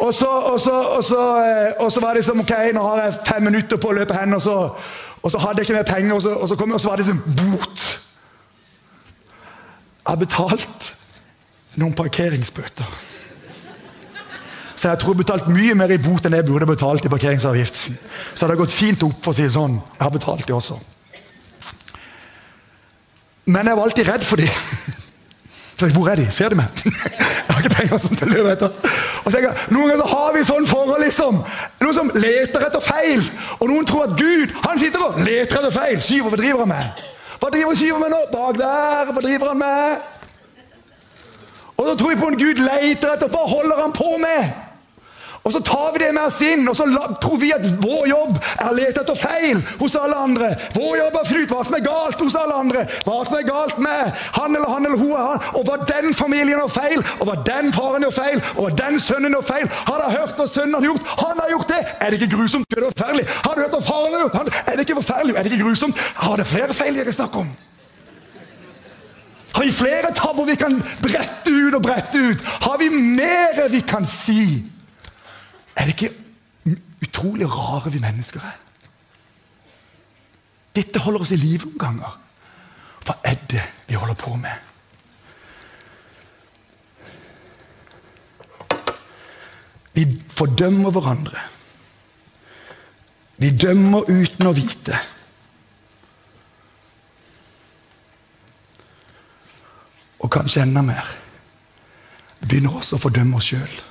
Og 0.02 0.14
så, 0.14 0.28
og, 0.28 0.58
så, 0.60 0.74
og, 0.98 1.04
så, 1.06 1.22
eh, 1.46 1.84
og 1.84 1.92
så, 1.94 2.02
var 2.02 2.18
det 2.18 2.26
som 2.26 2.40
ok, 2.42 2.54
nå 2.74 2.84
har 2.88 3.04
jeg 3.04 3.20
fem 3.28 3.46
minutter 3.46 3.78
på 3.78 3.92
å 3.92 3.98
løpe 4.00 4.18
hen, 4.18 4.34
og 4.34 4.42
så, 4.42 4.56
hadde 5.38 5.62
jeg 5.62 5.68
ikke 5.68 5.78
mer 5.78 5.86
penger, 5.86 6.16
og 6.16 6.24
så, 6.26 6.34
og 6.34 6.50
så, 6.50 6.58
kom, 6.58 6.74
og 6.74 6.82
så 6.82 6.90
var 6.90 6.98
det 6.98 7.06
som 7.06 7.20
bot. 7.22 7.84
Jeg 10.02 10.10
har 10.10 10.18
betalt 10.18 10.92
noen 11.78 11.94
parkeringsbøter. 11.96 12.98
Så 14.74 14.90
jeg 14.90 14.98
tror 14.98 15.14
jeg 15.14 15.20
har 15.20 15.22
betalt 15.22 15.52
mye 15.54 15.76
mer 15.78 15.94
i 15.94 16.02
bot 16.02 16.26
enn 16.26 16.34
jeg 16.34 16.48
burde 16.48 16.66
betalt 16.66 17.06
i 17.06 17.12
parkeringsavgift. 17.14 17.84
Så 18.34 18.48
det 18.48 18.56
har 18.56 18.64
gått 18.64 18.74
fint 18.74 19.04
opp, 19.06 19.20
for 19.22 19.30
å 19.30 19.38
si 19.38 19.46
det 19.46 19.54
sånn. 19.54 19.78
Jeg 19.78 20.02
har 20.02 20.16
betalt 20.16 20.48
det 20.50 20.58
også. 20.58 20.80
Men 23.52 23.68
jeg 23.68 23.78
var 23.78 23.84
alltid 23.84 24.08
redd 24.08 24.26
for 24.26 24.42
dem. 24.42 24.48
Hvor 25.96 26.10
er 26.12 26.16
de? 26.16 26.28
Ser 26.32 26.50
de 26.50 26.56
meg? 26.56 26.66
Jeg 27.52 27.56
har 27.56 27.64
ikke 27.64 27.76
penger 27.76 27.98
til 28.06 28.28
å 28.28 28.32
løpe 28.32 28.52
etter. 28.54 28.92
Og 29.26 29.32
så 29.34 29.40
jeg, 29.42 29.64
Noen 29.74 29.90
ganger 29.90 30.04
så 30.06 30.06
har 30.12 30.36
vi 30.36 30.44
sånn 30.48 30.68
forhold, 30.70 31.02
liksom. 31.04 31.40
Noen 31.82 31.96
som 31.98 32.12
leter 32.16 32.64
etter 32.68 32.84
feil. 32.86 33.26
Og 33.58 33.66
noen 33.70 33.88
tror 33.90 34.06
at 34.06 34.14
Gud 34.20 34.54
han 34.64 34.80
sitter 34.80 35.04
og 35.04 35.20
leter 35.26 35.60
etter 35.60 35.74
feil. 35.76 36.00
Syver, 36.06 36.30
hva 36.32 36.40
driver 36.40 36.64
han 36.64 36.72
med? 36.72 37.02
Hva 37.42 37.50
driver 37.52 37.78
Syver 37.82 38.00
med 38.06 38.14
nå? 38.14 38.22
Bak 38.32 38.62
der. 38.62 39.12
Hva 39.12 39.26
driver 39.26 39.52
han 39.52 39.62
med? 39.62 40.08
Og 41.76 41.90
så 41.90 41.98
tror 42.00 42.14
vi 42.14 42.22
på 42.22 42.30
en 42.32 42.40
Gud 42.40 42.62
leter 42.62 43.16
etter 43.16 43.34
Hva 43.34 43.44
holder 43.52 43.84
han 43.84 43.98
på 43.98 44.14
med? 44.22 44.61
Og 45.42 45.54
så 45.54 45.60
tar 45.66 45.94
vi 45.94 46.04
det 46.04 46.12
med 46.14 46.28
oss 46.28 46.38
inn, 46.46 46.68
og 46.70 46.76
så 46.78 46.86
tror 47.22 47.38
vi 47.42 47.50
at 47.56 47.64
vår 47.82 48.04
jobb 48.12 48.36
er 48.52 48.68
å 48.70 48.76
lete 48.78 49.02
etter 49.02 49.18
feil 49.18 49.62
hos 49.80 49.96
alle 49.98 50.20
andre. 50.28 50.52
Vår 50.76 51.00
jobb 51.00 51.16
er 51.18 51.24
å 51.24 51.30
finne 51.30 51.46
ut 51.48 51.54
hva 51.56 51.62
som 51.66 51.78
er 51.78 51.86
galt 51.86 52.20
hos 52.22 52.36
alle 52.38 52.58
andre. 52.62 52.84
Hva 53.08 53.16
som 53.26 53.38
er 53.40 53.48
galt 53.48 53.80
med 53.82 54.12
han 54.38 54.54
eller 54.54 54.70
han 54.70 54.86
eller 54.86 55.02
hun 55.02 55.16
er 55.16 55.32
han, 55.32 55.48
og 55.58 55.64
hva 55.66 55.80
den 55.90 56.14
familien 56.14 56.54
gjør 56.54 56.74
feil, 56.76 57.02
og 57.18 57.24
hva 57.30 57.38
den 57.48 57.72
faren 57.74 58.06
gjør 58.06 58.14
feil, 58.20 58.44
og 58.54 58.62
hva 58.68 58.76
den 58.84 59.00
sønnen 59.02 59.38
gjør 59.38 59.48
feil. 59.48 59.72
Har 59.88 60.04
dere 60.04 60.20
hørt 60.20 60.38
hva 60.38 60.48
sønnen 60.52 60.78
har 60.78 60.88
gjort? 60.92 61.10
Han 61.24 61.42
har 61.42 61.54
gjort 61.56 61.74
det! 61.74 61.82
Er 61.98 62.14
det 62.14 62.20
ikke 62.22 62.36
grusomt? 62.36 62.78
Er 62.78 62.84
det 62.84 62.92
forferdelig? 62.92 63.26
Har 63.48 63.58
du 63.58 63.64
hørt 63.64 63.78
hva 63.78 63.82
faren 63.88 64.18
har 64.18 64.26
gjort? 64.28 64.54
Er 64.62 64.78
det 64.78 64.86
ikke 64.86 65.00
forferdelig? 65.00 65.36
Er 65.36 65.48
det 65.48 65.54
ikke 65.56 65.66
grusomt? 65.66 66.04
Har 66.22 66.38
det 66.38 66.46
flere 66.52 66.78
feil 66.78 67.00
dere 67.02 67.16
snakker 67.18 67.48
om? 67.48 67.50
Har 69.56 69.66
vi 69.66 69.74
flere 69.74 70.14
tabber 70.16 70.46
vi 70.48 70.56
kan 70.56 70.78
brette 71.02 71.50
ut 71.50 71.74
og 71.76 71.82
brette 71.84 72.22
ut? 72.30 72.46
Har 72.68 72.78
vi 72.78 72.92
mer 72.94 73.66
vi 73.74 73.82
kan 73.90 74.06
si? 74.06 74.62
Er 75.82 75.86
det 75.86 75.96
ikke 75.96 76.76
utrolig 77.02 77.48
rare 77.50 77.92
vi 77.92 78.00
mennesker 78.00 78.40
er? 78.46 78.58
Dette 80.76 81.02
holder 81.02 81.26
oss 81.26 81.32
i 81.34 81.40
live 81.42 81.66
noen 81.66 81.80
ganger. 81.82 82.20
Hva 83.02 83.16
er 83.26 83.40
det 83.50 83.64
vi 83.88 83.98
holder 83.98 84.20
på 84.22 84.36
med? 84.38 84.54
Vi 89.98 90.06
fordømmer 90.30 90.94
hverandre. 90.94 91.48
Vi 93.42 93.50
dømmer 93.58 94.06
uten 94.06 94.48
å 94.48 94.54
vite. 94.54 95.02
Og 100.22 100.30
kanskje 100.30 100.62
enda 100.62 100.86
mer. 100.86 101.16
Vi 102.40 102.54
begynner 102.54 102.78
også 102.78 103.02
å 103.02 103.08
fordømme 103.10 103.42
oss 103.42 103.50
sjøl. 103.50 103.82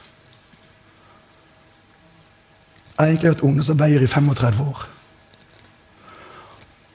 Jeg 3.01 3.07
har 3.07 3.15
egentlig 3.15 3.31
vært 3.31 3.43
ungdomsarbeider 3.49 4.03
i 4.05 4.09
35 4.13 4.59
år. 4.61 4.81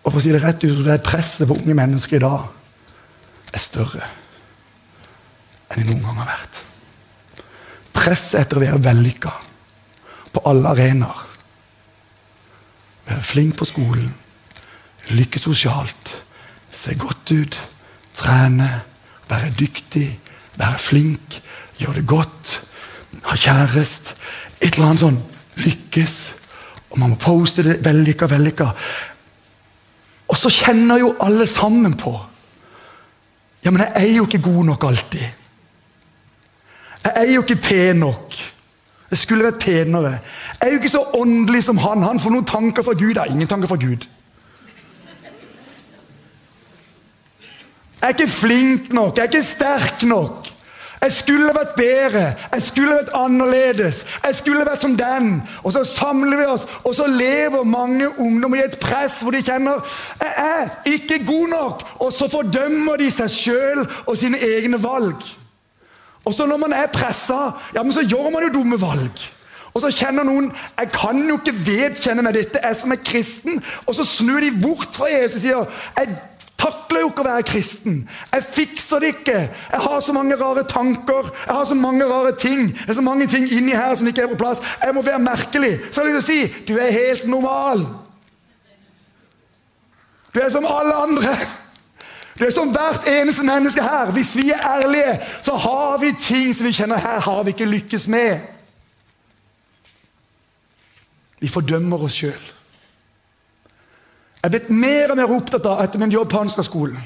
Og 0.03 0.11
for 0.11 0.19
å 0.19 0.21
si 0.21 0.33
det 0.35 0.41
rett 0.43 0.61
ut, 0.61 0.83
det 0.85 0.99
presset 1.01 1.49
på 1.49 1.57
unge 1.57 1.73
mennesker 1.79 2.19
i 2.19 2.21
dag 2.21 2.43
er 3.49 3.63
større 3.63 4.11
enn 5.65 5.81
det 5.81 5.87
noen 5.87 6.05
gang 6.05 6.21
har 6.21 6.29
vært. 6.29 6.61
Presset 7.97 8.43
etter 8.43 8.61
å 8.61 8.63
være 8.67 8.83
vellykka 8.85 9.33
på 10.29 10.45
alle 10.45 10.77
arenaer. 10.77 11.25
Være 13.09 13.25
flink 13.25 13.57
på 13.57 13.65
skolen, 13.73 14.13
lykke 15.09 15.41
sosialt, 15.41 16.15
se 16.69 16.93
godt 17.01 17.33
ut, 17.33 17.61
trene, 18.13 18.73
være 19.25 19.55
dyktig, 19.57 20.11
være 20.53 20.85
flink, 20.85 21.41
gjøre 21.81 22.03
det 22.03 22.09
godt. 22.13 22.59
ha 23.25 23.35
kjæreste, 23.41 24.13
et 24.61 24.75
eller 24.75 24.91
annet 24.91 25.01
sånn 25.01 25.23
lykkes. 25.61 26.15
Og 26.91 26.99
man 26.99 27.13
må 27.13 27.19
poste 27.19 27.63
det 27.65 27.79
vellykka, 27.85 28.27
vellykka. 28.31 28.69
Og 30.31 30.37
så 30.39 30.49
kjenner 30.49 31.01
jo 31.01 31.15
alle 31.21 31.47
sammen 31.47 31.97
på 31.99 32.15
Ja, 33.65 33.71
men 33.73 33.81
jeg 33.81 33.93
er 33.97 34.11
jo 34.13 34.27
ikke 34.27 34.43
god 34.45 34.65
nok 34.65 34.83
alltid. 34.85 35.23
Jeg 37.03 37.13
er 37.15 37.31
jo 37.33 37.41
ikke 37.41 37.55
pen 37.55 37.95
nok. 37.97 38.35
Jeg 39.09 39.17
skulle 39.17 39.47
vært 39.47 39.63
penere. 39.63 40.11
Jeg 40.59 40.67
er 40.67 40.73
jo 40.73 40.77
ikke 40.81 40.91
så 40.93 41.01
åndelig 41.17 41.63
som 41.65 41.79
han. 41.81 42.03
Han 42.05 42.19
får 42.21 42.33
noen 42.35 42.45
tanker 42.45 42.85
fra 42.85 42.93
Gud. 42.93 43.15
Jeg 43.15 43.21
har 43.23 43.33
ingen 43.33 43.49
tanker 43.49 43.71
fra 43.71 43.79
Gud. 43.81 44.05
Jeg 48.01 48.05
er 48.05 48.13
ikke 48.13 48.29
flink 48.31 48.93
nok. 48.93 49.17
Jeg 49.17 49.23
er 49.23 49.31
ikke 49.33 49.47
sterk 49.49 50.05
nok. 50.05 50.49
Jeg 51.05 51.13
skulle 51.13 51.53
vært 51.53 51.75
bedre. 51.77 52.23
Jeg 52.53 52.61
skulle 52.65 52.95
vært 52.97 53.11
annerledes. 53.13 53.99
Jeg 54.23 54.35
skulle 54.39 54.65
vært 54.65 54.81
som 54.81 54.95
den. 54.97 55.35
Og 55.61 55.75
så 55.75 55.83
samler 55.85 56.39
vi 56.39 56.47
oss, 56.49 56.65
og 56.81 56.95
så 56.97 57.05
lever 57.07 57.63
mange 57.63 58.09
ungdommer 58.17 58.57
i 58.57 58.65
et 58.65 58.79
press 58.81 59.19
hvor 59.21 59.35
de 59.35 59.43
kjenner 59.45 59.83
jeg 60.21 60.33
er 60.41 60.71
ikke 60.95 61.21
god 61.27 61.47
nok. 61.53 61.85
Og 62.01 62.13
så 62.13 62.29
fordømmer 62.31 62.97
de 62.97 63.11
seg 63.13 63.29
sjøl 63.29 63.85
og 63.85 64.17
sine 64.17 64.41
egne 64.41 64.81
valg. 64.81 65.21
Og 66.25 66.33
så 66.33 66.49
når 66.49 66.57
man 66.57 66.73
er 66.73 66.89
pressa, 66.93 67.51
ja, 67.75 67.83
men 67.83 67.93
så 67.93 68.01
gjør 68.01 68.31
man 68.33 68.47
jo 68.47 68.53
dumme 68.57 68.81
valg. 68.81 69.25
Og 69.75 69.83
så 69.83 69.91
kjenner 69.91 70.25
noen 70.25 70.47
jeg 70.79 70.89
kan 70.95 71.19
jo 71.27 71.37
ikke 71.37 71.53
vedkjenne 71.67 72.23
meg 72.25 72.39
dette, 72.39 72.61
jeg 72.63 72.79
som 72.79 72.95
er 72.95 73.03
kristen. 73.05 73.61
Og 73.85 73.93
så 73.97 74.07
snur 74.07 74.41
de 74.41 74.53
bort 74.57 74.97
fra 74.97 75.11
Jesus 75.11 75.43
og 75.43 75.43
sier 75.43 75.83
jeg 75.99 76.15
takler 76.65 77.03
jo 77.03 77.09
ikke 77.11 77.23
å 77.23 77.27
være 77.27 77.45
kristen. 77.47 77.99
Jeg 78.31 78.45
fikser 78.55 79.03
det 79.03 79.11
ikke. 79.15 79.37
Jeg 79.71 79.81
har 79.85 79.99
så 80.01 80.13
mange 80.15 80.37
rare 80.39 80.63
tanker. 80.69 81.29
Jeg 81.45 81.53
har 81.53 81.67
så 81.69 81.77
mange 81.77 82.07
rare 82.09 82.31
ting. 82.39 82.71
Det 82.73 82.89
er 82.89 82.99
så 82.99 83.05
mange 83.05 83.27
ting 83.27 83.45
inni 83.51 83.75
her 83.75 83.93
som 83.95 84.07
ikke 84.07 84.25
er 84.25 84.31
på 84.33 84.39
plass. 84.39 84.63
Jeg 84.83 84.95
må 84.95 85.03
være 85.05 85.21
merkelig. 85.23 85.75
Så 85.91 86.05
jeg 86.05 86.13
vil 86.13 86.25
si 86.25 86.39
du 86.67 86.73
er 86.77 86.91
helt 86.95 87.27
normal. 87.29 87.85
Du 90.33 90.41
er 90.41 90.49
som 90.49 90.65
alle 90.67 90.95
andre. 91.05 91.35
Du 92.39 92.43
er 92.43 92.51
som 92.51 92.73
hvert 92.73 93.07
eneste 93.07 93.45
menneske 93.47 93.83
her. 93.83 94.11
Hvis 94.11 94.35
vi 94.35 94.49
er 94.51 94.65
ærlige, 94.67 95.19
så 95.43 95.55
har 95.55 95.97
vi 96.01 96.11
ting 96.19 96.51
som 96.55 96.67
vi 96.67 96.73
kjenner 96.75 96.99
her 96.99 97.19
har 97.23 97.43
vi 97.43 97.55
ikke 97.55 97.69
lykkes 97.69 98.07
med. 98.11 98.39
Vi 101.39 101.47
fordømmer 101.47 102.03
oss 102.03 102.19
sjøl. 102.19 102.54
Jeg 104.45 104.51
er 104.51 104.59
blitt 104.59 104.67
mer 104.77 105.09
og 105.09 105.17
mer 105.17 105.31
opptatt 105.33 105.65
av 105.65 105.79
etter 105.81 105.97
min 105.97 106.11
jobb 106.13 106.27
på 106.29 106.37
Ansgar-skolen. 106.37 106.99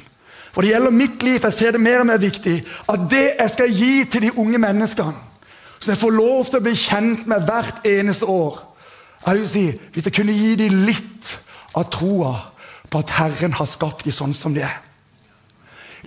For 0.51 0.59
det 0.59 0.73
gjelder 0.73 0.91
mitt 0.91 1.21
liv. 1.23 1.37
Jeg 1.39 1.55
ser 1.55 1.71
det 1.71 1.79
mer 1.79 2.01
og 2.01 2.09
mer 2.09 2.19
viktig 2.19 2.55
at 2.91 3.05
det 3.07 3.21
jeg 3.29 3.53
skal 3.53 3.77
gi 3.77 3.93
til 4.11 4.25
de 4.25 4.31
unge 4.43 4.59
menneskene, 4.59 5.13
som 5.79 5.93
jeg 5.93 6.01
får 6.01 6.11
lov 6.17 6.49
til 6.49 6.59
å 6.59 6.65
bli 6.65 6.73
kjent 6.75 7.29
med 7.31 7.45
hvert 7.47 7.87
eneste 7.87 8.27
år 8.27 8.65
jeg 9.23 9.37
vil 9.37 9.47
si, 9.47 9.63
Hvis 9.93 10.05
jeg 10.05 10.15
kunne 10.15 10.35
gi 10.35 10.51
dem 10.59 10.83
litt 10.87 11.31
av 11.79 11.87
troa 11.91 12.33
på 12.91 12.99
at 12.99 13.15
Herren 13.21 13.55
har 13.55 13.71
skapt 13.71 14.03
dem 14.03 14.15
sånn 14.15 14.35
som 14.35 14.53
de 14.55 14.65
er. 14.67 14.75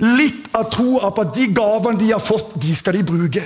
Litt 0.04 0.52
av 0.52 0.68
troa 0.72 1.14
på 1.16 1.24
at 1.24 1.34
de 1.36 1.48
gavene 1.56 2.00
de 2.00 2.12
har 2.12 2.20
fått, 2.20 2.58
de 2.60 2.76
skal 2.76 2.96
de 2.96 3.04
bruke. 3.08 3.44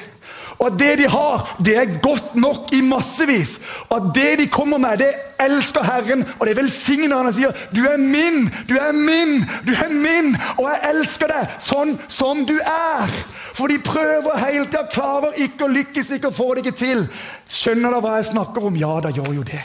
Og 0.58 0.66
at 0.66 0.78
det 0.80 0.98
de 0.98 1.08
har, 1.08 1.56
det 1.60 1.74
er 1.76 1.98
godt 2.00 2.34
nok 2.34 2.72
i 2.72 2.80
massevis. 2.80 3.58
Og 3.88 3.96
at 3.96 4.14
det 4.14 4.38
de 4.38 4.46
kommer 4.48 4.78
med, 4.80 4.98
det 4.98 5.10
elsker 5.40 5.84
Herren, 5.84 6.24
og 6.38 6.46
det 6.46 6.56
velsigner 6.56 7.16
han 7.16 7.26
Han 7.26 7.34
sier 7.34 7.52
'Du 7.74 7.84
er 7.84 7.96
min, 7.96 8.50
du 8.68 8.74
er 8.76 8.92
min, 8.92 9.44
du 9.66 9.72
er 9.72 9.92
min, 9.92 10.36
og 10.58 10.70
jeg 10.70 10.94
elsker 10.94 11.26
deg 11.26 11.48
sånn 11.58 11.98
som 12.08 12.46
du 12.46 12.58
er'. 12.58 13.26
For 13.54 13.66
de 13.66 13.78
prøver 13.78 14.46
hele 14.46 14.64
tida, 14.64 14.86
klarer 14.90 15.32
ikke 15.36 15.64
å 15.64 15.72
lykkes, 15.72 16.10
ikke 16.10 16.28
å 16.28 16.36
få 16.36 16.54
det 16.54 16.66
ikke 16.66 16.78
til. 16.78 17.08
Skjønner 17.48 17.90
dere 17.90 18.00
hva 18.00 18.16
jeg 18.16 18.26
snakker 18.32 18.66
om? 18.66 18.76
Ja, 18.76 19.00
da 19.00 19.08
gjør 19.08 19.34
jo 19.34 19.42
det. 19.42 19.62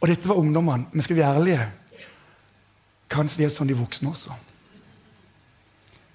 Og 0.00 0.08
dette 0.08 0.28
var 0.28 0.36
ungdommene. 0.36 0.86
Men 0.92 1.02
skal 1.02 1.16
vi 1.16 1.22
være 1.22 1.40
ærlige? 1.40 1.68
Kanskje 3.10 3.38
de 3.38 3.44
er 3.44 3.54
sånn 3.54 3.70
de 3.70 3.78
voksne 3.78 4.10
også. 4.10 4.34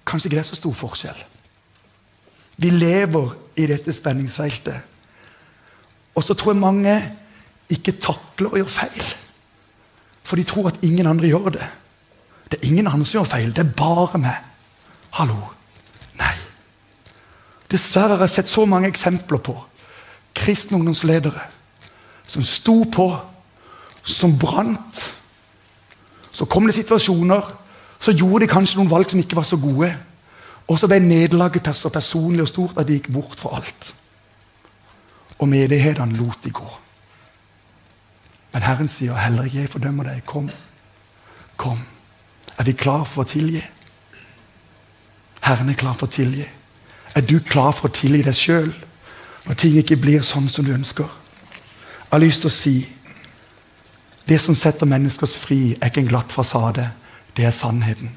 Kanskje 0.06 0.28
ikke 0.28 0.36
det 0.36 0.44
er 0.44 0.50
så 0.50 0.58
stor 0.58 0.74
forskjell. 0.76 1.24
Vi 2.62 2.70
lever 2.70 3.34
i 3.58 3.66
dette 3.66 3.92
spenningsfeltet. 3.92 4.78
Og 6.14 6.24
så 6.24 6.36
tror 6.38 6.52
jeg 6.52 6.62
mange 6.62 6.94
ikke 7.72 7.96
takler 7.98 8.52
å 8.52 8.60
gjøre 8.60 8.74
feil. 8.74 9.08
For 10.22 10.38
de 10.38 10.44
tror 10.46 10.70
at 10.70 10.82
ingen 10.86 11.08
andre 11.10 11.32
gjør 11.32 11.50
det. 11.56 11.66
Det 12.52 12.60
er 12.60 12.68
ingen 12.68 12.86
andre 12.86 13.08
som 13.08 13.20
gjør 13.20 13.30
feil. 13.32 13.50
Det 13.56 13.64
er 13.64 13.74
bare 13.76 14.20
meg. 14.22 14.38
Hallo. 15.18 15.38
Nei. 16.20 16.34
Dessverre 17.72 18.14
har 18.14 18.26
jeg 18.26 18.36
sett 18.36 18.52
så 18.52 18.66
mange 18.68 18.92
eksempler 18.92 19.42
på 19.42 19.56
kristne 20.36 20.78
ungdomsledere 20.78 21.42
som 22.28 22.44
sto 22.44 22.84
på, 22.88 23.08
som 24.04 24.32
brant. 24.38 25.02
Så 26.32 26.46
kom 26.48 26.64
det 26.66 26.74
situasjoner, 26.78 27.42
så 28.00 28.14
gjorde 28.16 28.46
de 28.46 28.52
kanskje 28.52 28.78
noen 28.78 28.90
valg 28.90 29.10
som 29.10 29.20
ikke 29.20 29.36
var 29.36 29.46
så 29.46 29.58
gode. 29.60 29.90
Så 30.78 30.88
ble 30.88 31.00
nederlaget 31.00 31.68
så 31.76 31.88
personlig 31.88 32.42
og 32.42 32.48
stort 32.48 32.78
at 32.78 32.86
de 32.88 32.96
gikk 32.98 33.10
bort 33.12 33.40
fra 33.40 33.56
alt. 33.58 33.94
Og 35.38 35.48
menighetene 35.48 36.16
lot 36.16 36.44
de 36.44 36.50
gå. 36.50 36.68
Men 38.52 38.62
Herren 38.62 38.88
sier 38.88 39.14
heller 39.14 39.44
ikke 39.44 39.58
'jeg 39.58 39.70
fordømmer 39.70 40.04
deg'. 40.04 40.24
Kom. 40.26 40.50
Kom. 41.56 41.78
Er 42.58 42.64
vi 42.64 42.72
klar 42.72 43.04
for 43.04 43.24
å 43.24 43.28
tilgi? 43.28 43.62
Herren 45.42 45.68
er 45.68 45.74
klar 45.74 45.94
for 45.94 46.06
å 46.06 46.10
tilgi. 46.10 46.46
Er 47.14 47.20
du 47.20 47.40
klar 47.40 47.72
for 47.72 47.88
å 47.88 47.92
tilgi 47.92 48.22
deg 48.22 48.34
sjøl 48.34 48.74
når 49.46 49.54
ting 49.54 49.76
ikke 49.76 49.96
blir 49.96 50.22
sånn 50.22 50.48
som 50.48 50.64
du 50.64 50.72
ønsker? 50.74 51.04
Jeg 51.04 52.10
har 52.12 52.18
lyst 52.18 52.40
til 52.40 52.50
å 52.50 52.54
si 52.54 52.88
det 54.28 54.40
som 54.40 54.54
setter 54.54 54.86
menneskers 54.86 55.36
fri, 55.36 55.76
er 55.80 55.90
ikke 55.90 56.00
en 56.00 56.08
glatt 56.08 56.32
fasade. 56.32 56.90
Det 57.36 57.44
er 57.44 57.50
sannheten. 57.50 58.10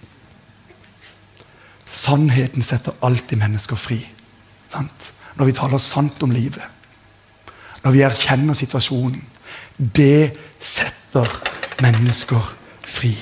Sannheten 1.96 2.64
setter 2.64 2.96
alltid 3.06 3.40
mennesker 3.40 3.80
fri. 3.80 4.02
Sant? 4.72 5.12
Når 5.36 5.50
vi 5.50 5.56
taler 5.56 5.80
sant 5.84 6.24
om 6.24 6.34
livet. 6.36 6.64
Når 7.84 7.96
vi 7.96 8.04
erkjenner 8.04 8.58
situasjonen. 8.58 9.22
Det 9.78 10.36
setter 10.60 11.30
mennesker 11.84 12.52
fri. 12.88 13.14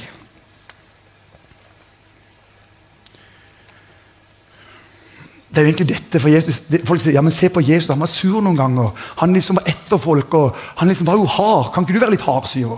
Det 5.54 5.62
er 5.62 5.68
jo 5.68 5.70
egentlig 5.70 5.90
dette 5.92 6.22
for 6.22 6.34
Jesus. 6.34 6.64
Folk 6.90 7.02
sier 7.04 7.14
ja, 7.14 7.22
men 7.22 7.34
se 7.34 7.52
på 7.54 7.62
Jesus, 7.62 7.92
han 7.94 8.02
var 8.02 8.10
sur 8.10 8.42
noen 8.42 8.58
ganger. 8.58 8.90
Han 9.22 9.36
liksom 9.38 9.60
var 9.60 9.70
etter 9.70 10.02
folk, 10.02 10.34
og 10.34 10.58
han 10.80 10.90
liksom 10.90 11.06
var 11.06 11.20
jo 11.22 11.30
hard. 11.30 11.70
Kan 11.74 11.86
ikke 11.86 11.94
du 11.94 12.02
være 12.02 12.16
litt 12.16 12.26
hard, 12.26 12.50
sier 12.50 12.74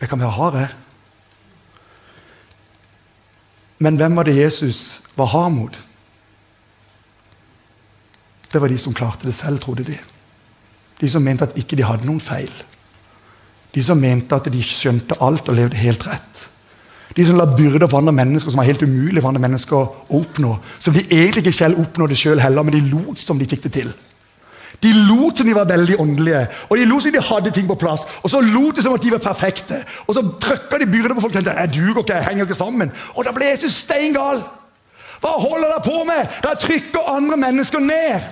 Jeg 0.00 0.08
kan 0.08 0.20
være 0.20 0.32
hard, 0.32 0.60
jeg. 0.62 0.85
Men 3.78 3.98
hvem 4.00 4.16
var 4.16 4.28
det 4.28 4.38
Jesus 4.38 5.02
var 5.16 5.30
hard 5.32 5.52
mot? 5.52 5.78
Det 8.52 8.60
var 8.62 8.72
de 8.72 8.78
som 8.80 8.94
klarte 8.96 9.28
det 9.28 9.34
selv, 9.36 9.60
trodde 9.60 9.84
de. 9.84 9.98
De 11.00 11.08
som 11.12 11.22
mente 11.22 11.44
at 11.44 11.56
ikke 11.60 11.76
de 11.76 11.84
hadde 11.84 12.08
noen 12.08 12.22
feil. 12.24 12.52
De 13.74 13.82
som 13.84 14.00
mente 14.00 14.32
at 14.32 14.48
de 14.48 14.62
skjønte 14.64 15.18
alt 15.20 15.48
og 15.50 15.58
levde 15.58 15.76
helt 15.76 16.06
rett. 16.08 16.46
De 17.16 17.24
som 17.24 17.36
la 17.38 17.46
byrder 17.48 17.88
på 17.88 17.98
andre 18.00 18.14
mennesker 18.16 18.52
som 18.52 18.60
var 18.60 18.68
helt 18.68 18.82
umulig 18.82 19.20
for 19.20 19.30
andre 19.30 19.44
mennesker 19.44 19.76
å 19.76 20.20
oppnå. 20.20 20.56
Som 20.80 20.96
de 20.96 21.04
egentlig 21.04 21.44
ikke 21.44 21.58
selv 21.58 21.80
oppnådde 21.80 22.16
sjøl 22.18 22.40
heller, 22.40 22.64
men 22.64 22.76
de 22.76 22.82
lot 22.88 23.20
som 23.20 23.38
de 23.38 23.48
fikk 23.48 23.66
det 23.68 23.72
til. 23.76 23.92
De 24.82 24.92
lot 25.08 25.38
som 25.38 25.46
de 25.48 25.54
var 25.56 25.68
veldig 25.68 25.96
åndelige, 26.00 26.42
og 26.68 26.78
de 26.78 26.84
lot 26.84 27.02
som 27.02 27.12
de 27.12 27.22
hadde 27.22 27.50
ting 27.50 27.68
på 27.68 27.78
plass. 27.80 28.04
Og 28.22 28.30
så 28.30 28.40
lot 28.44 28.76
de 28.76 28.84
som 28.84 28.94
at 28.94 29.02
de 29.02 29.12
var 29.14 29.22
perfekte. 29.24 29.82
Og 30.06 30.14
så 30.14 30.24
trykka 30.42 30.78
de 30.82 30.90
byrder 30.90 31.14
på 31.14 31.24
folk 31.24 31.36
tenkte 31.36 31.54
jeg 31.56 31.74
duger 31.74 32.02
ikke, 32.02 32.18
jeg 32.18 32.28
henger 32.30 32.44
ikke 32.48 32.58
sammen. 32.58 32.92
Og 33.14 33.24
da 33.24 33.32
ble 33.36 33.50
Jesus 33.50 33.82
steingal. 33.86 34.42
Hva 35.20 35.36
holder 35.40 35.70
dere 35.72 35.84
på 35.86 36.02
med? 36.08 36.34
Dere 36.44 36.60
trykker 36.60 37.14
andre 37.16 37.36
mennesker 37.40 37.80
ned. 37.80 38.26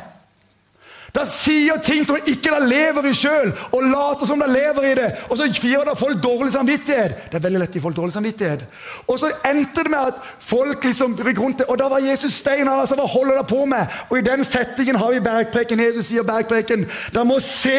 De 1.15 1.23
sier 1.31 1.79
ting 1.87 2.03
som 2.03 2.17
ikke 2.19 2.57
lever 2.65 3.07
i 3.07 3.13
sjøl, 3.15 3.53
og 3.71 3.85
later 3.87 4.27
som 4.27 4.41
de 4.43 4.49
lever 4.51 4.87
i 4.89 4.95
det. 4.99 5.07
Og 5.29 5.39
så 5.39 5.47
gir 5.47 5.85
det 5.87 5.95
folk 5.99 6.19
dårlig 6.23 6.51
samvittighet. 6.57 7.29
Det 7.31 7.39
er 7.39 7.45
veldig 7.45 7.61
lett 7.63 7.77
å 7.77 7.79
gi 7.79 7.83
folk 7.85 7.99
dårlig 7.99 8.17
samvittighet. 8.17 8.65
Og 9.07 9.21
så 9.23 9.31
endte 9.47 9.85
det 9.87 9.93
med 9.93 10.11
at 10.11 10.25
folk 10.43 10.83
liksom 10.89 11.15
rundt 11.21 11.63
det, 11.63 11.69
og 11.71 11.79
da 11.79 11.87
var 11.93 12.03
Jesus 12.03 12.35
stein 12.41 12.67
av 12.69 12.83
altså, 12.83 12.99
Hva 12.99 13.07
holder 13.11 13.39
dere 13.39 13.47
på 13.47 13.61
med? 13.71 13.95
Og 14.09 14.19
i 14.19 14.25
den 14.27 14.43
settingen 14.49 14.99
har 14.99 15.15
vi 15.15 15.23
bergpreken. 15.23 15.85
Jesus 15.87 16.11
sier 16.11 16.27
bergpreken. 16.27 16.83
Dere 17.15 17.27
må 17.29 17.39
se 17.43 17.79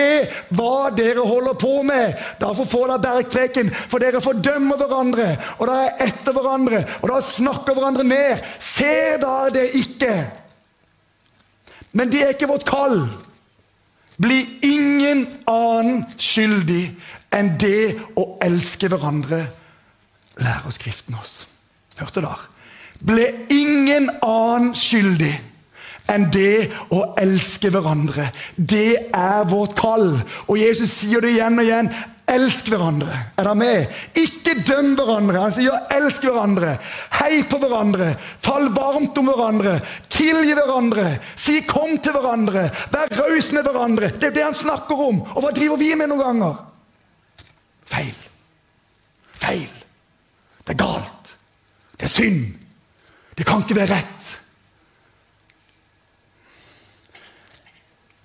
hva 0.55 0.89
dere 0.95 1.27
holder 1.27 1.59
på 1.59 1.73
med. 1.87 2.15
Derfor 2.39 2.71
får 2.71 2.87
dere 2.93 3.03
bergpreken. 3.09 3.73
For 3.91 4.03
dere 4.03 4.23
fordømmer 4.23 4.79
hverandre, 4.79 5.27
og 5.59 5.67
dere 5.67 5.91
er 5.91 6.07
etter 6.07 6.39
hverandre, 6.39 6.85
og 7.01 7.11
dere 7.11 7.27
snakker 7.27 7.75
hverandre 7.75 8.07
ned. 8.07 8.49
Ser 8.63 9.19
dere 9.19 9.53
det 9.59 9.69
ikke? 9.83 10.15
Men 11.95 12.11
det 12.11 12.21
er 12.21 12.33
ikke 12.35 12.51
vårt 12.51 12.67
kall. 12.67 13.05
Bli 14.21 14.41
ingen 14.63 15.25
annen 15.47 16.03
skyldig 16.19 16.83
enn 17.35 17.55
det 17.59 17.95
å 18.19 18.35
elske 18.43 18.87
hverandre, 18.91 19.41
lærer 20.39 20.75
Skriften 20.75 21.17
oss. 21.19 21.45
Hørte 21.99 22.23
dere? 22.23 22.51
Ble 23.05 23.27
ingen 23.51 24.09
annen 24.23 24.73
skyldig 24.75 25.33
enn 26.11 26.27
det 26.31 26.69
å 26.93 27.01
elske 27.19 27.71
hverandre. 27.73 28.29
Det 28.55 29.11
er 29.15 29.47
vårt 29.49 29.75
kall. 29.79 30.19
Og 30.47 30.59
Jesus 30.59 30.93
sier 30.99 31.23
det 31.23 31.35
igjen 31.35 31.59
og 31.59 31.65
igjen. 31.67 31.91
Elsk 32.25 32.71
hverandre. 32.73 33.13
Er 33.37 33.45
dere 33.45 33.55
med? 33.59 33.97
Ikke 34.17 34.55
døm 34.65 34.95
hverandre. 34.97 35.41
Han 35.43 35.53
sier 35.53 35.89
elsk 35.93 36.23
hverandre. 36.25 36.71
Hei 37.19 37.43
på 37.45 37.59
hverandre. 37.61 38.07
Fall 38.41 38.71
varmt 38.73 39.17
om 39.21 39.29
hverandre. 39.29 39.75
Tilgi 40.09 40.55
hverandre. 40.57 41.05
Si 41.37 41.59
kom 41.69 41.99
til 42.01 42.15
hverandre. 42.17 42.65
Vær 42.93 43.13
raus 43.19 43.51
med 43.53 43.69
hverandre. 43.69 44.09
Det 44.17 44.31
er 44.31 44.37
det 44.39 44.45
han 44.47 44.57
snakker 44.57 45.03
om. 45.09 45.21
Og 45.35 45.45
hva 45.45 45.53
driver 45.53 45.77
vi 45.77 45.91
med 45.93 46.09
noen 46.09 46.23
ganger? 46.23 46.57
Feil. 47.93 48.25
Feil. 49.37 49.69
Det 50.65 50.73
er 50.73 50.81
galt. 50.81 51.35
Det 51.93 52.09
er 52.09 52.15
synd. 52.15 52.41
Det 53.37 53.45
kan 53.45 53.61
ikke 53.61 53.77
være 53.77 53.99
rett. 53.99 54.33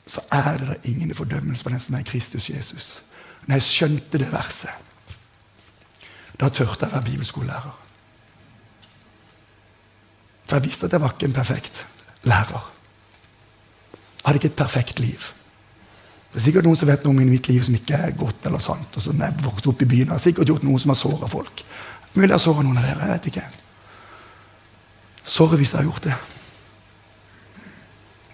Så 0.08 0.24
er 0.32 0.56
det 0.64 0.80
ingen 0.88 1.12
fordømmelse 1.14 1.64
på 1.64 1.70
den 1.70 1.80
som 1.84 2.00
er 2.00 2.08
Kristus 2.08 2.48
Jesus. 2.50 3.02
Når 3.50 3.58
jeg 3.58 3.66
skjønte 3.66 4.18
det 4.22 4.28
verset, 4.30 4.70
da 6.38 6.46
tørte 6.54 6.84
jeg 6.86 6.92
å 6.92 6.94
være 6.94 7.08
bibelskolelærer. 7.08 7.72
For 10.46 10.54
jeg 10.54 10.66
visste 10.68 10.86
at 10.86 10.94
jeg 10.94 11.02
var 11.02 11.16
ikke 11.16 11.26
en 11.26 11.34
perfekt 11.34 11.80
lærer. 12.30 12.68
Jeg 13.90 14.22
hadde 14.28 14.38
ikke 14.38 14.52
et 14.52 14.62
perfekt 14.62 15.02
liv. 15.02 15.26
Det 16.30 16.38
er 16.38 16.46
sikkert 16.46 16.70
noen 16.70 16.78
som 16.78 16.92
vet 16.92 17.02
noe 17.02 17.10
om 17.10 17.26
mitt 17.26 17.50
liv 17.50 17.66
som 17.66 17.74
ikke 17.74 17.98
er 17.98 18.14
godt 18.22 18.46
eller 18.46 18.62
sant. 18.62 18.94
og 18.94 19.02
som 19.02 19.18
jeg 19.18 19.42
vokst 19.42 19.66
opp 19.66 19.82
i 19.82 19.90
byen. 19.96 20.06
Jeg 20.06 20.14
har 20.14 20.22
sikkert 20.22 20.54
gjort 20.54 20.70
noen 20.70 20.78
som 20.78 20.94
har 20.94 21.02
såra 21.02 21.34
folk. 21.34 21.66
Mulig 22.14 22.28
jeg 22.28 22.36
har 22.36 22.46
såra 22.46 22.62
noen 22.62 22.78
av 22.78 22.86
dere. 22.86 23.00
jeg 23.02 23.16
vet 23.16 23.30
ikke. 23.32 23.46
Sorry 25.24 25.58
hvis 25.58 25.74
jeg 25.74 25.82
har 25.82 25.90
gjort 25.90 26.06
det. 26.06 26.14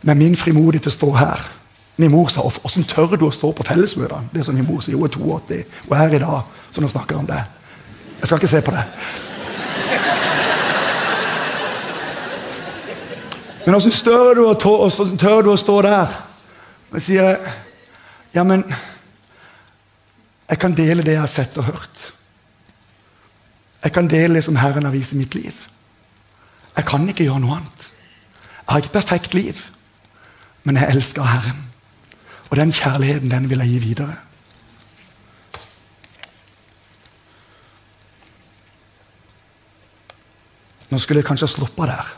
Men 0.03 0.21
min 0.21 0.37
frimodighet 0.37 0.85
til 0.91 0.93
å 0.93 1.01
stå 1.01 1.15
her 1.25 1.53
Min 1.97 2.11
mor 2.11 2.29
sa 2.29 2.41
'Åssen 2.41 2.85
tør 2.85 3.17
du 3.17 3.27
å 3.27 3.33
stå 3.33 3.53
på 3.53 3.65
fellesmøtene?' 3.65 4.29
Det 4.33 4.41
er 4.41 4.45
som 4.45 4.55
min 4.55 4.67
mor 4.67 4.81
sier. 4.81 4.97
Hun 4.97 5.05
er 5.05 5.09
82 5.09 5.65
og 5.89 5.97
er 5.97 5.97
her 5.97 6.15
i 6.15 6.19
dag, 6.19 6.43
så 6.73 6.81
nå 6.81 6.89
snakker 6.89 7.15
jeg 7.15 7.21
om 7.21 7.27
det. 7.27 7.45
Jeg 8.21 8.27
skal 8.27 8.39
ikke 8.39 8.49
se 8.49 8.61
på 8.61 8.71
det. 8.71 8.85
Men 13.67 13.81
tør, 13.81 15.17
tør 15.19 15.43
du 15.43 15.51
å 15.51 15.57
stå 15.57 15.83
der? 15.83 16.07
Og 16.91 17.01
jeg 17.01 17.03
sier 17.03 17.37
ja, 18.35 18.45
men 18.45 18.63
jeg 20.49 20.59
kan 20.59 20.77
dele 20.77 21.03
det 21.03 21.17
jeg 21.17 21.21
har 21.21 21.33
sett 21.33 21.59
og 21.59 21.65
hørt. 21.65 22.13
Jeg 23.83 23.93
kan 23.93 24.09
dele 24.11 24.39
det 24.39 24.45
som 24.45 24.57
Herren 24.57 24.85
har 24.85 24.95
vist 24.95 25.13
i 25.13 25.19
mitt 25.19 25.35
liv. 25.35 25.55
Jeg 26.77 26.87
kan 26.87 27.09
ikke 27.09 27.25
gjøre 27.25 27.43
noe 27.43 27.57
annet. 27.57 27.89
Jeg 28.67 28.71
har 28.71 28.83
ikke 28.83 28.93
et 28.93 28.99
perfekt 29.01 29.35
liv, 29.35 29.63
men 30.63 30.77
jeg 30.77 30.95
elsker 30.95 31.27
Herren. 31.27 31.66
Og 32.51 32.57
den 32.57 32.73
kjærligheten, 32.73 33.31
den 33.31 33.49
vil 33.51 33.59
jeg 33.59 33.69
gi 33.69 33.79
videre. 33.79 34.17
Nå 40.91 40.99
skulle 41.03 41.21
jeg 41.21 41.27
kanskje 41.27 41.49
ha 41.49 41.53
sluppa 41.53 41.89
der. 41.91 42.13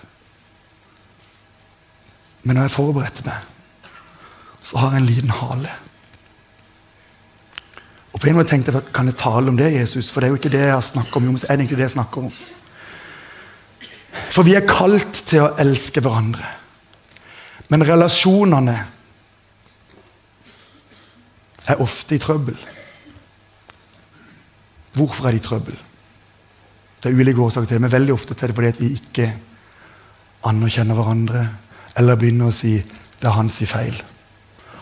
Men 2.43 2.57
når 2.57 2.69
jeg 2.69 2.75
forberedte 2.77 3.25
meg, 3.27 3.47
så 4.63 4.79
har 4.79 4.93
jeg 4.93 5.03
en 5.03 5.09
liten 5.09 5.33
hale. 5.33 5.73
Og 8.13 8.21
på 8.21 8.29
en 8.29 8.39
måte 8.39 8.51
tenkte 8.51 8.73
jeg, 8.75 8.93
Kan 8.95 9.07
jeg 9.07 9.17
tale 9.17 9.49
om 9.49 9.57
det, 9.57 9.73
Jesus? 9.73 10.11
For 10.11 10.21
det 10.21 10.29
er 10.29 10.33
jo 10.35 10.39
ikke 10.41 10.53
det 10.53 10.63
jeg 10.67 10.83
snakker 10.83 11.17
om. 11.17 11.25
Jo, 11.25 11.33
er 11.33 11.39
det 11.41 11.51
egentlig 11.51 11.79
det 11.79 11.87
jeg 11.87 11.97
snakker 11.97 12.29
om. 12.29 12.33
For 14.31 14.43
vi 14.43 14.55
er 14.55 14.69
kalt 14.69 15.23
til 15.27 15.45
å 15.45 15.53
elske 15.61 16.03
hverandre. 16.05 16.45
Men 17.69 17.85
relasjonene 17.85 18.77
er 21.69 21.83
ofte 21.85 22.17
i 22.17 22.23
trøbbel. 22.23 22.57
Hvorfor 24.97 25.29
er 25.29 25.37
de 25.37 25.41
i 25.41 25.45
trøbbel? 25.45 25.77
Det 26.99 27.11
er 27.11 27.19
ulike 27.19 27.43
årsaker 27.45 27.69
til 27.69 27.79
det, 27.79 27.85
men 27.85 27.93
veldig 27.93 28.15
ofte 28.15 28.35
er 28.35 28.51
det 28.51 28.57
fordi 28.57 28.73
at 28.73 28.81
vi 28.81 28.93
ikke 28.97 29.29
anerkjenner 30.49 30.97
hverandre 30.99 31.43
eller 31.99 32.19
begynner 32.19 32.51
å 32.51 32.55
si 32.55 32.79
det 32.79 33.27
er 33.27 33.37
hans 33.37 33.59
feil. 33.67 33.97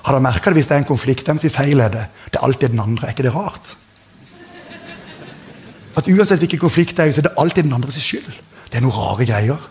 Har 0.07 0.15
dere 0.15 0.23
merka 0.23 0.53
det 0.53 0.61
hvis 0.61 0.69
det 0.71 0.77
er 0.77 0.85
en 0.85 0.89
konflikt? 0.89 1.27
Hvem 1.27 1.41
sier 1.43 1.53
feil 1.53 1.81
er 1.83 1.93
det? 1.93 2.05
Det 2.31 2.39
er 2.39 2.47
alltid 2.47 2.73
den 2.73 2.83
andre. 2.85 3.09
Er 3.09 3.17
ikke 3.17 3.27
det 3.27 3.35
rart? 3.35 3.73
At 5.97 6.09
uansett 6.13 6.43
hvilken 6.45 6.61
konflikt 6.61 6.97
det 6.97 7.07
er, 7.07 7.13
så 7.17 7.23
er 7.23 7.29
det 7.31 7.39
alltid 7.41 7.67
den 7.67 7.75
andres 7.75 7.99
skyld. 8.05 8.29
Det 8.69 8.79
er 8.79 8.85
noen 8.85 8.95
rare 8.95 9.27
greier. 9.27 9.69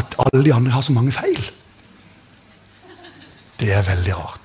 At 0.00 0.16
alle 0.24 0.42
de 0.46 0.54
andre 0.56 0.72
har 0.72 0.82
så 0.82 0.96
mange 0.96 1.12
feil. 1.12 1.40
Det 3.60 3.68
er 3.76 3.84
veldig 3.84 4.16
rart. 4.16 4.39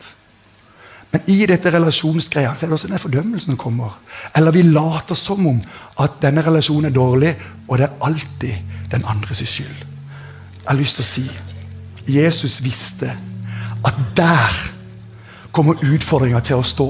Men 1.15 1.29
i 1.31 1.45
dette 1.47 1.71
relasjonsgreia 1.71 2.49
så 2.51 2.65
er 2.65 2.67
det 2.67 2.75
også 2.75 2.89
den 2.91 2.99
fordømmelsen 2.99 3.53
som 3.53 3.57
kommer. 3.57 3.93
Eller 4.35 4.51
vi 4.51 4.65
later 4.67 5.15
som 5.15 5.45
om 5.47 5.61
at 6.03 6.17
denne 6.19 6.41
relasjonen 6.43 6.89
er 6.89 6.95
dårlig, 6.95 7.29
og 7.69 7.77
det 7.79 7.85
er 7.85 8.01
alltid 8.03 8.89
den 8.91 9.05
andres 9.07 9.39
skyld. 9.47 9.77
Jeg 10.59 10.67
har 10.67 10.75
lyst 10.75 10.99
til 10.99 11.05
å 11.05 11.07
si 11.07 11.23
Jesus 12.17 12.57
visste 12.63 13.13
at 13.85 14.01
der 14.17 14.57
kommer 15.55 15.79
utfordringa 15.87 16.41
til 16.43 16.59
å 16.59 16.65
stå. 16.67 16.89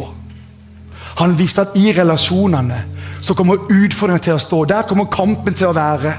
Han 1.21 1.37
visste 1.37 1.67
at 1.67 1.77
i 1.77 1.91
relasjonene 1.93 2.79
så 3.21 3.35
kommer 3.37 3.61
utfordringa 3.69 4.23
til 4.25 4.39
å 4.39 4.41
stå. 4.41 4.63
Der 4.65 4.89
kommer 4.89 5.05
kampen 5.13 5.53
til 5.53 5.69
å 5.69 5.75
være. 5.77 6.15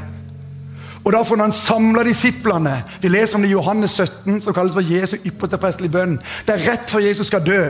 Og 1.03 1.11
da 1.11 1.25
får 1.27 1.43
han 1.43 1.53
samla 1.55 2.03
disiplene 2.07 2.73
Vi 3.03 3.11
leser 3.11 3.35
om 3.35 3.43
det 3.43 3.51
i 3.51 3.53
Johannes 3.53 3.99
17, 3.99 4.41
som 4.47 4.55
kalles 4.55 4.79
for 4.79 4.95
Jesu 4.95 5.17
ypperste 5.25 5.59
prestelige 5.59 5.99
bønn. 5.99 6.17
Det 6.47 6.55
er 6.55 6.71
rett 6.71 6.91
før 6.91 7.03
Jesus 7.03 7.27
skal 7.35 7.43
dø. 7.43 7.65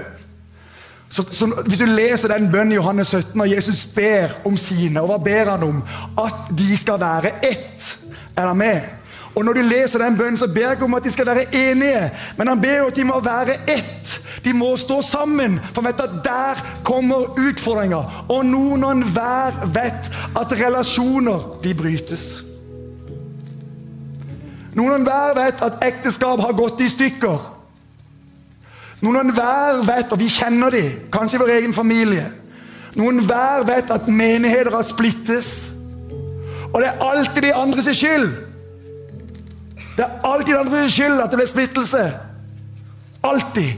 Så, 1.08 1.24
så, 1.30 1.46
Hvis 1.66 1.78
du 1.78 1.84
leser 1.84 2.28
den 2.28 2.50
bønnen 2.52 2.72
i 2.72 2.74
Johannes 2.74 3.08
17, 3.08 3.40
og 3.40 3.50
Jesus 3.50 3.86
ber 3.86 4.28
om 4.44 4.56
sine, 4.56 5.00
og 5.00 5.06
hva 5.06 5.18
ber 5.24 5.50
han 5.50 5.62
om? 5.62 5.82
At 6.18 6.50
de 6.58 6.76
skal 6.76 7.00
være 7.00 7.30
ett. 7.46 7.98
Er 8.36 8.46
han 8.46 8.56
med? 8.56 8.80
Og 9.36 9.44
Når 9.44 9.52
du 9.52 9.60
leser 9.60 9.98
den 9.98 10.16
bønnen, 10.16 10.38
så 10.38 10.48
ber 10.54 10.60
jeg 10.60 10.72
ikke 10.72 10.84
om 10.84 10.94
at 10.94 11.04
de 11.04 11.12
skal 11.12 11.26
være 11.26 11.44
enige, 11.54 12.10
men 12.38 12.48
han 12.48 12.60
ber 12.60 12.76
jo 12.76 12.86
at 12.86 12.96
de 12.96 13.04
må 13.04 13.20
være 13.20 13.56
ett. 13.68 14.20
De 14.44 14.52
må 14.52 14.76
stå 14.76 15.02
sammen, 15.02 15.60
for 15.74 15.82
vet 15.82 16.00
at 16.00 16.14
der 16.24 16.62
kommer 16.84 17.36
utfordringer. 17.48 18.24
Og 18.28 18.46
noen 18.46 18.84
og 18.84 18.92
enhver 18.92 19.66
vet 19.74 20.08
at 20.40 20.54
relasjoner, 20.60 21.58
de 21.64 21.74
brytes. 21.74 22.24
Noen 24.76 24.90
og 24.90 24.98
enhver 25.00 25.36
vet 25.36 25.62
at 25.62 25.84
ekteskap 25.84 26.40
har 26.40 26.56
gått 26.56 26.80
i 26.80 26.88
stykker. 26.88 27.55
Noen 29.04 29.32
hver 29.36 29.82
vet, 29.84 30.12
og 30.12 30.18
vi 30.18 30.28
kjenner 30.32 30.72
de, 30.72 30.82
kanskje 31.12 31.36
i 31.36 31.42
vår 31.42 31.54
egen 31.58 31.74
familie 31.76 32.30
Noen 32.96 33.20
hver 33.28 33.66
vet 33.68 33.90
at 33.92 34.06
menigheter 34.08 34.72
har 34.72 34.84
splittes. 34.88 35.48
Og 36.72 36.80
det 36.80 36.88
er 36.88 37.02
alltid 37.04 37.42
de 37.44 37.52
andres 37.52 37.90
skyld. 37.92 38.30
Det 39.96 40.04
er 40.04 40.24
alltid 40.24 40.54
de 40.54 40.60
andres 40.60 40.94
skyld 40.94 41.20
at 41.20 41.30
det 41.30 41.40
blir 41.42 41.50
splittelse. 41.50 42.04
Alltid. 43.24 43.72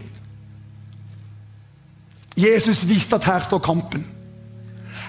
Jesus 2.39 2.85
visste 2.87 3.19
at 3.19 3.27
her 3.27 3.43
står 3.43 3.59
kampen. 3.59 4.07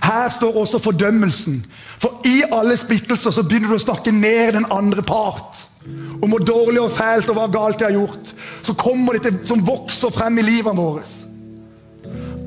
Her 0.04 0.30
står 0.30 0.58
også 0.58 0.80
fordømmelsen. 0.80 1.66
For 2.02 2.22
i 2.26 2.44
alle 2.52 2.78
splittelser 2.78 3.32
så 3.32 3.44
begynner 3.44 3.70
du 3.70 3.78
å 3.78 3.86
snakke 3.86 4.12
ned 4.16 4.56
den 4.58 4.66
andre 4.74 5.06
part 5.06 5.69
om 6.20 6.30
hvor 6.30 6.44
dårlig 6.44 6.82
og 6.84 6.92
fælt 6.92 7.30
og 7.32 7.38
hva 7.38 7.48
galt 7.52 7.80
de 7.80 7.88
har 7.88 7.96
gjort, 7.96 8.34
så 8.64 8.76
kommer 8.78 9.18
dette 9.18 9.48
som 9.48 9.64
vokser 9.66 10.12
frem 10.14 10.42
i 10.42 10.48
livet 10.50 10.78
vårt. 10.78 11.16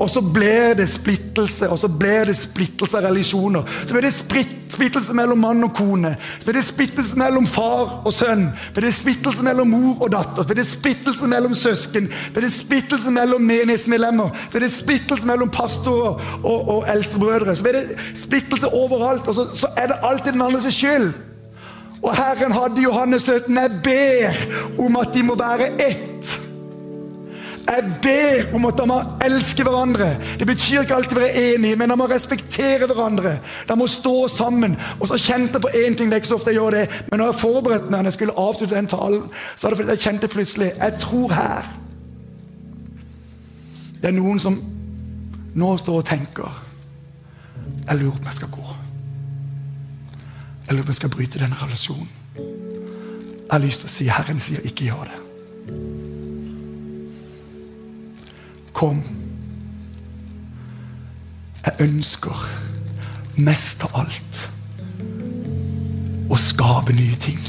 Og 0.03 0.11
så 0.11 0.21
blir 0.21 0.75
det 0.75 0.89
splittelse, 0.89 1.69
og 1.71 1.79
så 1.79 1.89
blir 1.89 2.25
det 2.27 2.35
splittelse 2.37 2.99
av 2.99 3.05
religioner. 3.05 3.63
Så 3.87 3.95
blir 3.95 4.03
det 4.03 4.13
splittelse 4.15 5.15
mellom 5.15 5.39
mann 5.39 5.63
og 5.63 5.75
kone. 5.77 6.17
Så 6.41 6.49
blir 6.49 6.59
det 6.59 6.65
splittelse 6.67 7.19
mellom 7.21 7.47
far 7.47 8.01
og 8.03 8.13
sønn. 8.13 8.49
Så 8.67 8.75
blir 8.75 8.89
det 8.89 8.95
splittelse 8.97 9.47
mellom 9.47 9.71
mor 9.71 10.03
og 10.03 10.11
datter. 10.11 10.43
Så 10.43 10.49
blir 10.51 10.59
det 10.59 10.67
splittelse 10.67 11.29
mellom 11.31 11.55
søsken. 11.55 12.09
Så 12.11 12.35
blir 12.35 12.49
det 12.49 12.55
splittelse 12.57 13.15
mellom 13.15 13.47
menighetsmedlemmer. 13.47 14.33
Så 14.47 14.57
blir 14.57 14.67
det 14.67 14.73
splittelse 14.75 15.29
mellom 15.29 15.53
pastorer 15.55 16.19
og, 16.43 16.69
og 16.77 16.89
eldstebrødre. 16.91 17.57
Så 17.57 17.63
blir 17.69 17.79
det 17.79 18.19
splittelse 18.25 18.73
overalt, 18.75 19.29
og 19.29 19.39
så, 19.39 19.47
så 19.55 19.71
er 19.77 19.93
det 19.93 20.03
alltid 20.03 20.33
den 20.33 20.49
andres 20.49 20.75
skyld. 20.75 21.13
Og 22.03 22.17
Herren 22.17 22.53
hadde 22.53 22.83
Johannes 22.83 23.23
17. 23.23 23.57
Jeg 23.57 23.71
ber 23.85 24.41
om 24.87 24.97
at 24.97 25.15
de 25.15 25.23
må 25.23 25.35
være 25.39 25.69
ett. 25.89 26.39
Jeg 27.73 27.93
ber 28.03 28.55
om 28.57 28.65
at 28.65 28.81
de 28.81 28.87
må 28.91 28.97
elske 29.25 29.63
hverandre. 29.65 30.09
Det 30.39 30.47
betyr 30.47 30.83
ikke 30.83 30.97
alltid 30.99 31.17
å 31.17 31.21
være 31.23 31.45
enige, 31.55 31.77
men 31.81 31.93
de 31.93 31.97
må 31.97 32.09
respektere 32.11 32.89
hverandre. 32.91 33.37
De 33.69 33.77
må 33.79 33.87
stå 33.89 34.17
sammen. 34.29 34.75
Og 34.99 35.07
så 35.09 35.21
kjente 35.21 35.57
jeg 35.57 35.65
på 35.65 35.71
én 35.79 35.97
ting, 35.97 36.11
det 36.11 36.19
er 36.19 36.25
ikke 36.25 36.33
så 36.33 36.41
ofte 36.41 36.51
jeg 36.51 36.59
gjør 36.59 36.77
det, 36.77 36.83
men 37.11 37.23
når 37.23 37.31
jeg 37.31 37.41
forberedte 37.45 37.89
meg 37.89 38.03
når 38.03 38.11
jeg 38.11 38.19
skulle 38.19 38.37
avslutte 38.45 38.77
den 38.77 38.91
talen, 38.91 39.23
så 39.57 39.67
er 39.67 39.71
det 39.71 39.81
fordi 39.81 39.95
jeg 39.95 40.05
kjente 40.05 40.33
plutselig 40.33 40.73
Jeg 40.75 40.99
tror 41.01 41.33
her 41.33 41.71
Det 44.03 44.11
er 44.11 44.19
noen 44.19 44.43
som 44.43 44.59
nå 45.55 45.71
står 45.79 46.03
og 46.03 46.09
tenker 46.09 46.61
Jeg 47.87 47.99
lurer 48.01 48.17
på 48.17 48.25
om 48.25 48.31
jeg 48.31 48.41
skal 48.41 48.55
gå 48.59 48.62
eller 50.69 50.83
om 50.83 50.91
jeg 50.91 50.99
skal 51.01 51.13
bryte 51.13 51.39
den 51.39 51.55
relasjonen. 51.63 52.09
Jeg 52.37 53.59
har 53.59 53.65
lyst 53.67 53.83
til 53.85 53.91
å 53.91 53.93
si 53.93 54.09
Herren 54.09 54.41
sier 54.41 54.65
ikke 54.65 54.89
gjør 54.89 55.11
det. 55.11 55.19
Kom. 58.73 59.03
Jeg 61.63 61.89
ønsker 61.89 62.47
mest 63.37 63.85
av 63.87 63.99
alt 64.03 64.41
å 66.33 66.39
skape 66.41 66.97
nye 66.97 67.19
ting. 67.21 67.41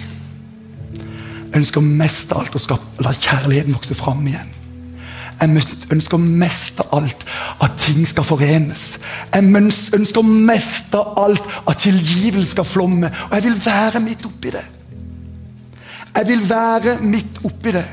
Jeg 0.98 1.62
ønsker 1.62 1.86
mest 1.86 2.34
av 2.34 2.44
alt 2.44 2.58
å 2.58 2.62
skape, 2.62 3.04
la 3.06 3.14
kjærligheten 3.16 3.76
vokse 3.78 3.96
fram 3.98 4.28
igjen. 4.28 4.52
Jeg 5.40 5.64
ønsker 5.92 6.22
mest 6.22 6.80
av 6.84 6.94
alt 7.00 7.26
at 7.62 7.72
ting 7.80 8.08
skal 8.08 8.24
forenes. 8.24 9.00
Jeg 9.34 9.44
ønsker 9.94 10.22
mest 10.22 10.96
av 10.96 11.14
alt 11.26 11.44
at 11.68 11.78
tilgivelse 11.78 12.52
skal 12.52 12.66
flomme. 12.66 13.12
Og 13.30 13.36
jeg 13.36 13.44
vil 13.44 13.60
være 13.66 14.00
midt 14.00 14.26
oppi 14.26 14.54
det. 14.56 14.66
Jeg 16.16 16.28
vil 16.28 16.50
være 16.50 16.98
midt 17.02 17.46
oppi 17.46 17.72
det. 17.72 17.86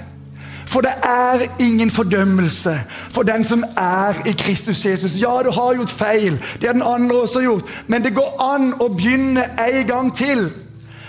For 0.70 0.80
det 0.80 0.90
er 1.02 1.40
ingen 1.58 1.90
fordømmelse 1.90 2.80
for 3.10 3.22
den 3.22 3.44
som 3.44 3.64
er 3.76 4.14
i 4.26 4.32
Kristus 4.32 4.84
Jesus. 4.86 5.16
Ja, 5.22 5.42
du 5.44 5.50
har 5.50 5.74
gjort 5.74 5.90
feil. 5.90 6.38
Det 6.60 6.66
har 6.66 6.72
den 6.72 6.82
andre 6.86 7.20
også 7.20 7.40
gjort. 7.40 7.62
Men 7.86 8.04
det 8.04 8.14
går 8.14 8.36
an 8.42 8.74
å 8.78 8.88
begynne 8.88 9.44
en 9.58 9.86
gang 9.86 10.12
til. 10.16 10.50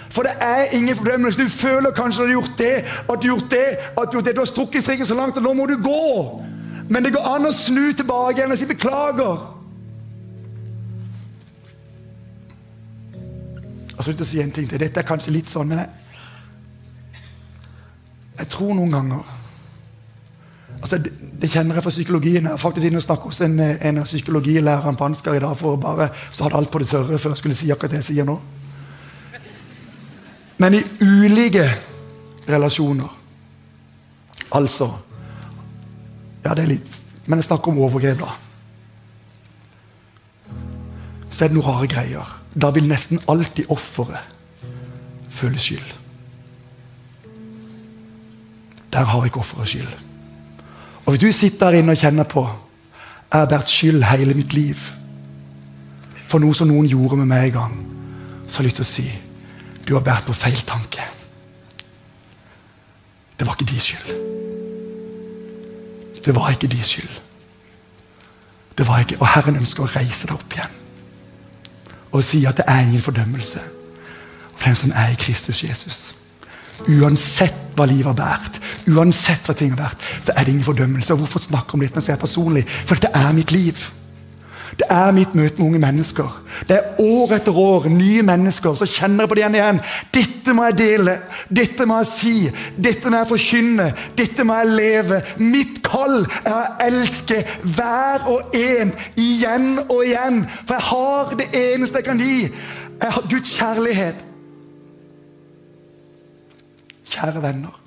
For 0.10 0.26
det 0.26 0.32
er 0.42 0.74
ingen 0.74 0.96
fordømmelse. 0.96 1.44
Du 1.44 1.50
føler 1.50 1.92
kanskje 1.92 2.24
at 2.24 2.28
du 2.28 2.34
har 2.34 2.42
gjort 2.42 2.58
det, 2.58 2.74
at 3.10 3.22
du 3.22 3.28
har 3.28 3.36
gjort 3.36 3.52
det, 3.52 3.68
at. 4.02 4.36
Du 4.36 4.42
har 4.42 4.46
strukket 4.46 4.84
strikken 4.84 5.06
så 5.06 5.16
langt, 5.16 5.38
og 5.38 5.44
nå 5.44 5.54
må 5.54 5.66
du 5.66 5.78
gå. 5.84 6.42
Men 6.91 7.04
det 7.04 7.13
går 7.15 7.27
an 7.36 7.47
å 7.47 7.54
snu 7.56 7.93
tilbake 7.95 8.41
igjen 8.41 8.51
og 8.51 8.60
si 8.60 8.67
beklager. 8.67 9.43
Jeg 13.95 14.08
skal 14.17 14.25
si 14.27 14.41
en 14.43 14.51
ting 14.51 14.67
til. 14.67 14.82
Dette 14.82 14.99
er 14.99 15.08
kanskje 15.08 15.32
litt 15.32 15.51
sånn, 15.51 15.69
men 15.71 15.80
jeg, 15.80 17.21
jeg 18.41 18.49
tror 18.51 18.73
noen 18.75 18.91
ganger 18.97 19.38
altså 20.82 20.97
det, 20.97 21.12
det, 21.41 21.49
kjenner 21.51 21.77
jeg 21.77 21.86
fra 21.86 21.93
psykologien. 21.93 22.47
Jeg 22.49 22.60
faktisk 22.60 22.88
inne 22.88 22.99
og 22.99 23.06
snakket 23.06 23.30
hos 23.30 23.41
en, 23.45 23.60
en 23.62 24.01
av 24.01 24.10
psykologilærerne 24.10 24.97
på 24.97 25.06
Ansgar 25.06 25.38
i 25.38 25.43
dag. 25.43 25.54
for 25.58 25.77
å 25.77 25.80
bare, 25.80 26.10
Så 26.32 26.43
hadde 26.43 26.58
alt 26.58 26.71
på 26.71 26.82
det 26.82 26.89
tørre 26.89 27.19
før 27.19 27.36
jeg 27.36 27.38
skulle 27.38 27.60
si 27.60 27.71
akkurat 27.71 27.93
det 27.93 28.01
jeg 28.01 28.10
sier 28.10 28.27
nå. 28.27 28.36
Men 30.58 30.75
i 30.75 30.82
ulike 31.01 31.63
relasjoner. 32.49 33.15
Altså 34.51 34.89
Ja, 36.45 36.56
det 36.56 36.63
er 36.63 36.71
litt 36.73 36.99
Men 37.27 37.38
jeg 37.38 37.45
snakker 37.45 37.69
om 37.69 37.80
overgrep, 37.86 38.17
da. 38.17 38.32
Så 41.30 41.45
er 41.45 41.51
det 41.51 41.56
noen 41.56 41.67
rare 41.67 41.88
greier. 41.88 42.32
Da 42.58 42.71
vil 42.73 42.89
nesten 42.89 43.21
alltid 43.30 43.69
offeret 43.71 44.25
føle 45.32 45.62
skyld. 45.62 45.93
Der 48.91 49.06
har 49.08 49.25
ikke 49.25 49.39
offeret 49.39 49.69
skyld. 49.69 49.93
Og 51.06 51.13
hvis 51.13 51.21
du 51.21 51.32
sitter 51.32 51.69
der 51.69 51.80
inne 51.80 51.93
og 51.93 52.01
kjenner 52.01 52.27
på 52.27 52.43
jeg 53.32 53.39
har 53.39 53.47
båret 53.47 53.69
skyld 53.69 54.04
hele 54.04 54.34
mitt 54.36 54.54
liv 54.54 54.75
for 56.27 56.43
noe 56.43 56.56
som 56.56 56.67
noen 56.67 56.89
gjorde 56.89 57.21
med 57.21 57.30
meg 57.32 57.45
en 57.47 57.56
gang, 57.56 57.77
så 58.43 58.60
har 58.60 58.65
jeg 58.65 58.71
lyst 58.71 58.82
til 58.82 58.88
å 58.88 58.91
si 58.91 59.08
du 59.88 59.93
har 59.95 60.04
båret 60.04 60.27
på 60.27 60.36
feil 60.36 60.60
tanke. 60.67 61.06
Det 63.39 63.47
var 63.47 63.56
ikke 63.56 63.71
din 63.71 63.80
skyld. 63.88 64.51
Det 66.26 66.36
var 66.36 66.54
ikke 66.54 66.70
de 66.72 66.84
skyld. 66.84 67.20
Det 68.78 68.88
var 68.88 69.00
ikke, 69.00 69.18
Og 69.20 69.28
Herren 69.28 69.60
ønsker 69.60 69.84
å 69.84 69.92
reise 69.96 70.28
deg 70.28 70.38
opp 70.38 70.56
igjen 70.56 70.78
og 72.12 72.24
si 72.28 72.42
at 72.44 72.58
det 72.60 72.66
er 72.68 72.82
ingen 72.84 73.02
fordømmelse 73.02 73.62
for 74.50 74.66
den 74.66 74.76
som 74.76 74.92
er 74.92 75.14
i 75.14 75.20
Kristus 75.20 75.62
Jesus. 75.64 76.00
Uansett 76.90 77.56
hva 77.78 77.86
livet 77.88 78.10
har 78.10 78.18
båret, 78.18 78.58
uansett 78.92 79.48
hva 79.48 79.56
ting 79.56 79.72
har 79.72 79.80
vært, 79.80 80.04
så 80.26 80.34
er 80.36 80.44
det 80.44 80.52
ingen 80.52 80.66
fordømmelse. 80.66 81.14
Og 81.14 81.24
Hvorfor 81.24 81.40
snakke 81.40 81.74
om 81.74 81.84
dette 81.84 81.96
når 81.96 82.08
jeg 82.10 82.18
er 82.18 82.22
personlig? 82.22 82.66
For 82.86 83.00
dette 83.00 83.14
er 83.16 83.32
mitt 83.38 83.54
liv. 83.56 83.80
Det 84.82 84.88
er 84.89 85.12
mitt 85.13 85.36
møte 85.38 85.60
med 85.60 85.67
unge 85.67 85.80
mennesker. 85.80 86.38
Det 86.65 86.74
er 86.74 87.02
år 87.04 87.36
etter 87.36 87.58
år 87.58 87.84
nye 87.94 88.24
mennesker. 88.26 88.74
Så 88.76 88.88
kjenner 88.89 89.28
på 89.30 89.36
det 89.38 89.44
igjen 89.44 89.58
igjen. 89.60 89.82
Dette 90.15 90.56
må 90.58 90.65
jeg 90.65 90.78
dele. 90.80 91.13
Dette 91.54 91.86
må 91.86 92.00
jeg 92.02 92.10
si. 92.10 92.34
Dette 92.82 93.12
må 93.13 93.20
jeg 93.22 93.30
forkynne. 93.30 93.88
Dette 94.17 94.46
må 94.48 94.58
jeg 94.58 94.72
leve. 94.80 95.22
Mitt 95.38 95.84
kall 95.86 96.26
er 96.41 96.56
å 96.56 96.65
elske 96.88 97.44
hver 97.62 98.26
og 98.34 98.58
en 98.58 98.96
igjen 99.22 99.70
og 99.84 100.02
igjen. 100.02 100.44
For 100.65 100.80
jeg 100.80 100.88
har 100.89 101.38
det 101.44 101.50
eneste 101.62 102.02
jeg 102.02 102.10
kan 102.10 102.26
gi. 102.26 102.38
Jeg 103.06 103.17
har 103.20 103.32
Guds 103.38 103.56
kjærlighet. 103.62 104.28
Kjære 107.12 107.46
venner. 107.46 107.82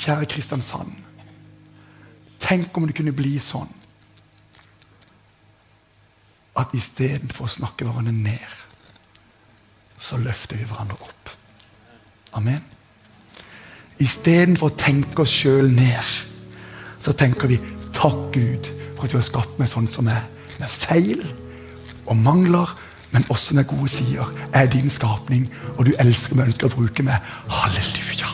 Kjære 0.00 0.32
Kristiansand. 0.32 0.96
Tenk 2.40 2.72
om 2.72 2.88
det 2.88 2.96
kunne 2.96 3.12
bli 3.12 3.36
sånn 3.36 3.82
at 6.56 6.72
istedenfor 6.76 7.46
å 7.46 7.52
snakke 7.52 7.86
hverandre 7.86 8.14
ned, 8.14 8.62
så 9.98 10.18
løfter 10.20 10.60
vi 10.60 10.68
hverandre 10.68 10.96
opp. 11.00 11.32
Amen. 12.36 12.62
Istedenfor 14.02 14.72
å 14.72 14.78
tenke 14.78 15.24
oss 15.24 15.32
sjøl 15.32 15.70
ned, 15.72 16.12
så 17.00 17.14
tenker 17.16 17.48
vi 17.48 17.60
takk 17.96 18.32
Gud 18.34 18.68
for 18.96 19.06
at 19.06 19.12
du 19.12 19.18
har 19.18 19.28
skapt 19.28 19.60
meg 19.60 19.70
sånn 19.70 19.88
som 19.88 20.08
jeg 20.10 20.60
med 20.60 20.72
feil 20.72 21.24
og 22.06 22.16
mangler, 22.20 22.72
men 23.12 23.24
også 23.32 23.56
med 23.56 23.68
gode 23.70 23.88
sider. 23.92 24.28
Jeg 24.52 24.62
er 24.62 24.72
din 24.72 24.90
skapning, 24.92 25.48
og 25.76 25.86
du 25.88 25.92
elsker 26.00 26.36
meg 26.36 26.46
og 26.46 26.54
ønsker 26.54 26.70
å 26.70 26.76
bruke 26.76 27.06
meg. 27.06 27.34
Halleluja. 27.48 28.32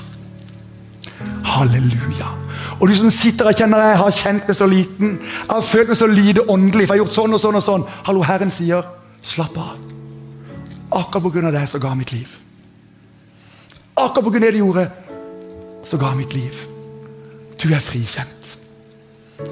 Halleluja. 1.46 2.41
Og 2.82 2.88
du 2.90 2.96
som 2.98 3.12
sitter 3.14 3.46
og 3.46 3.54
kjenner 3.54 3.78
jeg 3.78 3.98
har 4.00 4.14
kjent 4.16 4.48
meg 4.50 4.56
så 4.58 4.66
liten, 4.66 5.12
jeg 5.22 5.50
har 5.52 5.62
følt 5.62 5.92
meg 5.92 5.98
så 6.00 6.08
lite 6.10 6.42
åndelig, 6.50 6.88
for 6.88 6.96
jeg 6.96 7.04
har 7.04 7.04
gjort 7.04 7.14
sånn 7.14 7.36
og 7.36 7.40
sånn 7.40 7.58
og 7.60 7.62
sånn. 7.62 7.84
Hallo, 8.08 8.24
Herren 8.26 8.50
sier, 8.50 8.88
slapp 9.22 9.58
av. 9.62 9.76
Akkurat 10.98 11.22
pga. 11.30 11.52
det 11.54 11.68
så 11.70 11.78
ga 11.78 11.94
mitt 11.94 12.10
liv. 12.10 12.32
Akkurat 13.94 14.26
pga. 14.26 14.40
det 14.40 14.50
du 14.56 14.58
gjorde, 14.58 14.90
så 15.86 15.96
ga 15.96 16.10
mitt 16.18 16.34
liv. 16.34 16.64
Du 17.62 17.68
er 17.70 17.78
frikjent. 17.78 18.56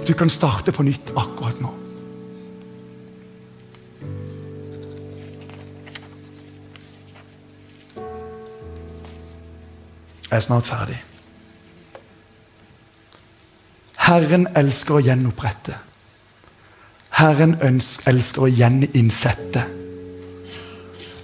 Du 0.07 0.13
kan 0.15 0.31
starte 0.31 0.73
på 0.75 0.83
nytt 0.83 1.13
akkurat 1.15 1.63
nå. 1.63 1.71
Jeg 10.31 10.37
er 10.37 10.43
snart 10.43 10.67
ferdig. 10.67 10.99
Herren 14.11 14.49
elsker 14.59 14.99
å 14.99 15.05
gjenopprette. 15.05 15.77
Herren 17.15 17.53
elsker 17.63 18.43
å 18.43 18.49
gjeninnsette. 18.51 19.63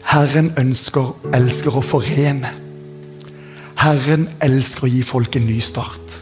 Herren 0.06 0.52
ønsker, 0.60 1.08
elsker 1.34 1.74
å 1.74 1.82
forene. 1.82 2.52
Herren 3.82 4.28
elsker 4.44 4.86
å 4.86 4.90
gi 4.92 5.02
folk 5.06 5.34
en 5.38 5.48
ny 5.48 5.58
start. 5.64 6.20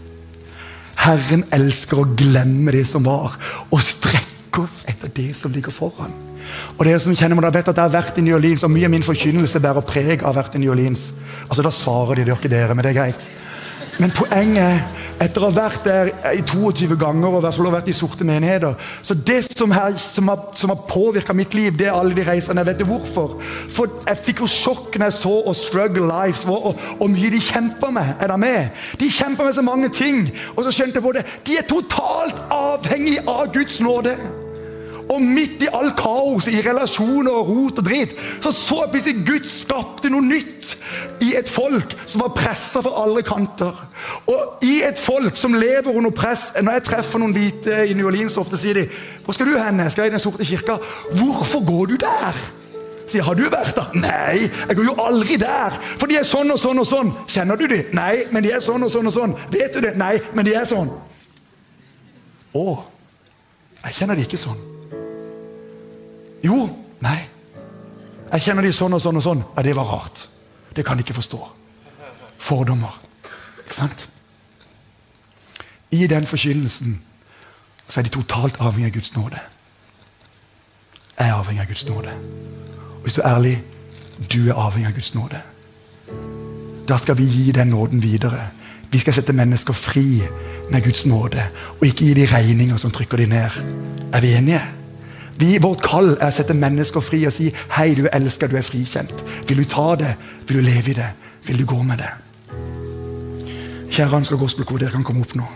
Herren 1.05 1.45
elsker 1.53 2.01
å 2.01 2.09
glemme 2.17 2.73
det 2.73 2.87
som 2.89 3.05
var, 3.05 3.37
og 3.69 3.85
strekke 3.85 4.65
oss 4.65 4.81
etter 4.89 5.13
det 5.13 5.35
som 5.37 5.53
ligger 5.53 5.75
foran. 5.75 6.17
Og 6.79 6.85
dere 6.87 7.03
som 7.03 7.17
kjenner 7.17 7.37
meg, 7.37 7.53
vet 7.53 7.69
at 7.69 7.77
Jeg 7.77 7.85
har 7.85 7.93
vært 7.93 8.19
i 8.19 8.25
New 8.25 8.39
Orleans, 8.39 8.65
og 8.65 8.73
mye 8.73 8.89
av 8.89 8.95
min 8.95 9.05
forkynnelse 9.05 9.61
bærer 9.61 9.85
preg 9.85 10.23
av 10.23 10.31
å 10.31 10.33
ha 10.33 10.41
vært 10.41 10.57
i 10.57 10.65
New 10.65 10.73
Orleans. 10.73 11.11
Altså, 11.49 11.63
Da 11.63 11.71
svarer 11.71 12.17
de, 12.17 12.25
det 12.25 12.39
ikke 12.39 12.53
dere, 12.53 12.75
men 12.75 12.85
det 12.85 12.95
er 12.95 13.03
greit. 13.03 13.21
Men 14.01 14.11
poenget 14.11 15.04
etter 15.23 15.43
å 15.43 15.51
ha 15.51 15.55
vært 15.57 15.87
der 15.87 16.11
i 16.35 16.43
22 16.43 16.97
ganger 17.01 17.29
og 17.29 17.39
i 17.39 17.45
hvert 17.45 17.59
fall 17.59 17.71
vært 17.75 17.91
i 17.91 17.97
sorte 17.97 18.27
menigheter 18.27 18.75
Så 19.03 19.15
det 19.15 19.41
som, 19.47 19.73
her, 19.75 19.97
som 20.01 20.29
har, 20.29 20.43
som 20.59 20.73
har 20.73 20.85
påvirka 20.89 21.35
mitt 21.37 21.55
liv, 21.55 21.77
det 21.79 21.89
er 21.89 21.97
alle 21.97 22.15
de 22.17 22.25
reisene. 22.27 22.61
Jeg 22.61 22.73
vet 22.73 22.81
du 22.83 22.87
hvorfor. 22.89 23.37
For 23.73 24.01
jeg 24.09 24.23
fikk 24.29 24.45
jo 24.45 24.51
sjokk 24.51 24.99
når 24.99 25.11
jeg 25.11 25.19
så 25.21 25.35
og 25.45 25.57
Struggle 25.59 26.09
Lives 26.11 26.47
og 26.49 27.05
mye 27.11 27.33
de 27.35 27.43
kjemper 27.43 27.95
med. 27.95 28.15
Er 28.21 28.33
de 28.33 28.39
med? 28.41 28.87
De 29.01 29.11
kjemper 29.11 29.49
med 29.49 29.57
så 29.57 29.65
mange 29.67 29.91
ting. 29.95 30.27
Og 30.57 30.65
så 30.65 30.75
skjønte 30.75 31.01
jeg 31.01 31.07
på 31.07 31.15
det. 31.17 31.27
De 31.47 31.59
er 31.59 31.69
totalt 31.69 32.41
avhengig 32.55 33.21
av 33.27 33.53
Guds 33.55 33.81
nåde. 33.85 34.17
Og 35.09 35.21
midt 35.23 35.63
i 35.63 35.69
all 35.73 35.91
kaos, 35.97 36.47
i 36.49 36.63
relasjoner 36.65 37.35
og 37.35 37.51
rot 37.51 37.81
og 37.83 37.87
dritt, 37.87 38.15
så 38.43 38.53
så 38.55 38.85
plutselig 38.91 39.25
Gud 39.27 39.49
skapte 39.51 40.11
noe 40.13 40.25
nytt 40.25 40.75
i 41.25 41.35
et 41.37 41.51
folk 41.51 41.93
som 42.07 42.25
var 42.25 42.33
pressa 42.37 42.83
fra 42.85 43.03
alle 43.03 43.23
kanter. 43.27 43.77
Og 44.31 44.65
i 44.65 44.79
et 44.87 45.01
folk 45.01 45.37
som 45.41 45.55
lever 45.57 45.93
under 45.93 46.13
press 46.15 46.51
Når 46.61 46.77
jeg 46.77 46.85
treffer 46.89 47.21
noen 47.23 47.33
hvite 47.37 47.85
i 47.89 47.95
New 47.97 48.09
Orleans, 48.09 48.37
ofte 48.37 48.59
sier 48.61 48.75
de 48.75 48.89
'Hvor 49.25 49.33
skal 49.33 49.47
du 49.47 49.59
hen?' 49.59 49.91
'Skal 49.91 50.03
jeg 50.03 50.11
i 50.11 50.13
Den 50.13 50.21
sorte 50.21 50.45
kirka.' 50.45 50.79
'Hvorfor 51.13 51.67
går 51.67 51.87
du 51.87 51.97
der?' 51.97 52.37
Sier 53.09 53.23
'Har 53.23 53.35
du 53.35 53.43
vært 53.43 53.77
der?' 53.77 53.95
'Nei, 53.95 54.51
jeg 54.69 54.77
går 54.77 54.85
jo 54.85 54.95
aldri 54.99 55.37
der.' 55.37 55.81
'For 55.99 56.07
de 56.07 56.17
er 56.17 56.23
sånn 56.23 56.51
og 56.51 56.59
sånn 56.59 56.79
og 56.79 56.87
sånn.' 56.87 57.13
'Kjenner 57.29 57.57
du 57.57 57.67
de?' 57.67 57.85
'Nei, 57.93 58.25
men 58.31 58.43
de 58.43 58.51
er 58.51 58.61
sånn 58.61 58.83
og 58.83 58.91
sånn 58.91 59.07
og 59.07 59.13
sånn.' 59.13 59.37
'Vet 59.51 59.75
du 59.75 59.81
det?' 59.81 59.97
'Nei, 59.97 60.21
men 60.35 60.45
de 60.45 60.55
er 60.55 60.65
sånn.' 60.65 60.91
Å, 62.55 62.85
jeg 63.85 63.93
kjenner 63.95 64.15
de 64.15 64.21
ikke 64.21 64.39
sånn. 64.39 64.74
Jo. 66.45 66.69
Nei. 67.05 67.19
Jeg 68.33 68.43
kjenner 68.49 68.67
de 68.67 68.73
sånn 68.75 68.95
og 68.97 69.03
sånn 69.03 69.21
og 69.21 69.25
sånn. 69.25 69.45
Ja, 69.57 69.63
Det 69.63 69.75
var 69.77 69.89
rart. 69.89 70.29
Det 70.75 70.85
kan 70.85 70.97
de 70.97 71.05
ikke 71.05 71.15
forstå. 71.15 71.41
Fordommer. 72.39 73.01
Ikke 73.65 73.75
sant? 73.75 74.09
I 75.91 76.07
den 76.07 76.27
forkynnelsen 76.27 76.99
så 77.89 78.01
er 78.01 78.05
de 78.05 78.11
totalt 78.11 78.59
avhengig 78.61 78.91
av 78.91 78.97
Guds 78.97 79.15
nåde. 79.15 79.41
Jeg 81.19 81.29
er 81.29 81.35
avhengig 81.35 81.61
av 81.61 81.69
Guds 81.69 81.87
nåde. 81.87 82.15
Og 82.97 83.03
hvis 83.07 83.15
du 83.15 83.21
er 83.23 83.29
ærlig, 83.29 83.63
du 84.33 84.49
er 84.49 84.59
avhengig 84.59 84.89
av 84.89 84.95
Guds 84.99 85.15
nåde. 85.15 85.43
Da 86.89 86.99
skal 86.99 87.17
vi 87.17 87.25
gi 87.25 87.53
den 87.53 87.71
nåden 87.71 88.03
videre. 88.03 88.49
Vi 88.91 88.99
skal 88.99 89.15
sette 89.15 89.33
mennesker 89.33 89.73
fri 89.73 90.23
med 90.71 90.83
Guds 90.85 91.07
nåde, 91.07 91.47
og 91.81 91.87
ikke 91.87 92.05
gi 92.05 92.15
de 92.15 92.27
regninger 92.27 92.77
som 92.77 92.91
trykker 92.91 93.17
de 93.17 93.27
ned. 93.27 93.61
Er 94.13 94.21
vi 94.21 94.35
enige? 94.35 94.61
Vi, 95.37 95.59
vårt 95.63 95.83
kall 95.83 96.13
er 96.15 96.29
å 96.29 96.35
sette 96.35 96.55
mennesker 96.55 97.03
fri 97.03 97.25
og 97.27 97.35
si 97.35 97.49
hei, 97.77 97.89
du 97.97 98.05
er 98.07 98.15
elska, 98.21 98.47
du 98.47 98.57
er 98.59 98.67
frikjent. 98.67 99.25
Vil 99.49 99.63
du 99.63 99.69
ta 99.69 99.95
det? 99.99 100.15
Vil 100.47 100.61
du 100.61 100.67
leve 100.67 100.93
i 100.93 100.99
det? 100.99 101.11
Vil 101.47 101.59
du 101.59 101.67
gå 101.67 101.81
med 101.83 101.99
det? 102.03 102.13
Kjære 103.95 104.17
Ansgar 104.17 104.39
Gospelkor, 104.39 104.79
dere 104.79 104.95
kan 104.95 105.05
komme 105.07 105.23
opp 105.27 105.35
nå. 105.39 105.47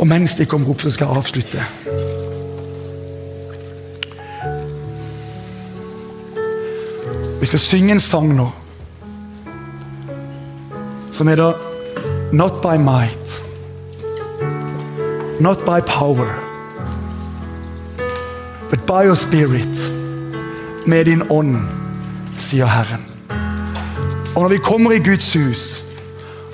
Og 0.00 0.08
mens 0.08 0.34
de 0.36 0.46
kommer 0.48 0.72
opp, 0.72 0.80
så 0.80 0.90
skal 0.90 1.08
jeg 1.08 1.16
avslutte. 1.16 1.64
Vi 7.40 7.46
skal 7.46 7.58
synge 7.58 7.92
en 7.96 8.00
sang 8.00 8.34
nå 8.36 8.50
som 11.12 11.28
heter 11.28 11.56
Not 12.32 12.60
by 12.62 12.76
might, 12.78 13.40
not 15.40 15.64
by 15.66 15.80
power, 15.80 16.49
but 18.70 18.86
by 18.86 19.06
your 19.06 19.16
spirit. 19.16 19.90
Med 20.86 21.04
din 21.04 21.22
ånd, 21.30 21.58
sier 22.38 22.66
Herren. 22.66 23.04
Og 24.34 24.42
når 24.42 24.48
vi 24.48 24.58
kommer 24.64 24.92
i 24.92 25.02
Guds 25.04 25.32
hus 25.34 25.82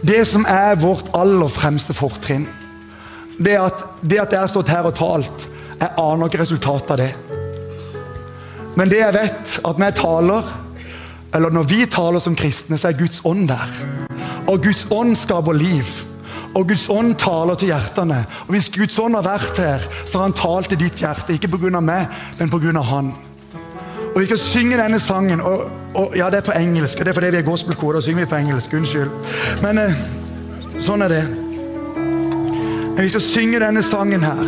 Det 0.03 0.25
som 0.29 0.45
er 0.49 0.77
vårt 0.81 1.09
aller 1.14 1.49
fremste 1.49 1.95
fortrinn, 1.95 2.47
det 3.39 3.57
at, 3.59 3.85
det 4.01 4.21
at 4.21 4.33
jeg 4.33 4.41
har 4.41 4.51
stått 4.51 4.71
her 4.73 4.87
og 4.87 4.95
talt 4.97 5.47
Jeg 5.81 5.93
aner 5.99 6.29
ikke 6.29 6.41
resultatet 6.41 6.93
av 6.95 7.01
det. 7.01 7.11
Men 8.77 8.89
det 8.93 9.01
jeg 9.01 9.14
vet, 9.17 9.57
at 9.64 9.79
når 9.79 9.91
jeg 9.91 9.97
taler, 9.99 10.51
eller 11.35 11.53
når 11.53 11.69
vi 11.69 11.81
taler 11.91 12.21
som 12.21 12.37
kristne, 12.37 12.79
så 12.79 12.91
er 12.91 12.99
Guds 12.99 13.21
ånd 13.25 13.49
der. 13.49 13.73
Og 14.49 14.62
Guds 14.64 14.87
ånd 14.91 15.17
skaper 15.21 15.57
liv. 15.57 15.91
Og 16.57 16.64
Guds 16.68 16.86
ånd 16.88 17.14
taler 17.20 17.54
til 17.54 17.68
hjertene. 17.68 18.22
Og 18.46 18.54
Hvis 18.54 18.70
Guds 18.72 18.98
ånd 18.98 19.14
har 19.14 19.24
vært 19.26 19.59
her, 19.61 19.82
så 20.04 20.18
har 20.18 20.30
han 20.30 20.36
talt 20.36 20.70
til 20.72 20.80
ditt 20.80 21.02
hjerte. 21.02 21.34
Ikke 21.36 21.48
pga. 21.52 21.80
meg, 21.80 22.07
men 22.38 22.50
pga. 22.50 22.80
han. 22.82 23.14
Og 24.14 24.20
Vi 24.20 24.24
skal 24.24 24.38
synge 24.38 24.76
denne 24.76 25.00
sangen. 25.00 25.40
Og, 25.40 25.70
og, 25.94 26.16
ja, 26.16 26.30
Det 26.30 26.38
er 26.38 26.52
på 26.52 26.59
engelsk. 26.59 26.98
Det 26.98 27.09
er 27.09 27.12
fordi 27.12 27.30
vi 27.30 27.36
er 27.36 27.42
gospelkode. 27.42 27.96
og 27.96 28.02
synger 28.02 28.24
vi 28.24 28.30
på 28.30 28.36
engelsk. 28.36 28.72
Unnskyld. 28.72 29.11
Men 29.62 29.78
eh, 29.78 29.92
sånn 30.80 31.02
er 31.02 31.09
det. 31.09 31.24
Men 32.96 33.02
vi 33.02 33.09
skal 33.09 33.20
synge 33.20 33.61
denne 33.61 33.82
sangen 33.82 34.24
her. 34.24 34.46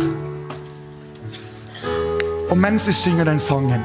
Og 2.49 2.57
mens 2.57 2.87
vi 2.87 2.93
synger 2.93 3.25
den 3.25 3.39
sangen, 3.39 3.83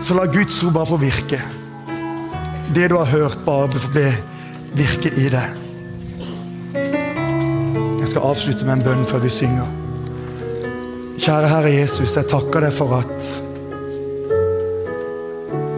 så 0.00 0.14
la 0.14 0.26
Guds 0.30 0.62
ord 0.62 0.72
bare 0.72 0.86
få 0.86 0.96
virke. 0.96 1.42
Det 2.74 2.90
du 2.90 2.96
har 2.96 3.10
hørt, 3.10 3.38
bare 3.46 3.68
bli 3.92 4.06
virke 4.74 5.10
i 5.16 5.28
det. 5.32 5.46
Jeg 8.00 8.08
skal 8.10 8.26
avslutte 8.26 8.66
med 8.66 8.78
en 8.78 8.84
bønn 8.84 9.06
før 9.08 9.22
vi 9.24 9.30
synger. 9.32 9.68
Kjære 11.18 11.48
Herre 11.48 11.70
Jesus, 11.72 12.16
jeg 12.16 12.28
takker 12.28 12.66
deg 12.66 12.74
for 12.74 12.98
at 12.98 13.30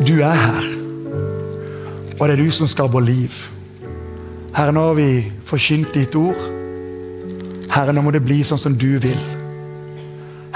du 0.06 0.16
er 0.24 0.38
her. 0.38 0.72
Og 2.16 2.28
det 2.28 2.34
er 2.34 2.42
du 2.42 2.50
som 2.50 2.68
skaper 2.70 3.04
liv. 3.04 3.32
Herre, 4.56 4.72
nå 4.72 4.86
har 4.88 4.96
vi 4.96 5.10
forkynt 5.44 5.92
ditt 5.94 6.16
ord. 6.16 6.40
Herre, 7.74 7.92
nå 7.92 8.02
må 8.06 8.14
det 8.14 8.24
bli 8.24 8.40
sånn 8.46 8.60
som 8.60 8.76
du 8.78 8.96
vil. 9.02 9.20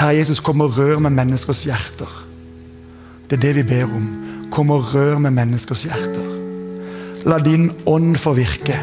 Herre 0.00 0.16
Jesus, 0.16 0.40
kom 0.40 0.64
og 0.64 0.78
rør 0.78 1.02
med 1.04 1.12
menneskers 1.18 1.66
hjerter. 1.68 2.08
Det 3.28 3.36
er 3.36 3.44
det 3.44 3.54
vi 3.60 3.68
ber 3.74 3.92
om. 3.92 4.06
Kom 4.50 4.72
og 4.72 4.94
rør 4.94 5.20
med 5.20 5.36
menneskers 5.36 5.84
hjerter. 5.86 6.19
La 7.28 7.38
din 7.42 7.68
ånd 7.84 8.16
få 8.20 8.32
virke 8.38 8.76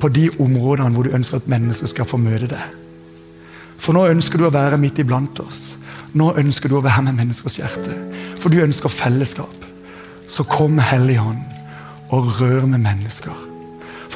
på 0.00 0.10
de 0.12 0.28
områdene 0.42 0.92
hvor 0.94 1.06
du 1.06 1.14
ønsker 1.16 1.40
at 1.40 1.48
mennesker 1.50 1.90
skal 1.90 2.08
få 2.08 2.20
møte 2.20 2.50
deg. 2.52 2.76
For 3.80 3.96
nå 3.96 4.06
ønsker 4.12 4.40
du 4.40 4.46
å 4.46 4.54
være 4.54 4.78
midt 4.80 5.00
iblant 5.02 5.40
oss. 5.42 5.74
Nå 6.16 6.32
ønsker 6.38 6.70
du 6.70 6.78
å 6.78 6.84
være 6.84 7.08
med 7.08 7.18
menneskers 7.18 7.58
hjerte. 7.60 7.96
For 8.40 8.52
du 8.52 8.62
ønsker 8.62 8.92
fellesskap. 8.92 9.66
Så 10.28 10.46
kom 10.48 10.78
Hellig 10.82 11.18
Hånd 11.22 11.42
og 12.14 12.30
rør 12.40 12.66
med 12.70 12.84
mennesker. 12.84 13.55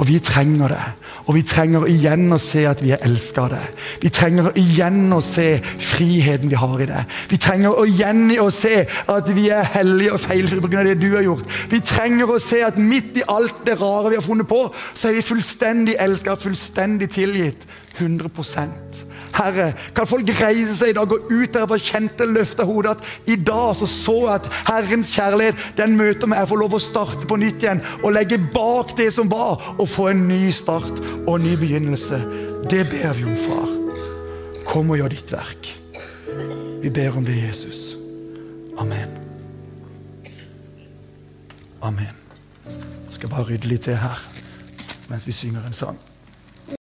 For 0.00 0.08
vi 0.08 0.18
trenger 0.24 0.68
det. 0.72 0.84
Og 1.28 1.34
vi 1.36 1.42
trenger 1.44 1.84
igjen 1.92 2.32
å 2.32 2.38
se 2.40 2.62
at 2.64 2.78
vi 2.80 2.94
er 2.94 3.02
elska 3.04 3.42
av 3.42 3.50
det. 3.52 3.64
Vi 4.00 4.08
trenger 4.16 4.46
igjen 4.56 5.12
å 5.12 5.18
se 5.20 5.44
friheten 5.60 6.48
vi 6.48 6.56
har 6.56 6.80
i 6.80 6.86
det. 6.88 7.02
Vi 7.28 7.36
trenger 7.36 7.82
igjen 7.84 8.22
å 8.40 8.46
se 8.48 8.86
at 8.88 9.28
vi 9.36 9.50
er 9.52 9.68
hellige 9.74 10.14
og 10.16 10.22
feilfrie 10.22 10.64
pga. 10.64 10.86
det 10.88 10.96
du 11.02 11.10
har 11.18 11.26
gjort. 11.26 11.44
Vi 11.68 11.82
trenger 11.84 12.32
å 12.32 12.40
se 12.40 12.62
at 12.64 12.80
midt 12.80 13.20
i 13.20 13.26
alt 13.28 13.60
det 13.66 13.76
rare 13.82 14.08
vi 14.08 14.16
har 14.16 14.24
funnet 14.24 14.48
på, 14.48 14.62
så 14.94 15.10
er 15.10 15.18
vi 15.18 15.28
fullstendig 15.34 15.98
elska, 16.00 16.38
fullstendig 16.48 17.10
tilgitt. 17.12 17.68
100 17.98 18.32
Herre, 19.34 19.70
kan 19.94 20.08
folk 20.08 20.28
reise 20.40 20.74
seg 20.78 20.92
i 20.92 20.96
dag 20.96 21.12
og 21.12 21.30
ut 21.30 21.54
der 21.54 21.70
og 21.70 21.84
kjente 21.84 22.26
løfta 22.28 22.66
hodet 22.68 22.96
at 22.96 23.30
i 23.30 23.36
dag 23.36 23.76
så 23.78 23.88
så 23.90 24.16
jeg 24.24 24.34
at 24.40 24.48
Herrens 24.68 25.12
kjærlighet 25.14 25.64
den 25.78 25.96
møter 25.98 26.30
meg. 26.30 26.42
Jeg 26.42 26.50
får 26.50 26.62
lov 26.62 26.76
å 26.76 26.82
starte 26.82 27.28
på 27.30 27.38
nytt 27.40 27.64
igjen 27.64 27.82
og 28.00 28.14
legge 28.16 28.40
bak 28.54 28.94
det 28.98 29.10
som 29.14 29.30
var, 29.30 29.62
og 29.78 29.88
få 29.88 30.10
en 30.12 30.26
ny 30.28 30.50
start 30.54 31.02
og 31.26 31.34
en 31.36 31.46
ny 31.46 31.56
begynnelse. 31.60 32.20
Det 32.70 32.84
ber 32.90 33.14
vi 33.18 33.28
om, 33.28 33.38
far. 33.46 33.70
Kom 34.68 34.92
og 34.92 35.00
gjør 35.00 35.14
ditt 35.14 35.32
verk. 35.32 35.72
Vi 36.80 36.90
ber 36.90 37.16
om 37.16 37.24
det, 37.26 37.36
Jesus. 37.48 37.96
Amen. 38.80 39.16
Amen. 41.82 42.14
Jeg 42.66 43.18
skal 43.18 43.32
bare 43.32 43.48
rydde 43.50 43.68
litt 43.68 43.88
til 43.88 43.98
her 44.00 44.20
mens 45.10 45.26
vi 45.26 45.34
synger 45.34 45.64
en 45.66 45.74
sang. 45.74 45.98